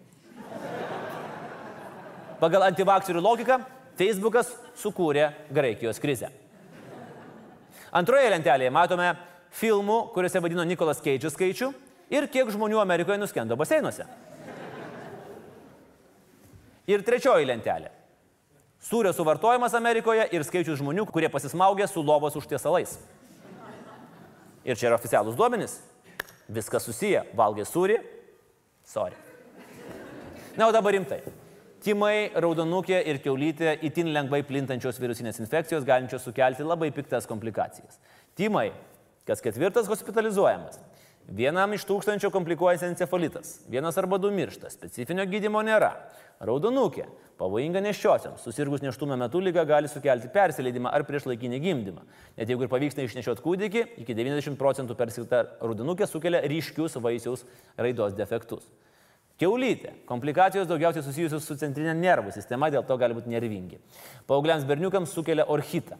Pagal 2.39 2.69
antivakserių 2.71 3.21
logiką, 3.21 3.59
Facebookas 3.99 4.53
sukūrė 4.79 5.33
Graikijos 5.53 5.99
krizę. 6.01 6.31
Antroje 7.93 8.31
lentelėje 8.31 8.71
matome 8.73 9.11
filmų, 9.59 10.12
kuriuose 10.14 10.41
vadino 10.45 10.64
Nikolas 10.64 11.03
Keidžius 11.05 11.35
skaičių 11.37 11.73
ir 12.14 12.29
kiek 12.33 12.49
žmonių 12.55 12.81
Amerikoje 12.81 13.19
nuskendo 13.21 13.57
baseinuose. 13.59 14.07
Ir 16.89 17.05
trečioji 17.05 17.47
lentelė. 17.49 17.91
Sūrio 18.80 19.11
suvartojimas 19.12 19.74
Amerikoje 19.76 20.24
ir 20.32 20.45
skaičius 20.47 20.78
žmonių, 20.80 21.05
kurie 21.11 21.28
pasismaugė 21.28 21.89
su 21.91 22.01
lovos 22.01 22.39
užtiesalais. 22.39 22.95
Ir 24.64 24.78
čia 24.78 24.89
yra 24.89 24.99
oficialūs 24.99 25.36
duomenys. 25.36 25.78
Viskas 26.49 26.86
susiję. 26.89 27.26
Valgė 27.36 27.66
sūrį. 27.68 27.99
Sorry. 28.89 29.16
Na, 30.57 30.68
o 30.68 30.72
dabar 30.72 30.97
rimtai. 30.97 31.20
Timai, 31.84 32.30
raudonukė 32.34 32.99
ir 33.07 33.20
keulytė 33.22 33.76
itin 33.86 34.09
lengvai 34.14 34.41
plintančios 34.47 34.97
virusinės 34.99 35.39
infekcijos 35.45 35.84
galinčios 35.86 36.24
sukelti 36.26 36.66
labai 36.66 36.89
piktas 36.95 37.28
komplikacijas. 37.30 38.01
Timai, 38.39 38.70
kas 39.28 39.45
ketvirtas 39.45 39.91
hospitalizuojamas. 39.91 40.80
Vienam 41.28 41.74
iš 41.76 41.84
tūkstančio 41.84 42.32
komplikuojasi 42.32 42.89
encefalitas. 42.89 43.59
Vienas 43.68 44.01
arba 44.01 44.16
du 44.18 44.32
miršta. 44.32 44.72
Specifinio 44.72 45.26
gydimo 45.28 45.61
nėra. 45.62 45.93
Raudonukė. 46.39 47.07
Pavojinga 47.39 47.80
neščiosiams. 47.82 48.43
Susirgus 48.43 48.82
neštumo 48.82 49.14
metu 49.18 49.39
lyga 49.43 49.62
gali 49.66 49.91
sukelti 49.91 50.30
persileidimą 50.34 50.91
ar 50.95 51.05
priešlaikinį 51.07 51.61
gimdymą. 51.62 52.03
Net 52.39 52.51
jeigu 52.51 52.66
ir 52.66 52.70
pavyksta 52.70 53.05
išnešioti 53.07 53.45
kūdikį, 53.45 53.84
iki 54.03 54.16
90 54.18 54.59
procentų 54.59 54.97
persilta 54.99 55.45
raudonukė 55.62 56.09
sukelia 56.11 56.43
ryškius 56.51 56.99
vaisiaus 57.03 57.45
raidos 57.78 58.16
defektus. 58.18 58.66
Keulytė. 59.39 59.95
Komplikacijos 60.07 60.66
daugiausiai 60.66 61.05
susijusios 61.07 61.47
su 61.47 61.55
centrinė 61.59 61.95
nervų 61.95 62.34
sistema, 62.34 62.72
dėl 62.74 62.82
to 62.86 62.97
gali 62.99 63.14
būti 63.14 63.30
nervingi. 63.30 63.78
Paaugliams 64.26 64.66
berniukams 64.66 65.14
sukelia 65.14 65.47
orchitą. 65.47 65.99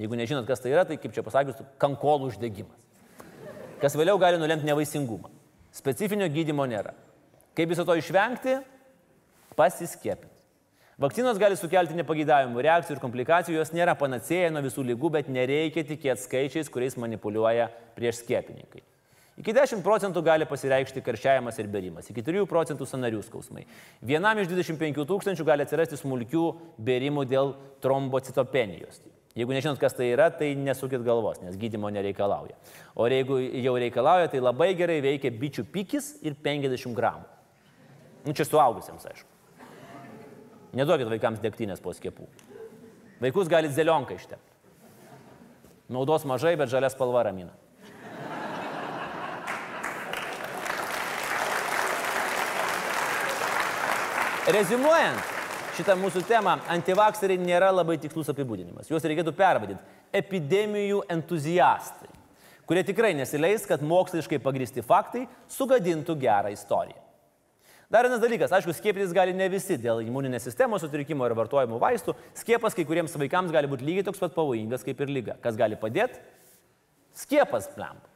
Jeigu 0.00 0.16
nežinot, 0.16 0.46
kas 0.48 0.64
tai 0.64 0.72
yra, 0.72 0.86
tai 0.88 0.96
kaip 0.96 1.12
čia 1.12 1.24
pasakius, 1.24 1.60
kankolų 1.80 2.30
uždegimas. 2.32 2.80
Kas 3.82 3.96
vėliau 4.00 4.16
gali 4.20 4.40
nulemti 4.40 4.68
nevaisingumą. 4.68 5.28
Specifinio 5.76 6.28
gydimo 6.32 6.64
nėra. 6.68 6.94
Kaip 7.56 7.68
viso 7.68 7.84
to 7.84 7.96
išvengti? 8.00 8.56
Pasiskiepinti. 9.60 10.38
Vakcinos 11.00 11.36
gali 11.40 11.56
sukelti 11.56 11.96
nepageidavimų 11.96 12.62
reakcijų 12.64 12.94
ir 12.96 13.00
komplikacijų, 13.00 13.58
jos 13.58 13.70
nėra 13.76 13.92
panacėja 13.96 14.48
nuo 14.52 14.60
visų 14.64 14.84
lygų, 14.88 15.10
bet 15.18 15.28
nereikia 15.32 15.84
tikėti 15.88 16.20
skaičiais, 16.22 16.68
kuriais 16.72 16.96
manipuliuoja 17.00 17.66
prieš 17.96 18.22
skiepininkai. 18.22 18.80
Iki 19.40 19.54
10 19.56 19.80
procentų 19.84 20.22
gali 20.24 20.44
pasireikšti 20.48 21.00
karščiavimas 21.04 21.56
ir 21.60 21.68
berimas, 21.72 22.08
iki 22.12 22.24
3 22.24 22.44
procentų 22.48 22.88
sanarių 22.88 23.22
skausmai. 23.24 23.64
Vienam 24.04 24.40
iš 24.40 24.48
25 24.52 25.04
tūkstančių 25.08 25.48
gali 25.48 25.64
atsirasti 25.64 25.96
smulkių 26.00 26.44
berimų 26.76 27.24
dėl 27.28 27.54
trombocitopenijos. 27.84 29.00
Jeigu 29.36 29.56
nežinot, 29.56 29.80
kas 29.80 29.96
tai 29.96 30.10
yra, 30.12 30.28
tai 30.32 30.52
nesukit 30.56 31.04
galvos, 31.06 31.40
nes 31.44 31.56
gydimo 31.56 31.88
nereikalauja. 31.92 32.56
O 32.92 33.08
jeigu 33.08 33.40
jau 33.40 33.76
reikalauja, 33.80 34.28
tai 34.32 34.44
labai 34.44 34.72
gerai 34.76 35.00
veikia 35.04 35.32
bičių 35.32 35.68
pikis 35.72 36.16
ir 36.24 36.36
50 36.44 36.96
gramų. 36.96 37.28
Nu, 38.26 38.36
čia 38.36 38.44
suaugusiems, 38.44 39.08
aišku. 39.08 39.39
Neduokit 40.76 41.10
vaikams 41.10 41.42
degtinės 41.42 41.82
po 41.82 41.94
skiepų. 41.96 42.28
Vaikus 43.20 43.50
galite 43.50 43.74
zelionką 43.74 44.14
ištepti. 44.16 44.46
Naudos 45.90 46.22
mažai, 46.28 46.54
bet 46.56 46.70
žalias 46.70 46.94
spalva 46.94 47.24
ramina. 47.26 47.50
Rezimuojant 54.50 55.26
šitą 55.76 55.94
mūsų 55.98 56.22
temą, 56.26 56.56
antivakseriai 56.70 57.38
nėra 57.38 57.68
labai 57.74 57.98
tikslus 58.00 58.30
apibūdinimas. 58.32 58.88
Juos 58.90 59.04
reikėtų 59.06 59.34
pervadinti 59.36 59.98
epidemijų 60.16 61.04
entuziastai, 61.12 62.08
kurie 62.66 62.82
tikrai 62.86 63.12
nesileis, 63.18 63.66
kad 63.68 63.82
moksliškai 63.82 64.40
pagristi 64.42 64.82
faktai 64.82 65.26
sugadintų 65.50 66.16
gerą 66.18 66.50
istoriją. 66.54 66.98
Dar 67.90 68.06
vienas 68.06 68.20
dalykas, 68.22 68.52
aišku, 68.54 68.70
skiepytis 68.78 69.10
gali 69.10 69.32
ne 69.34 69.48
visi 69.50 69.74
dėl 69.74 70.04
imuninės 70.04 70.44
sistemos 70.46 70.84
sutrikimo 70.84 71.26
ir 71.26 71.32
vartojimų 71.34 71.80
vaistų. 71.82 72.12
Skiepas 72.38 72.76
kai 72.78 72.84
kuriems 72.86 73.16
vaikams 73.18 73.50
gali 73.50 73.66
būti 73.66 73.82
lygiai 73.88 74.04
toks 74.06 74.22
pat 74.22 74.36
pavojingas 74.36 74.86
kaip 74.86 75.02
ir 75.02 75.10
lyga. 75.10 75.34
Kas 75.42 75.58
gali 75.58 75.74
padėti? 75.80 76.22
Skiepas 77.18 77.66
plemp. 77.74 78.06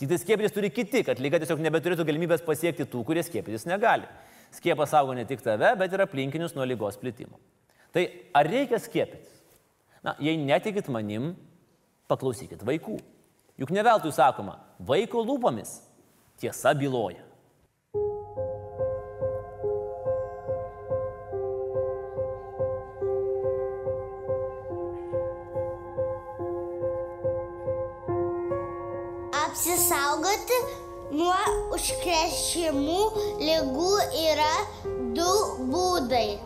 Tik 0.00 0.08
tai 0.08 0.18
skiepytis 0.22 0.56
turi 0.56 0.72
kiti, 0.72 1.04
kad 1.04 1.20
lyga 1.20 1.42
tiesiog 1.42 1.60
nebeturėtų 1.60 2.08
galimybės 2.08 2.46
pasiekti 2.46 2.88
tų, 2.88 3.04
kurie 3.04 3.20
skiepytis 3.26 3.68
negali. 3.68 4.08
Skiepas 4.56 4.94
saugo 4.96 5.12
ne 5.12 5.28
tik 5.28 5.44
tave, 5.44 5.74
bet 5.76 5.92
ir 5.92 6.06
aplinkinius 6.06 6.56
nuo 6.56 6.64
lygos 6.64 6.96
plitimo. 6.96 7.36
Tai 7.92 8.08
ar 8.32 8.48
reikia 8.48 8.80
skiepytis? 8.80 9.36
Na, 10.08 10.16
jei 10.24 10.40
netikit 10.40 10.88
manim, 10.88 11.34
paklausykit 12.08 12.64
vaikų. 12.64 12.96
Juk 13.60 13.76
ne 13.76 13.84
veltui 13.84 14.16
sakoma, 14.16 14.56
vaiko 14.80 15.20
lūpomis 15.20 15.82
tiesa 16.40 16.72
byloja. 16.72 17.27
Apsisaugoti 29.88 30.56
nuo 31.16 31.36
užkrečiamų 31.72 33.04
lygų 33.40 33.92
yra 34.20 34.50
du 35.16 35.28
būdai 35.70 36.36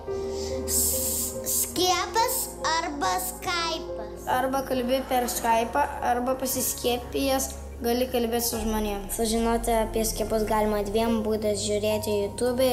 -skiepas 1.54 2.36
arba 2.76 3.10
skaipas. 3.24 4.28
Arba 4.30 4.62
kalbi 4.68 5.00
per 5.08 5.26
Skype, 5.26 5.82
arba 6.12 6.36
pasiskiepijęs 6.38 7.48
gali 7.82 8.06
kalbėti 8.12 8.46
su 8.46 8.60
žmonėmis. 8.62 9.18
Sužinoti 9.18 9.74
apie 9.74 10.04
skiepus 10.06 10.46
galima 10.46 10.84
dviem 10.86 11.18
būdais- 11.26 11.58
žiūrėti 11.66 12.14
YouTube 12.22 12.70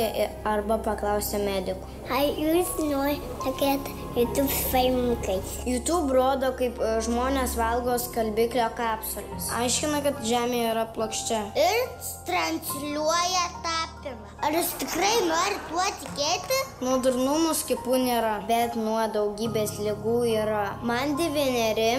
arba 0.53 0.77
paklausti 0.77 1.41
medikų. 1.47 1.97
Ar 2.13 2.29
jūs 2.45 2.77
norite, 2.91 3.55
kad 3.57 3.89
YouTube 4.15 4.49
filmukais? 4.71 5.59
YouTube 5.65 6.13
rodo, 6.13 6.49
kaip 6.57 6.79
e, 6.81 6.95
žmonės 7.05 7.53
valgo 7.59 7.93
skalbiklio 8.01 8.65
kapsulės. 8.77 9.51
Aiškina, 9.59 10.01
kad 10.05 10.17
Žemė 10.25 10.63
yra 10.71 10.87
plokščia. 10.95 11.43
Ir 11.59 11.83
transliuoja 12.25 13.45
tapimą. 13.65 14.33
Ar 14.45 14.55
jūs 14.55 14.71
tikrai 14.81 15.13
norite 15.27 15.61
tuo 15.69 15.85
tikėti? 16.01 16.57
Nuo 16.85 16.97
durnumų 17.05 17.53
skiepų 17.59 18.01
nėra, 18.07 18.33
bet 18.49 18.79
nuo 18.79 19.01
daugybės 19.13 19.77
lygų 19.83 20.17
yra. 20.31 20.65
Man 20.87 21.17
devyneri 21.19 21.91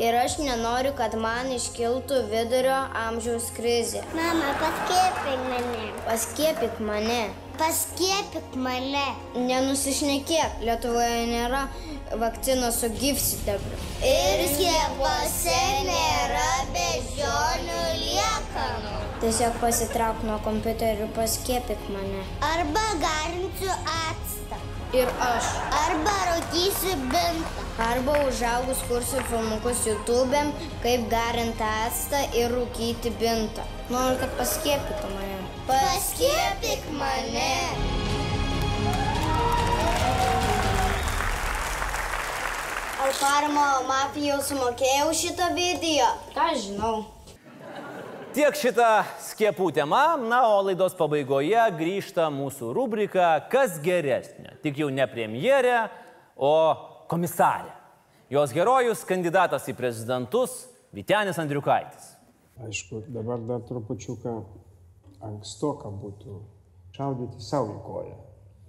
ir 0.00 0.20
aš 0.24 0.40
nenoriu, 0.42 0.94
kad 0.98 1.14
man 1.20 1.52
iškiltų 1.54 2.24
vidurio 2.32 2.82
amžiaus 3.06 3.52
krizė. 3.54 4.02
Mama, 4.16 4.54
paskiepink 4.62 5.48
mane. 5.52 5.88
Paskiepyk 6.08 6.82
mane. 6.82 7.24
Paskiepik 7.54 8.56
mane. 8.58 9.04
Nenusišnekėk, 9.38 10.62
Lietuvoje 10.66 11.26
nėra 11.30 11.60
vakcinos 12.18 12.80
su 12.82 12.88
gyvsidabriu. 12.98 13.78
Ir 14.08 14.42
skiepuose 14.50 15.60
nėra 15.86 16.48
beždžionių 16.74 17.82
liekanų. 18.00 18.94
Tiesiog 19.22 19.60
pasitrauk 19.62 20.24
nuo 20.26 20.40
kompiuterių, 20.44 21.06
paskiepyk 21.16 21.86
mane. 21.94 22.24
Arba 22.48 22.84
garinsiu 23.04 23.70
actą. 23.94 24.58
Ir 24.94 25.10
aš. 25.26 25.52
Arba 25.78 26.16
rūkysiu 26.32 26.96
bintą. 27.06 27.68
Arba 27.86 28.18
užaugus 28.28 28.82
kursiu 28.90 29.22
filmukus 29.30 29.86
YouTube, 29.88 30.42
kaip 30.82 31.06
garinti 31.14 31.66
actą 31.70 32.20
ir 32.34 32.50
rūkyti 32.54 33.14
bintą. 33.22 33.66
Noriu, 33.94 34.18
kad 34.22 34.36
paskiepytų 34.42 35.14
mane. 35.14 35.33
Paskiepyk 35.66 36.82
mane. 36.92 37.52
Ar 43.00 43.12
paramo 43.20 43.62
mafija 43.88 44.34
jau 44.34 44.42
sumokėjau 44.44 45.14
šitą 45.16 45.46
video? 45.56 46.10
Ką 46.36 46.50
žinau. 46.60 46.98
Tiek 48.36 48.58
šitą 48.60 48.88
skiepų 49.24 49.70
tema, 49.78 50.02
na, 50.20 50.42
o 50.52 50.58
laidos 50.66 50.92
pabaigoje 50.98 51.64
grįžta 51.78 52.26
mūsų 52.34 52.74
rubrika 52.76 53.30
Kas 53.48 53.78
geresnė? 53.80 54.58
Tik 54.60 54.82
jau 54.82 54.90
ne 54.92 55.06
premjerė, 55.08 55.78
o 56.36 56.52
komisarė. 57.08 57.72
Jos 58.36 58.52
herojus, 58.52 59.06
kandidatas 59.08 59.70
į 59.72 59.76
prezidentus 59.80 60.60
Vitenis 60.92 61.40
Andriukaitis. 61.40 62.12
Aišku, 62.68 63.06
dabar 63.16 63.40
dar 63.48 63.64
trupučiuką 63.64 64.36
ankstoka 65.22 65.90
būtų 66.02 66.38
šaudyti 66.96 67.42
savo 67.42 67.78
į 67.78 67.82
koją. 67.86 68.16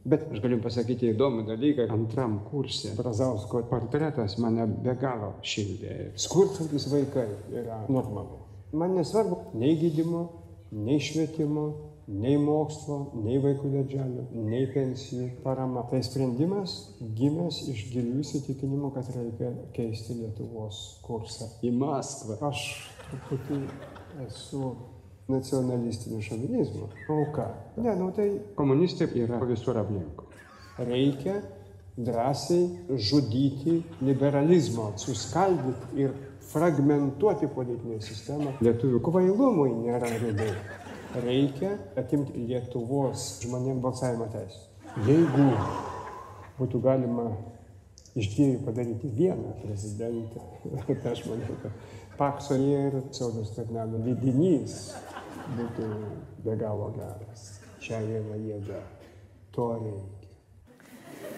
Bet 0.05 0.27
aš 0.29 0.41
galiu 0.43 0.59
pasakyti 0.61 1.09
įdomų 1.15 1.47
dalyką. 1.47 1.87
Antram 1.93 2.37
kursė 2.45 2.91
Brazausko 2.97 3.63
portretas 3.71 4.37
mane 4.37 4.67
be 4.85 4.93
galo 5.01 5.31
šildė. 5.41 6.11
Skurstantis 6.21 6.85
vaikai 6.91 7.25
yra 7.49 7.79
normalu. 7.89 8.43
Man 8.77 8.93
nesvarbu 8.99 9.57
nei 9.57 9.73
gydimo, 9.81 10.21
nei 10.77 10.99
švietimo, 11.01 11.65
nei 12.05 12.37
mokslo, 12.37 12.99
nei 13.23 13.39
vaikų 13.41 13.71
darželio, 13.73 14.27
nei 14.45 14.67
pensijų 14.69 15.31
parama. 15.41 15.87
Tai 15.89 16.03
sprendimas 16.05 16.75
gimęs 17.17 17.63
iš 17.73 17.87
gilių 17.95 18.19
įsitikinimų, 18.21 18.91
kad 18.93 19.09
reikia 19.15 19.53
keisti 19.73 20.19
Lietuvos 20.19 20.99
kursą 21.05 21.49
į 21.65 21.73
Maskvą. 21.81 22.37
Aš 22.45 22.67
truputį 23.07 23.63
esu 24.27 24.75
nacionalistinio 25.27 26.21
šovinizmo. 26.21 26.89
O 27.09 27.25
ką? 27.33 27.47
Ne, 27.77 27.95
nu 27.95 28.11
tai 28.15 28.29
komunistai 28.55 29.09
yra 29.23 29.39
visur 29.45 29.77
aplinkui. 29.77 30.27
Reikia 30.77 31.39
drąsiai 31.97 32.97
žudyti 32.99 33.79
liberalizmą, 34.01 34.91
suskaldyti 34.99 36.03
ir 36.03 36.13
fragmentuoti 36.51 37.47
politinę 37.47 38.01
sistemą. 38.03 38.53
Lietuvių 38.61 39.01
kvailumui 39.03 39.71
nėra 39.85 40.11
ribų. 40.21 40.51
Reikia 41.23 41.77
atimti 41.97 42.45
Lietuvos 42.49 43.39
žmonėms 43.45 43.81
balsavimo 43.81 44.27
teisę. 44.33 44.65
Jeigu 45.07 45.47
būtų 46.59 46.81
galima 46.83 47.29
iš 48.15 48.29
dviejų 48.35 48.59
padaryti 48.67 49.11
vieną 49.15 49.55
prezidentą, 49.63 50.43
tai 51.01 51.13
aš 51.15 51.25
manau, 51.29 51.55
kad 51.63 51.71
Pakso 52.15 52.55
ir 52.55 53.01
Saulis 53.11 53.49
Skvernelio 53.51 53.99
lydinys 54.05 54.93
būtų 55.57 55.89
be 56.45 56.57
galo 56.59 56.91
geras. 56.97 57.47
Čia 57.83 58.01
yra 58.01 58.37
jėga. 58.41 58.81
To 59.55 59.71
reikia. 59.79 60.15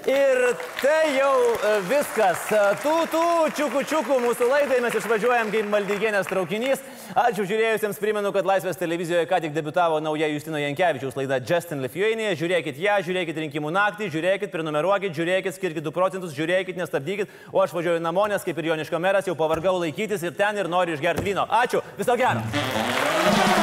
Ir 0.07 0.55
tai 0.79 1.17
jau 1.17 1.33
e, 1.51 1.71
viskas. 1.89 2.45
E, 2.55 2.59
Tų, 2.79 2.93
tų, 3.11 3.23
čiukų, 3.57 3.81
čiukų 3.89 4.19
mūsų 4.23 4.47
laidai 4.47 4.77
mes 4.85 4.95
išvažiuojam 4.95 5.51
kaip 5.51 5.67
maldygienės 5.67 6.29
traukinys. 6.29 6.79
Ačiū 7.17 7.43
žiūrėjusiems, 7.49 7.99
primenu, 7.99 8.31
kad 8.35 8.47
Laisvės 8.47 8.79
televizijoje 8.79 9.27
ką 9.27 9.41
tik 9.43 9.51
debitavo 9.55 9.99
nauja 10.03 10.29
Justino 10.31 10.61
Jankievičiaus 10.61 11.19
laida 11.19 11.41
Justin 11.43 11.83
Lithuania. 11.83 12.31
Žiūrėkit 12.39 12.79
ją, 12.79 12.95
žiūrėkit 13.03 13.43
rinkimų 13.43 13.73
naktį, 13.75 14.07
žiūrėkit, 14.15 14.53
prenumeruokit, 14.53 15.11
žiūrėkit, 15.17 15.59
skirkit 15.59 15.83
2 15.83 15.95
procentus, 15.95 16.35
žiūrėkit, 16.39 16.79
nestabdykit. 16.79 17.35
O 17.51 17.59
aš 17.65 17.75
važiuoju 17.75 18.03
namo, 18.03 18.29
nes 18.31 18.47
kaip 18.47 18.63
ir 18.63 18.71
Joniško 18.71 19.03
meras 19.03 19.27
jau 19.27 19.35
pavargau 19.35 19.75
laikytis 19.81 20.23
ir 20.23 20.39
ten 20.39 20.63
ir 20.63 20.71
noriu 20.71 20.95
išgerti 20.95 21.33
vyno. 21.33 21.49
Ačiū, 21.51 21.83
viso 21.99 22.15
gero. 22.15 23.56